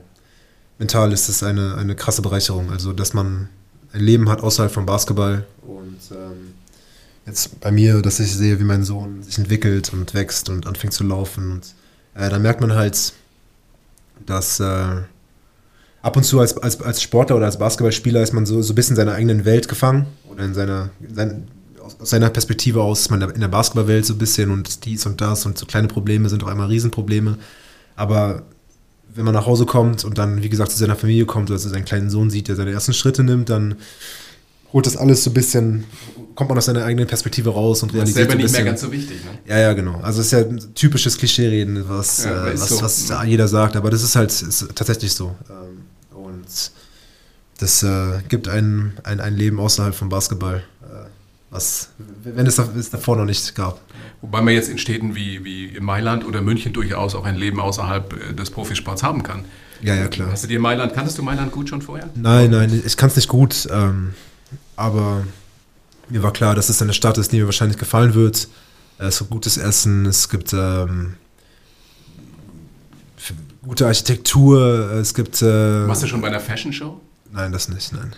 mental 0.80 1.12
ist 1.13 1.30
es 1.30 1.43
eine, 1.43 1.76
eine 1.76 1.96
krasse 1.96 2.22
Bereicherung. 2.22 2.72
Also, 2.72 2.91
dass 2.93 3.13
man 3.13 3.50
ein 3.93 4.02
Leben 4.02 4.30
hat 4.30 4.41
außerhalb 4.41 4.72
vom 4.72 4.86
Basketball 4.86 5.46
und 5.62 5.98
ähm, 6.12 6.54
jetzt 7.26 7.60
bei 7.62 7.72
mir, 7.72 8.02
dass 8.02 8.20
ich 8.20 8.34
sehe, 8.36 8.60
wie 8.60 8.63
mein 8.63 8.84
Sohn 8.84 9.24
sich 9.24 9.38
entwickelt 9.38 9.93
und 9.93 10.13
wächst 10.13 10.50
und 10.50 10.67
anfängt 10.67 10.93
zu 10.93 11.04
laufen. 11.04 11.52
Und 11.54 11.74
äh, 12.17 12.30
da 12.30 12.39
merkt 12.39 12.62
man 12.62 12.73
halt, 12.73 13.13
dass 14.25 14.60
äh, 14.60 14.95
ab 16.01 16.17
und 16.17 16.23
zu 16.23 16.39
als, 16.39 16.58
als, 16.58 16.82
als 16.82 17.01
Sportler 17.01 17.36
oder 17.36 17.45
als 17.45 17.60
Basketballspieler 17.60 18.21
ist 18.21 18.34
man 18.34 18.45
so, 18.45 18.62
so 18.62 18.73
ein 18.73 18.75
bisschen 18.75 18.93
in 18.93 18.97
seiner 18.97 19.13
eigenen 19.13 19.45
Welt 19.45 19.67
gefangen 19.67 20.08
oder 20.30 20.43
in 20.43 20.53
seiner, 20.53 20.89
in 20.99 21.15
sein, 21.15 21.47
aus, 21.82 21.97
seiner 21.99 22.30
Perspektive 22.30 22.82
aus 22.82 23.01
ist 23.01 23.12
man 23.12 23.21
in 23.21 23.41
der 23.41 23.47
Basketballwelt 23.47 24.06
so 24.06 24.13
ein 24.13 24.17
bisschen 24.17 24.51
und 24.51 24.86
dies 24.86 25.06
und 25.06 25.21
das 25.21 25.45
und 25.45 25.58
so 25.58 25.65
kleine 25.65 25.88
Probleme 25.88 26.27
sind 26.30 26.43
auch 26.43 26.47
einmal 26.47 26.67
Riesenprobleme. 26.67 27.38
Aber 27.95 28.43
wenn 29.13 29.25
man 29.25 29.34
nach 29.34 29.45
Hause 29.45 29.65
kommt 29.65 30.03
und 30.03 30.17
dann, 30.17 30.43
wie 30.43 30.49
gesagt, 30.49 30.71
zu 30.71 30.77
seiner 30.77 30.95
Familie 30.95 31.25
kommt 31.25 31.49
oder 31.49 31.60
zu 31.60 31.69
seinem 31.69 31.86
kleinen 31.86 32.10
Sohn 32.10 32.30
sieht, 32.30 32.47
der 32.47 32.56
seine 32.56 32.71
ersten 32.71 32.93
Schritte 32.93 33.23
nimmt, 33.23 33.49
dann 33.49 33.75
holt 34.73 34.86
das 34.86 34.97
alles 34.97 35.23
so 35.23 35.30
ein 35.30 35.34
bisschen, 35.34 35.86
kommt 36.36 36.49
man 36.49 36.58
aus 36.58 36.65
seiner 36.65 36.84
eigenen 36.84 37.08
Perspektive 37.08 37.49
raus 37.51 37.84
und 37.84 37.93
Das 37.95 38.10
ist 38.10 38.15
realisiert 38.15 38.15
selber 38.17 38.32
so 38.34 38.38
ein 38.38 38.43
nicht 38.43 38.51
mehr 38.53 38.63
ganz 38.65 38.82
so 38.82 38.91
wichtig. 38.91 39.17
Ne? 39.23 39.32
Ja, 39.47 39.60
ja, 39.60 39.73
genau. 39.73 39.99
Also 40.01 40.19
es 40.21 40.27
ist 40.27 40.32
ja 40.34 40.39
ein 40.39 40.62
typisches 40.75 41.17
Klischee-Reden, 41.17 41.84
was, 41.88 42.23
Ja, 42.25 42.47
äh, 42.47 42.53
was, 42.53 42.69
so. 42.69 42.82
was 42.82 43.12
jeder 43.25 43.47
sagt, 43.47 43.75
aber 43.75 43.89
das 43.89 44.03
ist 44.03 44.15
halt 44.15 44.30
ist 44.32 44.67
tatsächlich 44.75 45.13
so. 45.13 45.36
Ähm, 45.49 45.84
Und 46.15 46.71
das 47.60 47.82
äh, 47.84 48.19
gibt 48.30 48.47
ein, 48.47 48.93
ein, 49.03 49.19
ein 49.19 49.36
Leben 49.36 49.60
außerhalb 49.60 49.95
vom 49.95 50.10
Basketball, 50.10 50.58
äh, 50.84 50.86
was, 51.49 51.89
wenn 52.23 52.45
es, 52.45 52.56
da- 52.58 52.69
es 52.77 52.89
davor 52.89 53.15
noch 53.15 53.25
nicht 53.25 53.56
gab. 53.56 53.80
Wobei 54.21 54.41
man 54.41 54.53
jetzt 54.53 54.69
in 54.69 54.77
Städten 54.77 55.15
wie, 55.15 55.43
wie 55.45 55.80
Mailand 55.80 56.25
oder 56.25 56.41
München 56.41 56.73
durchaus 56.73 57.15
auch 57.15 57.23
ein 57.25 57.36
Leben 57.36 57.60
außerhalb 57.60 58.13
äh, 58.13 58.34
des 58.34 58.51
Profisports 58.51 59.01
haben 59.01 59.23
kann. 59.23 59.45
Ja, 59.82 59.95
ja, 59.95 60.07
klar. 60.07 60.32
Hast 60.32 60.43
du 60.43 60.47
dir 60.47 60.59
Mailand, 60.59 60.93
kanntest 60.93 61.18
du 61.18 61.24
Mailand 61.24 61.51
gut 61.51 61.70
schon 61.70 61.82
vorher? 61.82 62.09
Nein, 62.15 62.51
nein, 62.51 62.82
ich 62.86 62.97
kann 62.97 63.09
es 63.09 63.15
nicht 63.15 63.28
gut, 63.30 63.68
ähm, 63.72 64.13
aber 64.78 65.23
mir 66.07 66.23
war 66.23 66.32
klar, 66.32 66.55
dass 66.55 66.69
es 66.69 66.82
eine 66.82 66.93
Stadt 66.93 67.17
ist, 67.17 67.34
die 67.34 67.39
mir 67.39 67.45
wahrscheinlich 67.45 67.78
gefallen 67.78 68.13
wird. 68.13 68.47
Äh, 68.99 69.07
Es 69.07 69.19
gibt 69.19 69.30
gutes 69.30 69.57
Essen, 69.57 70.05
es 70.05 70.30
gibt 70.30 70.53
ähm, 70.53 71.15
gute 73.61 73.86
Architektur, 73.86 74.91
es 74.93 75.13
gibt... 75.13 75.41
Äh, 75.41 75.88
Warst 75.88 76.03
du 76.03 76.07
schon 76.07 76.21
bei 76.21 76.28
einer 76.30 76.39
Fashion 76.39 76.71
Show? 76.71 77.01
Nein, 77.34 77.51
das 77.51 77.67
nicht, 77.67 77.91
nein. 77.91 78.13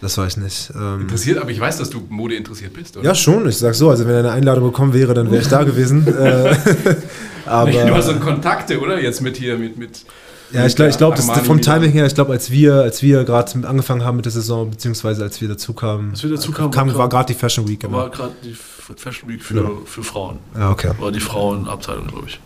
Das 0.00 0.18
war 0.18 0.26
ich 0.26 0.36
nicht. 0.36 0.72
Ähm, 0.74 1.02
Interessiert, 1.02 1.38
aber 1.38 1.50
ich 1.50 1.60
weiß, 1.60 1.78
dass 1.78 1.88
du 1.88 2.04
Mode 2.08 2.34
interessiert 2.34 2.72
bist, 2.74 2.96
oder? 2.96 3.06
ja, 3.06 3.14
schon, 3.14 3.48
ich 3.48 3.56
sag 3.56 3.74
so, 3.74 3.88
also 3.90 4.06
wenn 4.06 4.16
eine 4.16 4.32
Einladung 4.32 4.64
gekommen 4.64 4.92
wäre, 4.92 5.14
dann 5.14 5.30
wäre 5.30 5.40
ich 5.40 5.48
da 5.48 5.62
gewesen. 5.62 6.06
äh, 6.18 6.56
aber 7.46 7.70
du 7.70 7.94
hast 7.94 8.06
so 8.06 8.14
Kontakte, 8.16 8.80
oder? 8.80 9.00
Jetzt 9.00 9.22
mit 9.22 9.36
hier, 9.36 9.56
mit, 9.56 9.78
mit 9.78 10.04
Ja, 10.52 10.66
ich 10.66 10.76
glaube, 10.76 10.90
ich 10.90 10.98
glaub, 10.98 11.16
das 11.16 11.28
vom. 11.40 11.60
Timing 11.60 11.90
her, 11.90 12.06
ich 12.06 12.14
glaube, 12.14 12.32
als 12.32 12.50
wir, 12.50 12.74
als 12.82 13.02
wir 13.02 13.24
gerade 13.24 13.66
angefangen 13.66 14.04
haben 14.04 14.16
mit 14.16 14.24
der 14.26 14.32
Saison, 14.32 14.70
beziehungsweise 14.70 15.22
als 15.24 15.40
wir 15.40 15.48
dazu 15.48 15.72
kamen, 15.72 16.10
Als 16.10 16.22
wir 16.22 16.30
dazu 16.30 16.52
kamen, 16.52 16.70
kam, 16.70 16.94
war 16.94 17.08
gerade 17.08 17.32
die 17.32 17.38
Fashion 17.38 17.66
Week. 17.68 17.82
War 17.90 18.04
Genau. 18.04 18.08
gerade 18.10 18.34
die 18.44 18.52
F- 18.52 18.92
Fashion 18.96 19.28
Week 19.28 19.42
für, 19.42 19.54
Genau. 19.54 19.78
für 19.84 20.04
Frauen. 20.04 20.38
Ja, 20.56 20.70
okay. 20.70 20.92
War 20.98 21.10
die 21.10 21.20
Frauenabteilung, 21.20 22.06
glaube 22.06 22.26
ich. 22.28 22.38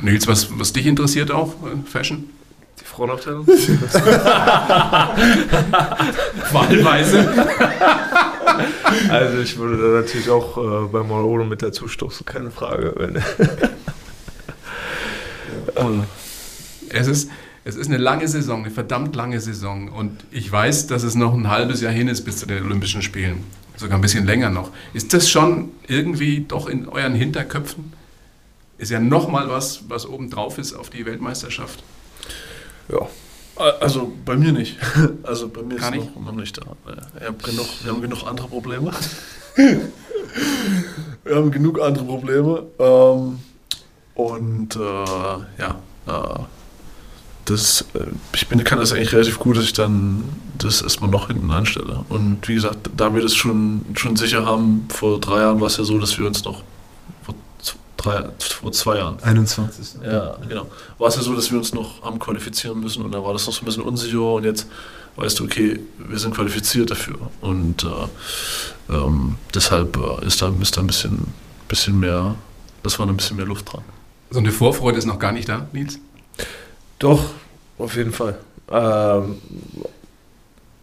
Nils, 0.00 0.26
was, 0.26 0.48
was 0.58 0.72
dich 0.72 0.86
interessiert 0.86 1.30
auch, 1.30 1.52
Fashion? 1.84 2.24
Die 2.80 2.84
Frauenabteilung? 2.84 3.46
Wahlweise. 6.52 7.28
also 9.10 9.38
ich 9.38 9.56
würde 9.58 9.76
da 9.82 9.88
natürlich 10.00 10.30
auch 10.30 10.56
äh, 10.56 10.86
bei 10.90 11.02
Marolo 11.02 11.44
mit 11.44 11.62
dazu 11.62 11.88
stoßen, 11.88 12.24
keine 12.26 12.50
Frage. 12.50 12.94
Wenn, 12.96 13.22
Ähm, 15.76 16.04
Es 16.94 17.08
ist, 17.08 17.30
es 17.64 17.76
ist 17.76 17.88
eine 17.88 17.98
lange 17.98 18.28
Saison, 18.28 18.60
eine 18.62 18.70
verdammt 18.70 19.16
lange 19.16 19.40
Saison. 19.40 19.88
Und 19.88 20.24
ich 20.30 20.50
weiß, 20.50 20.86
dass 20.86 21.02
es 21.02 21.14
noch 21.14 21.34
ein 21.34 21.48
halbes 21.48 21.80
Jahr 21.80 21.92
hin 21.92 22.08
ist 22.08 22.22
bis 22.24 22.38
zu 22.38 22.46
den 22.46 22.62
Olympischen 22.62 23.02
Spielen. 23.02 23.44
Sogar 23.76 23.98
ein 23.98 24.00
bisschen 24.00 24.24
länger 24.26 24.50
noch. 24.50 24.70
Ist 24.92 25.12
das 25.12 25.28
schon 25.28 25.70
irgendwie 25.88 26.44
doch 26.46 26.68
in 26.68 26.88
euren 26.88 27.14
Hinterköpfen? 27.14 27.92
Ist 28.78 28.90
ja 28.90 29.00
nochmal 29.00 29.48
was, 29.48 29.88
was 29.88 30.06
obendrauf 30.06 30.58
ist 30.58 30.72
auf 30.74 30.90
die 30.90 31.04
Weltmeisterschaft. 31.04 31.82
ja. 32.88 33.08
Also 33.56 34.12
bei 34.24 34.36
mir 34.36 34.50
nicht. 34.52 34.76
Also 35.22 35.48
bei 35.48 35.62
mir 35.62 35.76
Kann 35.76 35.94
ist 35.94 36.02
ich? 36.02 36.14
noch, 36.16 36.32
noch 36.32 36.32
nicht 36.32 36.58
da. 36.58 36.62
Ich 37.20 37.26
hab 37.26 37.42
genug, 37.42 37.66
wir 37.84 37.92
haben 37.92 38.02
genug 38.02 38.26
andere 38.26 38.48
Probleme. 38.48 38.90
wir 41.24 41.36
haben 41.36 41.50
genug 41.52 41.80
andere 41.80 42.04
Probleme. 42.04 42.64
Ähm, 42.80 43.38
und 44.16 44.74
äh, 44.74 44.80
ja, 44.80 45.78
äh, 46.06 46.40
das, 47.44 47.82
äh, 47.94 48.06
ich 48.34 48.48
bin, 48.48 48.62
kann 48.64 48.78
das 48.78 48.92
eigentlich 48.92 49.12
relativ 49.12 49.38
gut, 49.38 49.56
dass 49.56 49.64
ich 49.64 49.72
dann 49.72 50.24
das 50.58 50.82
erstmal 50.82 51.10
noch 51.10 51.28
hinten 51.28 51.50
anstelle. 51.50 52.04
Und 52.08 52.46
wie 52.48 52.54
gesagt, 52.54 52.90
da 52.96 53.14
wir 53.14 53.22
das 53.22 53.34
schon, 53.34 53.84
schon 53.94 54.16
sicher 54.16 54.46
haben, 54.46 54.86
vor 54.88 55.20
drei 55.20 55.40
Jahren 55.40 55.60
war 55.60 55.66
es 55.66 55.76
ja 55.76 55.84
so, 55.84 55.98
dass 55.98 56.18
wir 56.18 56.26
uns 56.26 56.44
noch 56.44 56.62
vor, 57.22 57.34
drei, 57.96 58.28
vor 58.38 58.72
zwei 58.72 58.98
Jahren 58.98 59.22
21. 59.22 60.02
ja, 60.02 60.36
genau. 60.48 60.66
War 60.98 61.08
es 61.08 61.16
ja 61.16 61.22
so, 61.22 61.34
dass 61.34 61.50
wir 61.50 61.58
uns 61.58 61.74
noch 61.74 62.02
haben 62.02 62.18
qualifizieren 62.18 62.80
müssen 62.80 63.02
und 63.02 63.12
dann 63.12 63.22
war 63.22 63.32
das 63.32 63.46
noch 63.46 63.52
so 63.52 63.62
ein 63.62 63.66
bisschen 63.66 63.82
unsicher 63.82 64.32
und 64.32 64.44
jetzt 64.44 64.66
weißt 65.16 65.38
du, 65.38 65.44
okay, 65.44 65.80
wir 65.98 66.18
sind 66.18 66.34
qualifiziert 66.34 66.90
dafür. 66.90 67.30
Und 67.40 67.84
äh, 67.84 68.92
ähm, 68.94 69.36
deshalb 69.54 69.96
äh, 69.96 70.26
ist 70.26 70.42
da, 70.42 70.52
ist 70.60 70.76
da 70.76 70.80
ein 70.80 70.86
bisschen, 70.86 71.26
bisschen 71.68 71.98
mehr, 71.98 72.34
das 72.82 72.98
war 72.98 73.06
ein 73.06 73.16
bisschen 73.16 73.36
mehr 73.36 73.46
Luft 73.46 73.72
dran. 73.72 73.82
So 74.30 74.40
eine 74.40 74.50
Vorfreude 74.50 74.98
ist 74.98 75.06
noch 75.06 75.18
gar 75.18 75.32
nicht 75.32 75.48
da, 75.48 75.68
Nils. 75.72 76.00
Doch, 76.98 77.24
auf 77.78 77.96
jeden 77.96 78.12
Fall. 78.12 78.38
Ähm, 78.70 79.36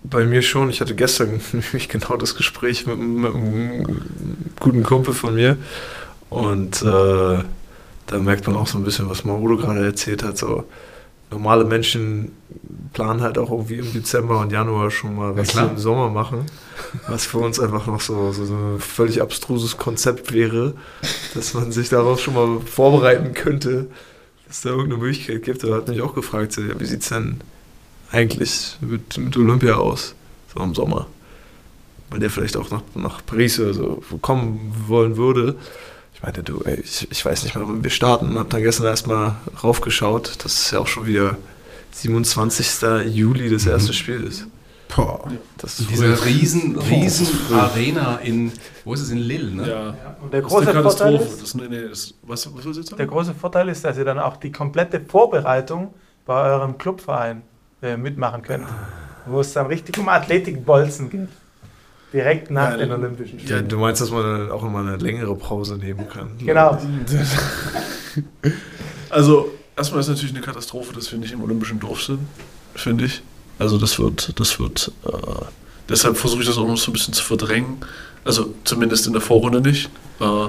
bei 0.04 0.26
mir 0.26 0.42
schon. 0.42 0.70
Ich 0.70 0.82
hatte 0.82 0.96
gestern 0.96 1.40
nämlich 1.54 1.90
genau 1.90 2.18
das 2.18 2.36
Gespräch 2.36 2.86
mit, 2.86 2.98
einem- 2.98 3.22
mit 3.22 3.34
einem 3.36 4.02
guten 4.60 4.84
Kumpel 4.84 5.14
von 5.14 5.36
mir. 5.36 5.58
Und 6.30 6.82
äh, 6.82 6.86
da 8.08 8.18
merkt 8.20 8.48
man 8.48 8.56
auch 8.56 8.68
so 8.68 8.78
ein 8.78 8.84
bisschen, 8.84 9.10
was 9.10 9.26
Marudo 9.26 9.58
gerade 9.58 9.86
erzählt 9.86 10.24
hat. 10.24 10.38
So 10.38 10.64
normale 11.30 11.64
Menschen 11.66 12.32
planen 12.94 13.22
halt 13.22 13.38
auch 13.38 13.52
irgendwie 13.52 13.76
im 13.78 13.94
Dezember 13.94 14.40
und 14.40 14.52
Januar 14.52 14.92
schon 14.92 15.16
mal, 15.16 15.36
was 15.38 15.50
klar. 15.50 15.66
sie 15.68 15.72
im 15.72 15.78
Sommer 15.78 16.10
machen. 16.10 16.46
Was 17.08 17.26
für 17.26 17.38
uns 17.38 17.60
einfach 17.60 17.88
noch 17.88 18.02
so, 18.02 18.32
so, 18.34 18.44
so 18.46 18.54
ein 18.54 18.80
völlig 18.80 19.22
abstruses 19.22 19.78
Konzept 19.78 20.34
wäre, 20.34 20.74
dass 21.34 21.54
man 21.54 21.72
sich 21.72 21.88
darauf 21.90 22.20
schon 22.20 22.34
mal 22.34 22.60
vorbereiten 22.66 23.34
könnte, 23.34 23.88
dass 24.52 24.62
da 24.62 24.72
irgendeine 24.72 24.98
Möglichkeit 24.98 25.44
gibt. 25.44 25.64
Da 25.64 25.74
hat 25.74 25.88
mich 25.88 26.02
auch 26.02 26.14
gefragt, 26.14 26.52
so, 26.52 26.62
ja, 26.62 26.78
wie 26.78 26.86
sieht 26.86 27.04
es 27.04 27.08
denn 27.08 27.40
eigentlich 28.12 28.76
mit, 28.82 29.18
mit 29.18 29.38
Olympia 29.38 29.76
aus, 29.76 30.14
so 30.54 30.62
im 30.62 30.76
Sommer? 30.76 31.08
Weil 32.10 32.20
der 32.20 32.30
vielleicht 32.30 32.58
auch 32.58 32.70
nach, 32.70 32.82
nach 32.94 33.26
Paris 33.26 33.58
oder 33.62 33.74
so 33.74 34.04
kommen 34.22 34.76
wollen 34.88 35.16
würde. 35.16 35.56
Ich 36.14 36.22
meinte, 36.22 36.44
du, 36.44 36.60
ey, 36.66 36.82
ich, 36.82 37.08
ich 37.10 37.24
weiß 37.24 37.46
nicht 37.46 37.56
mehr, 37.56 37.66
wann 37.66 37.82
wir 37.82 37.90
starten. 37.90 38.38
Hab 38.38 38.50
dann 38.50 38.62
gestern 38.62 38.88
erstmal 38.88 39.38
raufgeschaut. 39.64 40.44
Das 40.44 40.54
ist 40.56 40.72
ja 40.72 40.80
auch 40.80 40.88
schon 40.88 41.06
wieder 41.06 41.38
27. 41.94 43.06
Juli 43.06 43.50
das 43.50 43.66
erste 43.66 43.94
Spiel 43.94 44.22
ist. 44.22 44.48
Boah. 44.96 45.32
Das 45.58 45.80
ist 45.80 45.90
Diese 45.90 46.26
riesen, 46.26 46.78
riesen 46.78 47.28
Arena 47.54 48.18
in, 48.18 48.52
wo 48.84 48.94
ist 48.94 49.02
es, 49.02 49.10
in 49.10 49.18
Lille, 49.20 49.52
ne? 49.56 49.70
Ja, 49.70 50.16
Und 50.22 50.34
der 50.34 50.42
das 50.42 50.52
ist 50.52 50.58
eine 50.58 50.66
große 50.66 50.74
Vorteil 50.74 50.74
Katastrophe. 51.18 51.24
ist, 51.24 51.42
Das, 51.42 51.54
nee, 51.56 51.68
nee, 51.70 51.88
das, 51.90 52.14
was, 52.24 52.48
was 52.56 52.66
willst 52.66 52.66
du 52.66 52.70
jetzt 52.82 52.90
sagen? 52.90 52.98
der 52.98 53.08
große 53.08 53.34
Vorteil 53.34 53.70
ist, 53.70 53.84
dass 53.86 53.98
ihr 53.98 54.06
dann 54.06 54.20
auch 54.20 54.38
die 54.38 54.52
komplette 54.52 55.00
Vorbereitung 55.00 55.94
bei 56.26 56.42
eurem 56.52 56.78
Clubverein 56.78 57.42
äh, 57.82 57.96
mitmachen 57.98 58.42
könnt. 58.42 58.68
Wo 59.28 59.40
es 59.40 59.54
dann 59.54 59.68
richtig 59.68 59.98
um 60.00 60.10
Athletikbolzen 60.10 61.10
geht. 61.10 61.28
Direkt 62.12 62.52
nach 62.52 62.72
Ja, 62.72 62.78
den 62.78 62.92
Olympischen 62.92 63.40
Ja, 63.40 63.46
Spielen. 63.46 63.70
du 63.70 63.78
meinst, 63.78 64.02
dass 64.02 64.12
man 64.12 64.24
dann 64.24 64.52
auch 64.52 64.64
immer 64.64 64.80
eine 64.80 64.98
längere 64.98 65.34
Pause 65.36 65.78
nehmen 65.78 66.10
kann? 66.10 66.32
Genau. 66.40 66.78
Also, 69.10 69.52
erstmal 69.78 70.00
ist 70.02 70.08
natürlich 70.10 70.34
eine 70.34 70.44
Katastrophe, 70.44 70.94
dass 70.94 71.12
wir 71.12 71.20
nicht 71.20 71.34
im 71.34 71.44
Olympischen 71.44 71.80
Dorf 71.80 72.02
sind, 72.04 72.20
finde 72.76 73.06
ich. 73.06 73.22
Also, 73.62 73.78
das 73.78 74.00
wird, 74.00 74.40
das 74.40 74.60
wird, 74.60 74.92
äh, 75.06 75.46
deshalb 75.88 76.18
versuche 76.18 76.42
ich 76.42 76.48
das 76.48 76.58
auch 76.58 76.68
noch 76.68 76.78
so 76.78 76.90
ein 76.90 76.94
bisschen 76.94 77.14
zu 77.14 77.24
verdrängen. 77.24 77.78
Also, 78.26 78.56
zumindest 78.64 79.06
in 79.06 79.14
der 79.14 79.22
Vorrunde 79.22 79.62
nicht. 79.62 79.88
Äh, 80.20 80.48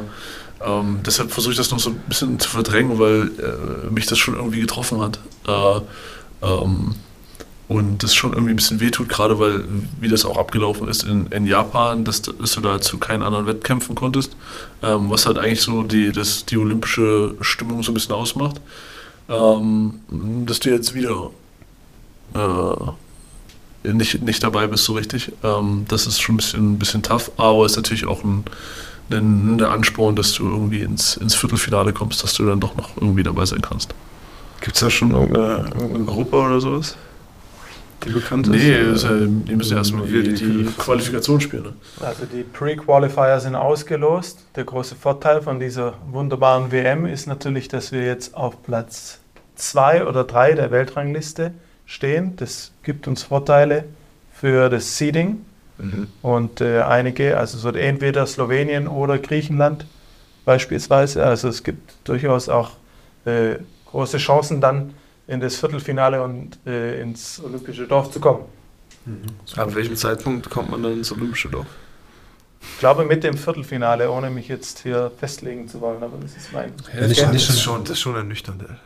ähm, 0.65 1.01
deshalb 1.05 1.31
versuche 1.31 1.53
ich 1.53 1.59
das 1.59 1.71
noch 1.71 1.79
so 1.79 1.91
ein 1.91 2.01
bisschen 2.09 2.41
zu 2.41 2.49
verdrängen, 2.49 2.99
weil 2.99 3.31
äh, 3.39 3.91
mich 3.91 4.07
das 4.07 4.19
schon 4.19 4.35
irgendwie 4.35 4.61
getroffen 4.61 5.03
hat. 5.03 5.19
Äh, 5.47 5.81
ähm, 6.41 6.95
und 7.69 8.03
das 8.03 8.15
schon 8.15 8.33
irgendwie 8.33 8.55
ein 8.55 8.57
bisschen 8.57 8.81
wehtut, 8.81 9.11
gerade 9.11 9.39
weil, 9.39 9.63
wie 10.01 10.09
das 10.09 10.25
auch 10.25 10.39
abgelaufen 10.39 10.89
ist 10.89 11.03
in, 11.03 11.27
in 11.27 11.47
Japan, 11.47 12.05
dass, 12.05 12.23
dass 12.23 12.53
du 12.53 12.63
da 12.63 12.81
zu 12.81 12.97
keinen 12.97 13.23
anderen 13.23 13.45
Wettkämpfen 13.45 13.95
konntest, 13.95 14.35
ähm, 14.83 15.11
was 15.11 15.27
halt 15.27 15.37
eigentlich 15.37 15.61
so 15.61 15.83
die, 15.83 16.13
das, 16.13 16.47
die 16.47 16.57
olympische 16.57 17.35
Stimmung 17.43 17.83
so 17.83 17.91
ein 17.91 17.95
bisschen 17.95 18.15
ausmacht. 18.15 18.59
Ähm, 19.29 20.01
dass 20.47 20.61
du 20.61 20.71
jetzt 20.71 20.95
wieder 20.95 21.31
äh, 22.35 22.93
nicht, 23.85 24.23
nicht 24.23 24.43
dabei 24.43 24.67
bist 24.67 24.85
so 24.85 24.93
richtig, 24.95 25.33
ähm, 25.43 25.85
das 25.89 26.07
ist 26.07 26.21
schon 26.21 26.35
ein 26.35 26.39
bisschen, 26.39 26.73
ein 26.73 26.79
bisschen 26.79 27.03
tough, 27.03 27.31
aber 27.37 27.67
ist 27.67 27.77
natürlich 27.77 28.07
auch 28.07 28.23
ein, 28.25 28.45
ein, 29.11 29.59
der 29.59 29.71
Ansporn, 29.71 30.17
dass 30.17 30.33
du 30.35 30.49
irgendwie 30.49 30.81
ins, 30.81 31.17
ins 31.17 31.35
Viertelfinale 31.35 31.93
kommst, 31.93 32.23
dass 32.23 32.35
du 32.35 32.47
dann 32.47 32.61
doch 32.61 32.75
noch 32.77 32.97
irgendwie 32.97 33.23
dabei 33.23 33.45
sein 33.45 33.61
kannst. 33.63 33.95
Gibt 34.61 34.77
es 34.77 34.81
da 34.81 34.91
schon 34.91 35.11
irgendeine, 35.11 35.71
irgendeine 35.75 36.05
Gruppe 36.05 36.37
oder 36.37 36.61
sowas? 36.61 36.97
Die 38.07 38.11
bekannt 38.11 38.47
ist? 38.49 38.53
Nee, 38.55 38.73
ist 38.93 39.05
ja, 39.05 39.11
die 39.15 39.55
müssen 39.55 39.73
ja 39.73 39.79
erstmal 39.79 40.07
die, 40.07 40.23
die- 40.23 40.35
die 40.35 40.65
Qualifikation 40.77 41.41
spielen. 41.41 41.63
Ne? 41.65 41.73
Also 42.01 42.25
die 42.27 42.43
Pre-Qualifier 42.43 43.39
sind 43.39 43.55
ausgelost. 43.55 44.41
Der 44.57 44.65
große 44.65 44.97
Vorteil 44.97 45.41
von 45.43 45.61
dieser 45.61 45.95
wunderbaren 46.11 46.73
WM 46.73 47.07
ist 47.07 47.27
natürlich, 47.27 47.69
dass 47.69 47.93
wir 47.93 48.05
jetzt 48.05 48.35
auf 48.35 48.61
Platz 48.65 49.21
2 49.55 50.07
oder 50.07 50.25
3 50.25 50.55
der 50.55 50.71
Weltrangliste 50.73 51.53
stehen. 51.87 52.37
Das 52.37 52.73
gibt 52.83 53.07
uns 53.09 53.23
Vorteile 53.23 53.85
für 54.33 54.69
das 54.69 54.97
Seeding. 54.99 55.45
Mhm. 55.79 56.09
Und 56.23 56.61
äh, 56.61 56.83
einige, 56.83 57.39
also 57.39 57.59
so 57.59 57.71
entweder 57.71 58.27
Slowenien 58.27 58.89
oder 58.89 59.19
Griechenland 59.19 59.87
beispielsweise. 60.45 61.25
Also 61.25 61.49
es 61.49 61.63
gibt 61.63 61.95
durchaus 62.05 62.49
auch 62.49 62.73
äh, 63.25 63.57
große 63.91 64.19
Chancen 64.19 64.61
dann 64.61 64.95
in 65.27 65.41
das 65.41 65.57
Viertelfinale 65.57 66.23
und 66.23 66.59
äh, 66.67 67.01
ins 67.01 67.41
Olympische 67.45 67.87
Dorf 67.87 68.11
zu 68.11 68.21
kommen. 68.21 68.45
Ab 69.57 69.75
welchem 69.75 69.97
Zeitpunkt 69.97 70.49
kommt 70.51 70.71
man 70.71 70.83
dann 70.83 70.93
ins 70.93 71.11
Olympische 71.11 71.49
Dorf? 71.49 71.67
Ich 72.61 72.79
glaube 72.79 73.05
mit 73.05 73.25
dem 73.25 73.37
Viertelfinale, 73.37 74.11
ohne 74.11 74.31
mich 74.31 74.47
jetzt 74.47 74.81
hier 74.81 75.11
festlegen 75.19 75.67
zu 75.69 75.81
wollen, 75.81 76.03
aber 76.03 76.17
das 76.19 76.37
ist 76.37 76.53
mein. 76.53 76.73
Ja, 76.95 77.01
Das 77.01 77.11
ist 77.11 77.47
schon, 77.47 77.57
schon, 77.57 77.81
das 77.83 77.91
ist 77.93 78.01
schon 78.01 78.15
ernüchternd. 78.15 78.63
ey. 78.63 78.77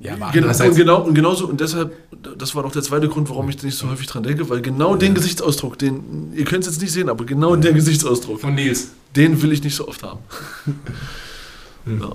Ja, 0.00 0.14
aber 0.14 0.32
Genau, 0.32 0.48
und, 0.48 0.74
genau, 0.76 1.00
und 1.02 1.14
genauso, 1.14 1.46
und 1.46 1.60
deshalb, 1.60 1.92
das 2.36 2.54
war 2.54 2.62
doch 2.64 2.72
der 2.72 2.82
zweite 2.82 3.08
Grund, 3.08 3.28
warum 3.30 3.48
ich 3.48 3.62
nicht 3.62 3.76
so 3.78 3.88
häufig 3.88 4.06
dran 4.08 4.22
denke, 4.24 4.48
weil 4.50 4.60
genau 4.60 4.96
den 4.96 5.14
Gesichtsausdruck, 5.14 5.78
den, 5.78 6.32
ihr 6.34 6.44
könnt 6.44 6.64
es 6.66 6.72
jetzt 6.72 6.82
nicht 6.82 6.92
sehen, 6.92 7.08
aber 7.08 7.24
genau 7.24 7.54
der 7.56 7.72
Gesichtsausdruck, 7.72 8.40
von 8.40 8.54
Nils. 8.54 8.88
den 9.14 9.40
will 9.40 9.52
ich 9.52 9.62
nicht 9.62 9.76
so 9.76 9.86
oft 9.88 10.02
haben. 10.02 10.18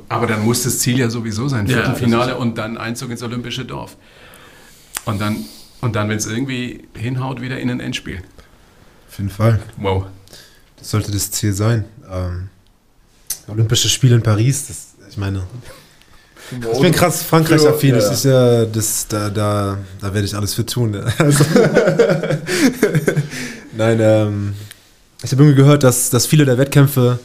Aber 0.09 0.25
dann 0.25 0.43
muss 0.45 0.63
das 0.63 0.79
Ziel 0.79 0.97
ja 0.97 1.11
sowieso 1.11 1.47
sein, 1.47 1.67
Ja, 1.67 1.75
Viertelfinale 1.83 2.31
ist- 2.31 2.37
und 2.39 2.57
dann 2.57 2.77
Einzug 2.77 3.11
ins 3.11 3.21
Olympische 3.21 3.65
Dorf. 3.65 3.97
Und 5.05 5.21
dann, 5.21 5.45
und 5.81 5.95
dann 5.95 6.09
wenn 6.09 6.17
es 6.17 6.25
irgendwie 6.25 6.87
hinhaut, 6.95 7.39
wieder 7.39 7.59
in 7.59 7.69
ein 7.69 7.79
Endspiel. 7.79 8.23
auf 9.07 9.17
jeden 9.19 9.29
Fall. 9.29 9.59
Wow. 9.77 10.05
Das 10.77 10.89
sollte 10.89 11.11
das 11.11 11.29
Ziel 11.29 11.53
sein. 11.53 11.85
Ähm, 12.11 12.49
Olympische 13.47 13.89
Spiele 13.89 14.15
in 14.15 14.23
Paris, 14.23 14.67
das, 14.67 14.95
ich 15.09 15.17
meine, 15.17 15.43
ich 16.51 16.81
bin 16.81 16.91
krass 16.93 17.23
Frankreich-affin. 17.23 17.95
Das 17.95 18.11
ist 18.11 18.25
ja, 18.25 18.65
das, 18.65 19.07
da, 19.07 19.29
da, 19.29 19.77
da 20.01 20.13
werde 20.13 20.25
ich 20.25 20.35
alles 20.35 20.53
für 20.53 20.65
tun. 20.65 20.91
ne? 20.91 21.05
Also, 21.17 21.43
Nein, 23.77 23.99
ähm, 24.01 24.53
ich 25.23 25.31
habe 25.31 25.43
irgendwie 25.43 25.61
gehört, 25.61 25.83
dass, 25.83 26.09
dass 26.09 26.25
viele 26.25 26.45
der 26.45 26.57
Wettkämpfe 26.57 27.19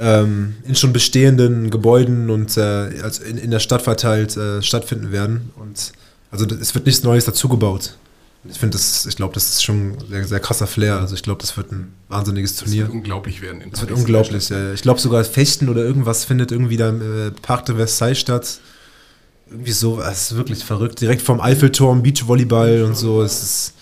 ähm, 0.00 0.56
in 0.64 0.74
schon 0.74 0.92
bestehenden 0.92 1.70
Gebäuden 1.70 2.30
und 2.30 2.56
äh, 2.56 2.60
also 3.02 3.22
in, 3.24 3.38
in 3.38 3.50
der 3.50 3.58
Stadt 3.58 3.82
verteilt 3.82 4.36
äh, 4.36 4.62
stattfinden 4.62 5.12
werden. 5.12 5.50
Und 5.56 5.92
Also 6.30 6.46
es 6.46 6.74
wird 6.74 6.86
nichts 6.86 7.02
Neues 7.02 7.24
dazugebaut. 7.24 7.94
Ich 8.44 8.58
finde, 8.58 8.76
das, 8.76 9.06
ich 9.06 9.14
glaube, 9.14 9.34
das 9.34 9.44
ist 9.50 9.62
schon 9.62 9.92
ein 9.92 9.98
sehr, 10.08 10.24
sehr 10.24 10.40
krasser 10.40 10.66
Flair. 10.66 10.96
Also 10.98 11.14
ich 11.14 11.22
glaube, 11.22 11.40
das 11.40 11.56
wird 11.56 11.70
ein 11.70 11.92
wahnsinniges 12.08 12.56
Das 12.56 12.64
Turnier. 12.64 12.82
wird 12.84 12.92
unglaublich 12.92 13.40
werden. 13.40 13.60
in 13.60 13.70
Das 13.70 13.80
wird 13.82 13.92
unglaublich. 13.92 14.48
Ja. 14.48 14.72
Ich 14.72 14.82
glaube 14.82 14.98
sogar 15.00 15.22
Fechten 15.24 15.68
oder 15.68 15.82
irgendwas 15.84 16.24
findet 16.24 16.50
irgendwie 16.50 16.76
da 16.76 16.88
im 16.88 17.28
äh, 17.28 17.30
Parc 17.30 17.66
de 17.66 17.76
Versailles 17.76 18.18
statt. 18.18 18.58
Irgendwie 19.48 19.70
so, 19.72 20.00
es 20.00 20.32
ist 20.32 20.36
wirklich 20.36 20.64
verrückt. 20.64 21.00
Direkt 21.00 21.22
vom 21.22 21.40
Eiffelturm, 21.40 22.02
Beachvolleyball 22.02 22.82
und 22.82 22.96
so. 22.96 23.22
Es 23.22 23.42
ist 23.42 23.74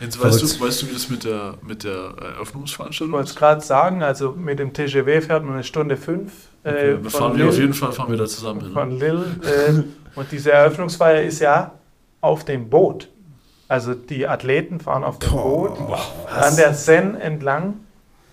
Jetzt 0.00 0.20
weißt 0.20 0.38
Verrückt. 0.40 0.60
du, 0.60 0.64
weißt 0.66 0.82
du, 0.82 0.88
wie 0.88 0.92
das 0.92 1.08
mit 1.08 1.22
der, 1.24 1.54
mit 1.62 1.84
der 1.84 2.14
Ich 2.18 2.24
Eröffnungsveranstaltung 2.24 3.12
wollte 3.12 3.24
es 3.26 3.30
ist? 3.30 3.38
gerade 3.38 3.60
sagen, 3.60 4.02
also 4.02 4.32
mit 4.32 4.58
dem 4.58 4.72
TGW 4.72 5.20
fährt 5.20 5.44
man 5.44 5.54
eine 5.54 5.62
Stunde 5.64 5.96
fünf. 5.96 6.32
äh, 6.64 6.68
Okay, 6.70 6.94
von 6.94 7.04
wir 7.04 7.10
fahren 7.10 7.32
wir 7.32 7.38
Lille- 7.38 7.48
auf 7.50 7.58
jeden 7.58 7.74
Fall 7.74 7.92
fahren 7.92 8.10
wir 8.10 8.18
da 8.18 8.26
zusammen 8.26 8.60
hin. 8.62 8.72
Von 8.72 8.98
Lille. 8.98 9.24
Äh, 9.42 10.18
und 10.18 10.26
diese 10.32 10.50
Eröffnungsfeier 10.50 11.22
ist 11.22 11.38
ja 11.38 11.72
auf 12.20 12.44
dem 12.44 12.68
Boot. 12.68 13.08
Also 13.68 13.94
die 13.94 14.26
Athleten 14.26 14.80
fahren 14.80 15.04
auf 15.04 15.18
dem 15.18 15.30
Boot 15.30 15.78
an 16.38 16.56
der 16.56 16.74
Seine 16.74 17.20
entlang. 17.20 17.74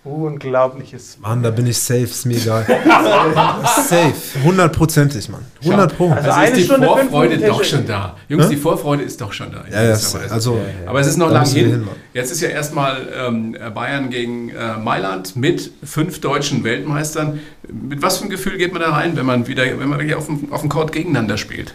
Unglaubliches. 0.04 1.18
Mann, 1.20 1.44
da 1.44 1.50
bin 1.52 1.64
ich 1.68 1.78
safe, 1.78 2.02
ist 2.02 2.26
mir 2.26 2.36
egal. 2.36 2.66
safe, 3.86 4.12
hundertprozentig, 4.42 5.28
Mann. 5.28 5.44
100 5.62 5.96
Pro. 5.96 6.10
Also 6.10 6.16
Also 6.16 6.30
eine 6.32 6.48
ist 6.50 6.56
die 6.56 6.64
Stunde 6.64 6.86
Vorfreude 6.88 7.38
doch 7.38 7.62
schon 7.62 7.86
da. 7.86 8.16
Jungs, 8.28 8.46
Hä? 8.46 8.50
die 8.50 8.56
Vorfreude 8.56 9.04
ist 9.04 9.20
doch 9.20 9.32
schon 9.32 9.52
da. 9.52 9.62
ja, 9.70 9.84
ja, 9.84 9.90
also, 10.28 10.58
Aber 10.86 10.98
es 10.98 11.06
ist 11.06 11.18
noch 11.18 11.30
lang 11.30 11.46
hin. 11.46 11.70
hin. 11.70 11.88
Jetzt 12.14 12.32
ist 12.32 12.40
ja 12.40 12.48
erstmal 12.48 13.06
ähm, 13.16 13.56
Bayern 13.74 14.10
gegen 14.10 14.48
äh, 14.48 14.76
Mailand 14.76 15.36
mit 15.36 15.70
fünf 15.84 16.20
deutschen 16.20 16.64
Weltmeistern. 16.64 17.38
Mit 17.70 18.02
was 18.02 18.16
für 18.16 18.22
einem 18.22 18.30
Gefühl 18.30 18.58
geht 18.58 18.72
man 18.72 18.82
da 18.82 18.90
rein, 18.90 19.16
wenn 19.16 19.26
man 19.26 19.46
wieder, 19.46 19.62
wenn 19.66 19.88
man 19.88 20.00
wirklich 20.00 20.16
auf 20.16 20.26
dem, 20.26 20.52
auf 20.52 20.62
dem 20.62 20.68
Court 20.68 20.90
gegeneinander 20.90 21.36
spielt? 21.38 21.74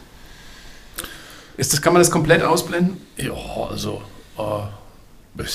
Ist 1.58 1.74
das, 1.74 1.82
kann 1.82 1.94
man 1.94 2.02
das 2.02 2.12
komplett 2.12 2.44
ausblenden? 2.44 2.98
Ja, 3.18 3.34
also. 3.70 4.02
Äh, 4.38 4.42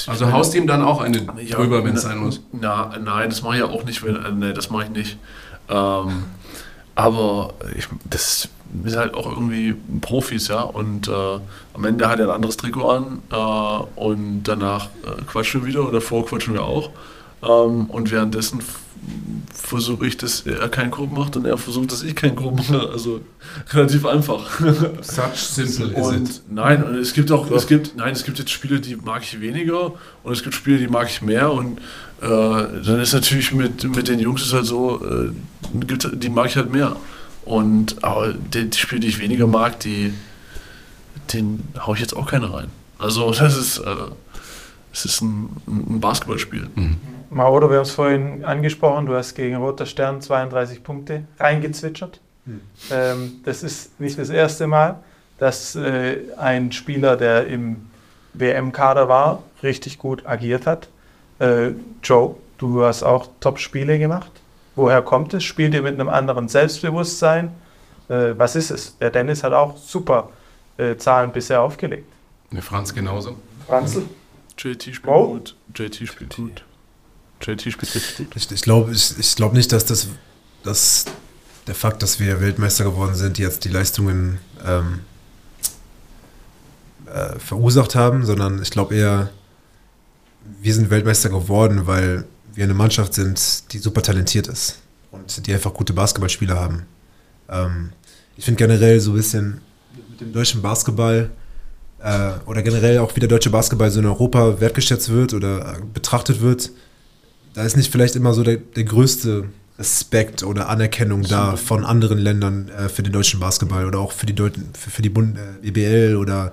Also 0.06 0.30
haust 0.32 0.54
ihm 0.54 0.66
dann 0.66 0.82
auch 0.82 1.00
eine 1.00 1.26
Ja, 1.42 1.56
drüber, 1.56 1.84
wenn 1.84 1.94
es 1.94 2.02
sein 2.02 2.18
muss. 2.18 2.40
Na, 2.52 2.92
nein, 3.02 3.30
das 3.30 3.42
mache 3.42 3.54
ich 3.54 3.60
ja 3.60 3.66
auch 3.66 3.84
nicht. 3.84 4.04
Wenn, 4.04 4.16
äh, 4.16 4.30
nee, 4.32 4.52
das 4.52 4.70
mache 4.70 4.84
ich 4.84 4.90
nicht. 4.90 5.18
Ähm, 5.68 6.24
aber 6.94 7.54
ich, 7.76 7.88
das 8.04 8.48
ist 8.84 8.96
halt 8.96 9.14
auch 9.14 9.30
irgendwie 9.30 9.74
Profis, 10.00 10.48
ja. 10.48 10.62
Und 10.62 11.08
äh, 11.08 11.12
am 11.74 11.84
Ende 11.84 12.08
hat 12.08 12.18
er 12.18 12.26
ein 12.26 12.34
anderes 12.34 12.56
Trikot 12.56 12.88
an 12.90 13.22
äh, 13.30 14.00
und 14.00 14.42
danach 14.44 14.86
äh, 15.04 15.22
quatschen 15.26 15.62
wir 15.62 15.68
wieder 15.68 15.82
oder 15.82 15.92
davor 15.92 16.26
quatschen 16.26 16.54
wir 16.54 16.64
auch. 16.64 16.90
Ähm, 17.42 17.86
und 17.86 18.10
währenddessen 18.10 18.62
versuche 19.52 20.06
ich, 20.06 20.16
dass 20.16 20.42
er 20.42 20.68
keinen 20.68 20.90
Korb 20.90 21.12
macht 21.12 21.36
und 21.36 21.44
er 21.44 21.58
versucht, 21.58 21.92
dass 21.92 22.02
ich 22.02 22.14
keinen 22.14 22.36
Korb 22.36 22.56
mache. 22.56 22.90
Also 22.90 23.20
relativ 23.70 24.06
einfach. 24.06 24.60
Such 25.02 25.34
simple 25.34 25.86
is 25.86 26.10
it. 26.10 26.18
Und 26.18 26.42
nein, 26.50 26.82
und 26.84 26.94
es 26.96 27.12
gibt 27.12 27.30
auch, 27.32 27.50
es 27.50 27.66
gibt, 27.66 27.96
nein, 27.96 28.12
es 28.12 28.24
gibt 28.24 28.38
jetzt 28.38 28.50
Spiele, 28.50 28.80
die 28.80 28.96
mag 28.96 29.22
ich 29.22 29.40
weniger 29.40 29.92
und 30.22 30.32
es 30.32 30.42
gibt 30.42 30.54
Spiele, 30.54 30.78
die 30.78 30.88
mag 30.88 31.08
ich 31.08 31.22
mehr 31.22 31.52
und 31.52 31.78
äh, 32.20 32.28
dann 32.28 33.00
ist 33.00 33.12
natürlich 33.12 33.52
mit, 33.52 33.84
mit 33.94 34.08
den 34.08 34.18
Jungs 34.18 34.42
ist 34.42 34.52
halt 34.52 34.66
so, 34.66 35.04
äh, 35.04 35.30
gibt, 35.86 36.08
die 36.12 36.28
mag 36.28 36.46
ich 36.46 36.56
halt 36.56 36.70
mehr. 36.70 36.96
Und 37.44 38.04
aber 38.04 38.32
die, 38.32 38.70
die 38.70 38.78
Spiele, 38.78 39.00
die 39.00 39.08
ich 39.08 39.18
weniger 39.18 39.46
mag, 39.46 39.80
die 39.80 40.12
den 41.32 41.62
hau 41.78 41.94
ich 41.94 42.00
jetzt 42.00 42.14
auch 42.16 42.26
keine 42.26 42.52
rein. 42.52 42.68
Also 42.98 43.32
das 43.32 43.56
ist, 43.56 43.78
äh, 43.78 43.94
es 44.92 45.04
ist 45.04 45.22
ein, 45.22 45.48
ein 45.66 46.00
Basketballspiel. 46.00 46.68
Maodo, 47.32 47.70
wir 47.70 47.76
haben 47.78 47.82
es 47.84 47.92
vorhin 47.92 48.44
angesprochen, 48.44 49.06
du 49.06 49.14
hast 49.14 49.34
gegen 49.34 49.56
Roter 49.56 49.86
Stern 49.86 50.20
32 50.20 50.82
Punkte 50.82 51.24
reingezwitschert. 51.38 52.20
Ähm, 52.90 53.40
das 53.44 53.62
ist 53.62 53.98
nicht 54.00 54.18
das 54.18 54.28
erste 54.28 54.66
Mal, 54.66 54.98
dass 55.38 55.74
äh, 55.76 56.18
ein 56.36 56.72
Spieler, 56.72 57.16
der 57.16 57.46
im 57.46 57.88
WM-Kader 58.34 59.08
war, 59.08 59.42
richtig 59.62 59.98
gut 59.98 60.26
agiert 60.26 60.66
hat. 60.66 60.88
Äh, 61.38 61.70
Joe, 62.02 62.36
du 62.58 62.84
hast 62.84 63.02
auch 63.02 63.28
Top-Spiele 63.40 63.98
gemacht. 63.98 64.30
Woher 64.74 65.02
kommt 65.02 65.32
es? 65.34 65.44
Spielt 65.44 65.74
ihr 65.74 65.82
mit 65.82 65.94
einem 65.98 66.08
anderen 66.08 66.48
Selbstbewusstsein? 66.48 67.52
Äh, 68.08 68.34
was 68.36 68.56
ist 68.56 68.70
es? 68.70 68.98
Der 68.98 69.10
Dennis 69.10 69.42
hat 69.42 69.52
auch 69.52 69.76
super 69.76 70.30
Zahlen 70.96 71.30
bisher 71.32 71.60
aufgelegt. 71.62 72.10
Ne, 72.50 72.62
Franz 72.62 72.92
genauso. 72.94 73.36
Franzl? 73.68 74.04
JT 74.58 74.82
spielt 74.82 75.06
Wow. 75.06 75.28
gut. 75.28 75.54
JT 75.76 76.08
spielt 76.08 76.34
gut. 76.34 76.64
JT 77.42 77.78
gut. 77.78 77.88
Ich, 78.36 78.50
ich 78.50 78.62
glaube 78.62 78.92
ich 78.92 79.36
glaub 79.36 79.52
nicht, 79.52 79.72
dass 79.72 79.84
das 79.84 80.08
dass 80.62 81.06
der 81.66 81.74
Fakt, 81.74 82.02
dass 82.02 82.18
wir 82.18 82.40
Weltmeister 82.40 82.84
geworden 82.84 83.14
sind, 83.14 83.38
jetzt 83.38 83.64
die 83.64 83.68
Leistungen 83.68 84.38
ähm, 84.64 85.00
äh, 87.06 87.38
verursacht 87.38 87.94
haben, 87.94 88.24
sondern 88.24 88.60
ich 88.62 88.70
glaube 88.70 88.96
eher, 88.96 89.30
wir 90.60 90.74
sind 90.74 90.90
Weltmeister 90.90 91.28
geworden, 91.28 91.86
weil 91.86 92.24
wir 92.54 92.64
eine 92.64 92.74
Mannschaft 92.74 93.14
sind, 93.14 93.72
die 93.72 93.78
super 93.78 94.02
talentiert 94.02 94.48
ist 94.48 94.78
und 95.10 95.46
die 95.46 95.54
einfach 95.54 95.72
gute 95.72 95.92
Basketballspieler 95.92 96.58
haben. 96.58 96.86
Ähm, 97.48 97.92
ich 98.36 98.44
finde 98.44 98.58
generell 98.58 98.98
so 99.00 99.12
ein 99.12 99.16
bisschen 99.16 99.60
mit 100.10 100.20
dem 100.20 100.32
deutschen 100.32 100.62
Basketball 100.62 101.30
äh, 102.00 102.32
oder 102.46 102.62
generell 102.62 102.98
auch 102.98 103.14
wie 103.14 103.20
der 103.20 103.28
deutsche 103.28 103.50
Basketball 103.50 103.90
so 103.90 104.00
in 104.00 104.06
Europa 104.06 104.60
wertgeschätzt 104.60 105.10
wird 105.10 105.32
oder 105.32 105.76
äh, 105.76 105.80
betrachtet 105.92 106.40
wird, 106.40 106.70
da 107.54 107.64
ist 107.64 107.76
nicht 107.76 107.90
vielleicht 107.90 108.16
immer 108.16 108.34
so 108.34 108.42
der, 108.42 108.56
der 108.56 108.84
größte 108.84 109.44
Respekt 109.78 110.42
oder 110.42 110.68
Anerkennung 110.68 111.22
da 111.22 111.56
von 111.56 111.84
anderen 111.84 112.18
Ländern 112.18 112.68
äh, 112.68 112.88
für 112.88 113.02
den 113.02 113.12
deutschen 113.12 113.40
Basketball 113.40 113.86
oder 113.86 113.98
auch 113.98 114.12
für 114.12 114.26
die, 114.26 114.34
Deut 114.34 114.54
für, 114.78 114.90
für 114.90 115.02
die 115.02 115.08
Bund 115.08 115.36
äh, 115.36 115.70
BBL 115.70 116.16
oder 116.16 116.52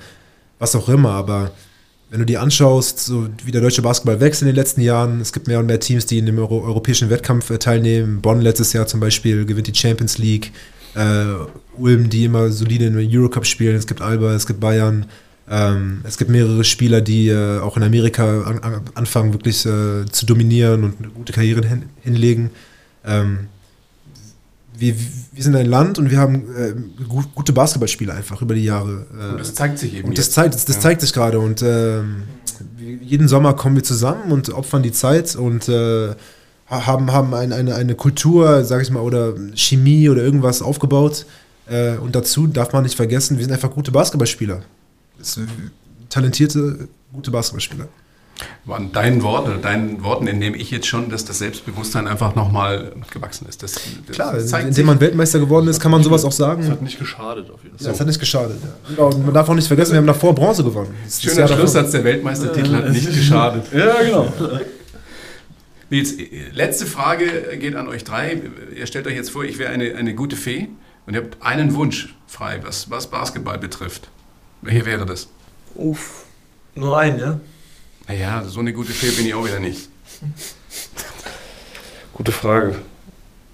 was 0.57 0.75
auch 0.75 0.89
immer. 0.89 1.11
Aber 1.11 1.51
wenn 2.09 2.19
du 2.19 2.25
dir 2.25 2.41
anschaust, 2.41 2.99
so 2.99 3.27
wie 3.43 3.51
der 3.51 3.61
deutsche 3.61 3.81
Basketball 3.81 4.19
wächst 4.19 4.41
in 4.41 4.47
den 4.47 4.55
letzten 4.55 4.81
Jahren, 4.81 5.21
es 5.21 5.31
gibt 5.33 5.47
mehr 5.47 5.59
und 5.59 5.67
mehr 5.67 5.79
Teams, 5.79 6.05
die 6.05 6.17
in 6.17 6.25
dem 6.25 6.39
Euro 6.39 6.63
europäischen 6.63 7.09
Wettkampf 7.09 7.49
äh, 7.49 7.59
teilnehmen. 7.59 8.21
Bonn 8.21 8.41
letztes 8.41 8.73
Jahr 8.73 8.87
zum 8.87 8.99
Beispiel 8.99 9.45
gewinnt 9.45 9.67
die 9.67 9.75
Champions 9.75 10.17
League. 10.17 10.51
Äh, 10.95 11.25
Ulm, 11.77 12.09
die 12.09 12.25
immer 12.25 12.49
solide 12.49 12.85
in 12.85 12.93
der 12.93 13.05
Eurocup 13.07 13.45
spielen. 13.45 13.75
Es 13.75 13.85
gibt 13.85 14.01
Alba, 14.01 14.33
es 14.33 14.47
gibt 14.47 14.59
Bayern. 14.59 15.05
Ähm, 15.49 16.01
es 16.03 16.17
gibt 16.17 16.29
mehrere 16.29 16.63
Spieler, 16.63 17.01
die 17.01 17.29
äh, 17.29 17.59
auch 17.59 17.75
in 17.75 17.83
Amerika 17.83 18.41
an, 18.43 18.59
an, 18.59 18.81
anfangen, 18.93 19.33
wirklich 19.33 19.65
äh, 19.65 20.05
zu 20.11 20.25
dominieren 20.25 20.83
und 20.83 20.99
eine 20.99 21.09
gute 21.09 21.33
Karriere 21.33 21.65
hin, 21.67 21.83
hinlegen. 22.01 22.51
Ähm, 23.03 23.47
wir, 24.77 24.95
wir 25.33 25.43
sind 25.43 25.55
ein 25.55 25.65
Land 25.65 25.97
und 25.97 26.09
wir 26.11 26.19
haben 26.19 26.43
äh, 26.55 27.03
gut, 27.07 27.33
gute 27.35 27.51
Basketballspieler 27.51 28.13
einfach 28.13 28.41
über 28.41 28.53
die 28.53 28.63
Jahre. 28.63 29.07
Äh, 29.19 29.31
Und 29.31 29.39
das 29.39 29.53
zeigt 29.55 29.79
sich 29.79 29.95
eben 29.95 30.07
und 30.09 30.17
das 30.17 30.31
zeigt, 30.31 30.53
das, 30.53 30.65
das 30.65 30.75
Ja. 30.77 30.81
zeigt 30.83 31.01
sich 31.01 31.11
gerade. 31.13 31.39
Und 31.39 31.61
ähm, 31.63 32.23
jeden 33.01 33.27
Sommer 33.27 33.53
kommen 33.55 33.75
wir 33.75 33.83
zusammen 33.83 34.31
und 34.31 34.49
opfern 34.53 34.83
die 34.83 34.91
Zeit 34.91 35.35
und 35.35 35.67
äh, 35.67 36.09
ha- 36.69 36.85
haben, 36.85 37.11
haben 37.11 37.33
ein, 37.33 37.51
eine, 37.51 37.75
eine 37.75 37.95
Kultur, 37.95 38.63
sag 38.63 38.81
ich 38.83 38.91
mal, 38.91 39.01
oder 39.01 39.33
Chemie 39.55 40.07
oder 40.09 40.21
irgendwas 40.23 40.61
aufgebaut. 40.61 41.25
Äh, 41.67 41.97
und 41.97 42.15
dazu 42.15 42.47
darf 42.47 42.71
man 42.71 42.83
nicht 42.83 42.95
vergessen, 42.95 43.37
wir 43.37 43.43
sind 43.43 43.53
einfach 43.53 43.71
gute 43.71 43.91
Basketballspieler. 43.91 44.61
Das 45.19 45.33
sind 45.33 45.49
talentierte, 46.09 46.87
gute 47.13 47.29
Basketballspieler. 47.31 47.87
An 48.69 48.91
deinen 48.93 49.21
Worten, 49.21 49.61
deinen 49.61 50.01
Worten 50.01 50.27
entnehme 50.27 50.55
ich 50.55 50.71
jetzt 50.71 50.87
schon, 50.87 51.09
dass 51.09 51.25
das 51.25 51.39
Selbstbewusstsein 51.39 52.07
einfach 52.07 52.35
nochmal 52.35 52.93
gewachsen 53.11 53.47
ist. 53.49 53.61
Das, 53.63 53.73
das 54.07 54.15
Klar, 54.15 54.37
indem 54.61 54.85
man 54.85 54.99
Weltmeister 55.01 55.39
geworden 55.39 55.67
ist, 55.67 55.81
kann 55.81 55.91
man 55.91 56.03
sowas 56.03 56.23
auch 56.23 56.29
Das 56.29 56.39
hat 56.39 56.63
sagen. 56.63 56.83
nicht 56.83 56.97
geschadet 56.97 57.49
auf 57.49 57.61
jeden 57.63 57.77
Fall. 57.77 57.85
Ja, 57.85 57.91
das 57.91 57.99
hat 57.99 58.07
nicht 58.07 58.19
geschadet. 58.19 58.57
Ja. 58.95 59.03
Und 59.03 59.25
man 59.25 59.33
darf 59.33 59.49
auch 59.49 59.55
nicht 59.55 59.67
vergessen, 59.67 59.91
wir 59.91 59.97
haben 59.97 60.07
davor 60.07 60.33
Bronze 60.33 60.63
gewonnen. 60.63 60.93
Das 61.03 61.15
ist 61.15 61.23
Schöner. 61.23 61.47
Schlusssatz, 61.49 61.91
der 61.91 62.03
Weltmeistertitel 62.05 62.73
hat 62.75 62.89
nicht 62.89 63.07
geschadet. 63.07 63.65
Ja, 63.73 64.01
genau. 64.03 64.31
Äh, 65.91 66.05
letzte 66.53 66.85
Frage 66.85 67.57
geht 67.59 67.75
an 67.75 67.87
euch 67.87 68.03
drei. 68.03 68.41
Ihr 68.73 68.85
stellt 68.85 69.07
euch 69.07 69.15
jetzt 69.15 69.31
vor, 69.31 69.43
ich 69.43 69.57
wäre 69.57 69.71
eine, 69.71 69.95
eine 69.95 70.13
gute 70.15 70.35
Fee 70.35 70.69
und 71.07 71.13
ihr 71.15 71.21
habt 71.21 71.41
einen 71.41 71.73
Wunsch 71.73 72.15
frei, 72.27 72.59
was, 72.63 72.89
was 72.89 73.07
Basketball 73.07 73.57
betrifft. 73.57 74.09
Welcher 74.61 74.85
wäre 74.85 75.05
das? 75.05 75.27
Uff. 75.75 76.25
Nur 76.75 76.97
ein, 76.97 77.19
ja? 77.19 77.39
Naja, 78.07 78.43
so 78.45 78.59
eine 78.59 78.73
gute 78.73 78.91
Fee 78.91 79.11
bin 79.11 79.25
ich 79.27 79.33
auch 79.33 79.45
wieder 79.45 79.59
nicht. 79.59 79.89
Gute 82.13 82.31
Frage. 82.33 82.75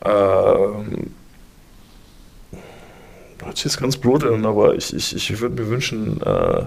Ähm, 0.03 1.11
hört 3.43 3.55
sich 3.57 3.65
jetzt 3.65 3.77
ganz 3.79 3.95
blöd 3.97 4.23
an, 4.23 4.43
aber 4.45 4.73
ich, 4.75 4.91
ich, 4.93 5.15
ich 5.15 5.39
würde 5.39 5.61
mir 5.61 5.69
wünschen, 5.69 6.19
äh, 6.21 6.65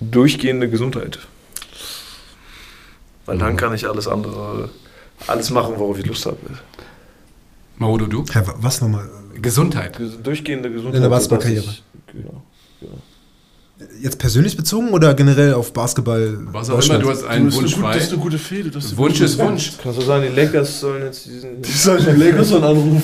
durchgehende 0.00 0.70
Gesundheit. 0.70 1.18
Weil 3.26 3.38
dann 3.38 3.54
Mhm. 3.54 3.56
kann 3.56 3.74
ich 3.74 3.88
alles 3.88 4.06
andere, 4.06 4.70
alles 5.26 5.50
machen, 5.50 5.74
worauf 5.78 5.98
ich 5.98 6.06
Lust 6.06 6.26
habe. 6.26 6.38
Maodo, 7.76 8.06
du? 8.06 8.24
Hä, 8.32 8.40
wa- 8.46 8.54
was 8.58 8.80
nochmal? 8.80 9.08
Gesundheit. 9.42 9.96
Ges- 9.98 10.22
Durchgehende 10.22 10.70
Gesundheit. 10.70 10.96
In 10.96 11.02
der 11.02 11.10
sodass 11.10 11.28
Basketballkarriere. 11.28 11.64
ich- 11.64 11.82
Genau. 12.12 12.42
Jetzt 14.02 14.18
persönlich 14.18 14.56
bezogen 14.56 14.88
oder 14.90 15.14
generell 15.14 15.54
auf 15.54 15.72
Basketball? 15.72 16.36
Was 16.52 16.68
auch 16.70 16.82
immer, 16.82 16.98
du 16.98 17.10
hast 17.10 17.24
einen 17.24 17.46
ist 17.48 17.54
Wunsch 17.56 17.74
eine, 17.74 17.82
gut, 17.82 17.84
frei. 17.84 17.94
das 17.94 18.02
ist 18.04 18.12
eine 18.12 18.22
gute 18.22 18.38
Fehde. 18.38 18.70
Das 18.70 18.84
ist 18.84 18.90
eine 18.90 18.98
Wunsch 18.98 19.12
gute 19.14 19.24
ist 19.26 19.34
Fehde. 19.36 19.48
Wunsch. 19.48 19.72
Kannst 19.80 19.98
du 20.00 20.02
sagen, 20.04 20.24
die 20.28 20.34
Lakers 20.40 20.80
sollen 20.80 21.04
jetzt 21.04 21.26
diesen. 21.26 21.62
Die 21.62 21.70
sollen 21.70 22.04
den 22.04 22.18
Lakers 22.18 22.50
dann 22.50 22.64
anrufen. 22.64 23.02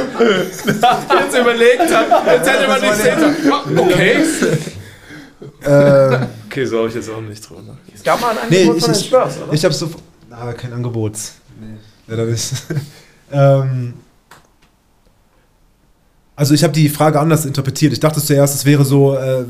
Jetzt 0.00 1.38
überlegt 1.38 1.94
hat, 1.94 2.26
jetzt 2.26 2.48
hätte 2.50 2.68
man 2.68 2.80
nicht 2.80 2.94
sehen 2.94 3.18
sollen. 3.20 3.78
Okay. 3.78 4.16
äh, 5.62 6.26
Okay, 6.46 6.64
so 6.64 6.78
habe 6.78 6.88
ich 6.88 6.94
jetzt 6.94 7.10
auch 7.10 7.20
nicht 7.20 7.48
drüber. 7.48 7.76
Es 7.94 8.02
gab 8.02 8.20
mal 8.20 8.30
ein 8.30 8.36
nee, 8.48 8.62
Angebot 8.62 8.76
ich, 8.78 8.82
von 8.84 8.92
den 8.92 9.00
ich, 9.00 9.06
Spurs, 9.06 9.36
oder? 9.42 9.52
ich 9.52 9.64
habe 9.64 9.74
so. 9.74 9.90
Ah, 10.30 10.52
kein 10.52 10.72
Angebot. 10.72 11.12
Nee, 11.60 11.76
leider 12.08 12.24
nicht. 12.24 12.52
ähm, 13.32 13.94
also, 16.34 16.54
ich 16.54 16.62
habe 16.62 16.72
die 16.72 16.88
Frage 16.88 17.20
anders 17.20 17.44
interpretiert. 17.44 17.92
Ich 17.92 18.00
dachte 18.00 18.22
zuerst, 18.22 18.54
es 18.54 18.64
wäre 18.64 18.84
so. 18.84 19.16
Äh, 19.16 19.44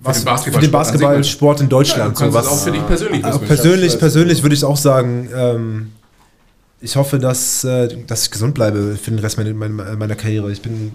was, 0.00 0.22
für 0.44 0.50
den 0.50 0.70
Basketballsport 0.70 1.60
in 1.60 1.66
Ja, 1.66 1.70
Deutschland. 1.70 2.16
kannst 2.16 2.32
so 2.32 2.38
was, 2.38 2.46
auch 2.46 2.62
für 2.62 2.70
dich 2.70 2.86
persönlich 2.86 3.24
wissen. 3.24 3.40
persönlich, 3.40 3.98
persönlich 3.98 4.42
würde 4.42 4.54
ich 4.54 4.62
auch 4.62 4.76
sagen, 4.76 5.28
ähm, 5.34 5.92
ich 6.80 6.96
hoffe, 6.96 7.18
dass, 7.18 7.64
äh, 7.64 7.88
dass 8.06 8.24
ich 8.24 8.30
gesund 8.30 8.54
bleibe 8.54 8.96
für 8.96 9.10
den 9.10 9.18
Rest 9.18 9.38
meiner, 9.38 9.54
meiner, 9.54 9.96
meiner 9.96 10.14
Karriere. 10.14 10.52
Ich 10.52 10.60
bin 10.60 10.92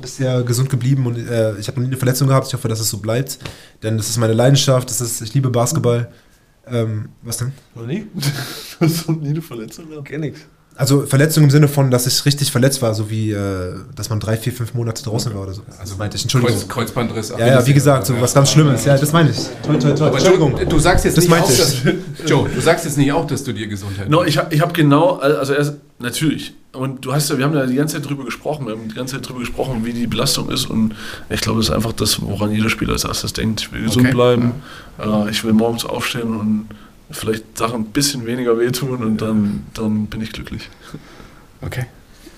bisher 0.00 0.42
gesund 0.42 0.70
geblieben 0.70 1.06
und 1.06 1.16
äh, 1.16 1.56
ich 1.58 1.68
habe 1.68 1.80
noch 1.80 1.86
nie 1.86 1.92
eine 1.92 1.96
Verletzung 1.96 2.28
gehabt. 2.28 2.46
Ich 2.46 2.54
hoffe, 2.54 2.68
dass 2.68 2.80
es 2.80 2.88
so 2.88 2.98
bleibt, 2.98 3.38
denn 3.82 3.96
das 3.96 4.08
ist 4.08 4.16
meine 4.16 4.32
Leidenschaft. 4.32 4.88
Das 4.88 5.00
ist, 5.00 5.20
ich 5.20 5.34
liebe 5.34 5.50
Basketball. 5.50 6.08
Ähm, 6.70 7.08
was 7.22 7.38
denn? 7.38 7.52
Noch 7.74 7.86
nie? 7.86 8.06
Du 8.78 8.84
hast 8.84 9.08
noch 9.08 9.16
nie 9.16 9.30
eine 9.30 9.42
Verletzung 9.42 9.88
gehabt? 9.88 10.06
Kenn 10.06 10.20
nix. 10.20 10.46
Also 10.78 11.04
Verletzung 11.06 11.42
im 11.42 11.50
Sinne 11.50 11.66
von, 11.66 11.90
dass 11.90 12.06
ich 12.06 12.24
richtig 12.24 12.52
verletzt 12.52 12.80
war, 12.82 12.94
so 12.94 13.10
wie, 13.10 13.32
äh, 13.32 13.74
dass 13.96 14.10
man 14.10 14.20
drei, 14.20 14.36
vier, 14.36 14.52
fünf 14.52 14.74
Monate 14.74 15.02
draußen 15.02 15.34
war 15.34 15.42
oder 15.42 15.52
so. 15.52 15.62
Also 15.76 15.96
meinte 15.96 16.16
ich, 16.16 16.22
Entschuldigung. 16.22 16.54
Kreuz, 16.56 16.68
Kreuzbandriss. 16.68 17.30
ja, 17.36 17.46
ja, 17.46 17.66
wie 17.66 17.74
gesagt, 17.74 18.06
so 18.06 18.18
was 18.20 18.32
ganz 18.32 18.52
Schlimmes. 18.52 18.84
Ja, 18.84 18.96
das 18.96 19.12
meine 19.12 19.30
ich. 19.30 19.38
Toi, 19.66 19.76
toi, 19.76 19.92
toi. 19.92 20.06
Aber 20.06 20.18
Entschuldigung. 20.18 20.56
Joe, 20.56 20.66
du 20.66 20.78
sagst 20.78 21.04
jetzt 21.04 21.16
Das 21.16 21.24
nicht 21.26 21.34
auch, 21.36 21.50
ich. 21.50 21.58
dass, 21.58 22.30
Joe, 22.30 22.48
du 22.48 22.60
sagst 22.60 22.84
jetzt 22.84 22.96
nicht 22.96 23.10
auch, 23.12 23.26
dass 23.26 23.42
du 23.42 23.52
dir 23.52 23.66
Gesundheit 23.66 24.08
No, 24.08 24.22
ich 24.22 24.38
habe 24.38 24.54
ich 24.54 24.60
hab 24.60 24.72
genau, 24.72 25.16
also 25.16 25.52
erst, 25.52 25.74
natürlich. 25.98 26.54
Und 26.72 27.04
du 27.04 27.12
hast 27.12 27.28
ja, 27.28 27.38
wir 27.38 27.44
haben 27.44 27.54
ja 27.54 27.66
die 27.66 27.74
ganze 27.74 27.96
Zeit 27.96 28.08
drüber 28.08 28.24
gesprochen, 28.24 28.66
wir 28.66 28.74
haben 28.74 28.86
die 28.88 28.94
ganze 28.94 29.16
Zeit 29.16 29.28
drüber 29.28 29.40
gesprochen, 29.40 29.84
wie 29.84 29.92
die 29.92 30.06
Belastung 30.06 30.48
ist. 30.48 30.66
Und 30.70 30.94
ich 31.28 31.40
glaube, 31.40 31.58
das 31.58 31.70
ist 31.70 31.74
einfach 31.74 31.92
das, 31.92 32.22
woran 32.22 32.52
jeder 32.52 32.68
Spieler 32.70 32.92
als 32.92 33.02
erstes 33.02 33.32
denkt. 33.32 33.62
Ich 33.62 33.72
will 33.72 33.82
gesund 33.82 34.06
Okay. 34.06 34.14
bleiben, 34.14 34.52
äh, 35.00 35.28
ich 35.28 35.42
will 35.42 35.54
morgens 35.54 35.84
aufstehen 35.84 36.36
und 36.36 36.68
vielleicht 37.10 37.56
Sachen 37.58 37.82
ein 37.82 37.84
bisschen 37.86 38.26
weniger 38.26 38.58
wehtun 38.58 39.02
und 39.02 39.20
dann, 39.22 39.66
dann 39.74 40.06
bin 40.06 40.20
ich 40.20 40.32
glücklich. 40.32 40.68
Okay. 41.60 41.86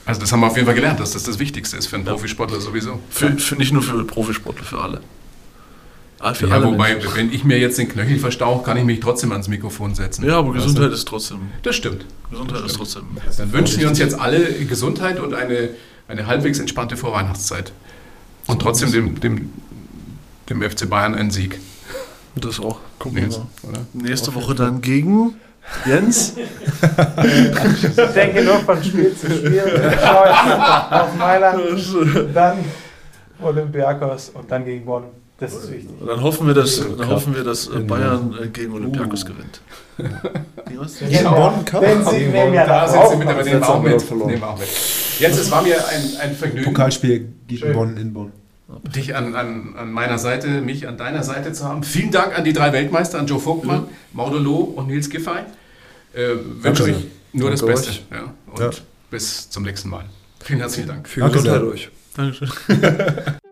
Also 0.07 0.21
das 0.21 0.33
haben 0.33 0.41
wir 0.41 0.47
auf 0.47 0.57
jeden 0.57 0.67
Fall 0.67 0.75
gelernt, 0.75 0.99
dass 1.01 1.13
das 1.13 1.25
das 1.25 1.39
Wichtigste 1.39 1.77
ist 1.77 1.87
für 1.87 1.97
einen 1.97 2.05
Profisportler 2.05 2.61
sowieso. 2.61 2.99
Für, 3.11 3.31
für 3.39 3.57
nicht 3.57 3.73
nur 3.73 3.83
für 3.83 4.03
Profisportler, 4.05 4.65
für 4.65 4.81
alle. 4.81 5.01
Ah, 6.19 6.35
Für 6.35 6.49
Ja, 6.49 6.57
alle 6.57 6.67
wobei, 6.67 6.95
Menschen. 6.95 7.15
wenn 7.15 7.33
ich 7.33 7.45
mir 7.45 7.59
jetzt 7.59 7.79
den 7.79 7.89
Knöchel 7.89 8.19
verstauche, 8.19 8.63
kann 8.65 8.77
ich 8.77 8.85
mich 8.85 9.01
trotzdem 9.01 9.33
ans 9.33 9.49
Mikrofon 9.49 9.95
setzen. 9.95 10.25
Ja, 10.25 10.39
aber 10.39 10.49
Weißt 10.55 10.65
Gesundheit 10.67 10.91
du? 10.91 10.95
ist 10.95 11.09
trotzdem. 11.09 11.39
Das 11.63 11.77
stimmt. 11.77 12.05
Gesundheit 12.31 12.65
ist 12.65 12.77
trotzdem. 12.77 13.03
Dann 13.39 13.53
wünschen 13.53 13.81
wir 13.81 13.89
uns 13.89 13.99
jetzt 13.99 14.19
alle 14.19 14.53
Gesundheit 14.67 15.19
und 15.19 15.33
eine, 15.35 15.71
eine 16.09 16.27
halbwegs 16.27 16.59
entspannte 16.59 16.97
Vorweihnachtszeit. 16.97 17.73
Und 18.47 18.61
trotzdem 18.61 18.93
dem, 18.93 19.21
dem, 19.21 19.51
dem 20.51 20.63
FC 20.63 20.89
Bayern 20.91 21.15
einen 21.15 21.31
Sieg. 21.31 21.59
Das 22.37 22.61
auch. 22.61 22.79
Gucken 22.99 23.17
wir 23.17 23.23
Nils, 23.25 23.39
mal. 23.63 23.81
Nächste 23.93 24.35
Woche 24.35 24.55
dann 24.55 24.81
gegen 24.81 25.35
Jens. 25.87 26.35
Ich 27.23 28.13
denke 28.15 28.43
nur 28.43 28.59
von 28.61 28.83
Spiel 28.83 29.15
zu 29.17 29.27
Spiel. 29.31 29.63
Auf 30.91 31.15
Mailand, 31.19 31.61
dann 32.35 32.59
Olympiakos 33.43 34.31
und 34.31 34.51
dann 34.51 34.65
gegen 34.65 34.85
Bonn. 34.85 35.05
Das 35.39 35.55
ist 35.55 35.71
wichtig. 35.71 35.89
Und 35.99 36.07
dann 36.07 36.23
hoffen 36.23 36.47
wir, 36.47 36.55
dass, 36.55 36.83
dann 36.99 37.09
hoffen 37.09 37.35
wir, 37.35 37.43
dass 37.43 37.67
äh, 37.69 37.79
Bayern 37.81 38.35
äh, 38.43 38.49
gegen 38.49 38.75
Olympiakos 38.75 39.25
gewinnt. 39.25 39.63
Wie 40.69 40.79
was? 40.79 40.99
Gegen 40.99 41.25
Bonn 41.25 41.65
Cup? 41.65 41.81
Den 41.81 42.05
Sieg 42.05 42.31
nehmen 42.33 42.53
wir 42.53 42.67
Da 42.67 42.81
dann 42.81 42.91
sind 42.91 42.99
auch. 43.01 43.11
sie 43.11 43.17
mit, 43.17 43.29
aber 43.29 43.43
nehmen 43.43 43.61
wir 43.61 43.69
auch 43.69 43.83
wir 43.83 43.91
mit. 43.91 44.03
verloren. 44.03 44.29
Nehmen 44.31 44.43
wir 44.43 44.49
auch 44.51 44.59
mit. 44.59 44.69
Jens, 45.19 45.39
es 45.39 45.51
war 45.51 45.63
mir 45.63 45.77
ein, 45.89 46.17
ein 46.21 46.37
Vergnügen, 46.37 46.67
Pokalspiel 46.67 47.33
gegen 47.47 47.59
Schön. 47.61 47.73
Bonn 47.73 47.97
in 47.97 48.13
Bonn. 48.13 48.33
Dich 48.95 49.15
an, 49.17 49.35
an, 49.35 49.75
an 49.77 49.93
meiner 49.93 50.19
Seite, 50.19 50.61
mich 50.61 50.87
an 50.89 50.97
deiner 50.97 51.23
Seite 51.23 51.53
zu 51.53 51.65
haben. 51.65 51.83
Vielen 51.83 52.11
Dank 52.11 52.37
an 52.39 52.45
die 52.45 52.53
drei 52.53 52.73
Weltmeister, 52.73 53.19
an 53.19 53.27
Joe 53.27 53.41
Vogtmann, 53.41 53.89
Maudo 54.13 54.39
Loh 54.39 54.59
und 54.61 54.87
Nils 54.89 55.09
Giffey. 55.11 55.41
Äh, 56.13 56.31
wünsche 56.63 56.85
euch 56.85 57.07
nur 57.33 57.51
das 57.51 57.61
Danke 57.61 57.75
Beste. 57.75 57.91
euch. 57.91 58.03
Ja, 58.11 58.35
und 58.47 58.61
Ja. 58.61 58.71
bis 59.11 59.49
zum 59.51 59.63
nächsten 59.65 59.89
Mal. 59.91 60.05
Vielen 60.43 60.61
herzlichen 60.61 60.89
Dank. 60.89 61.09
Viel 61.09 61.23
Danke 61.23 61.39
Gesundheit 61.39 61.61
sehr. 61.63 61.71
euch. 61.71 61.91
Dankeschön. 62.17 62.51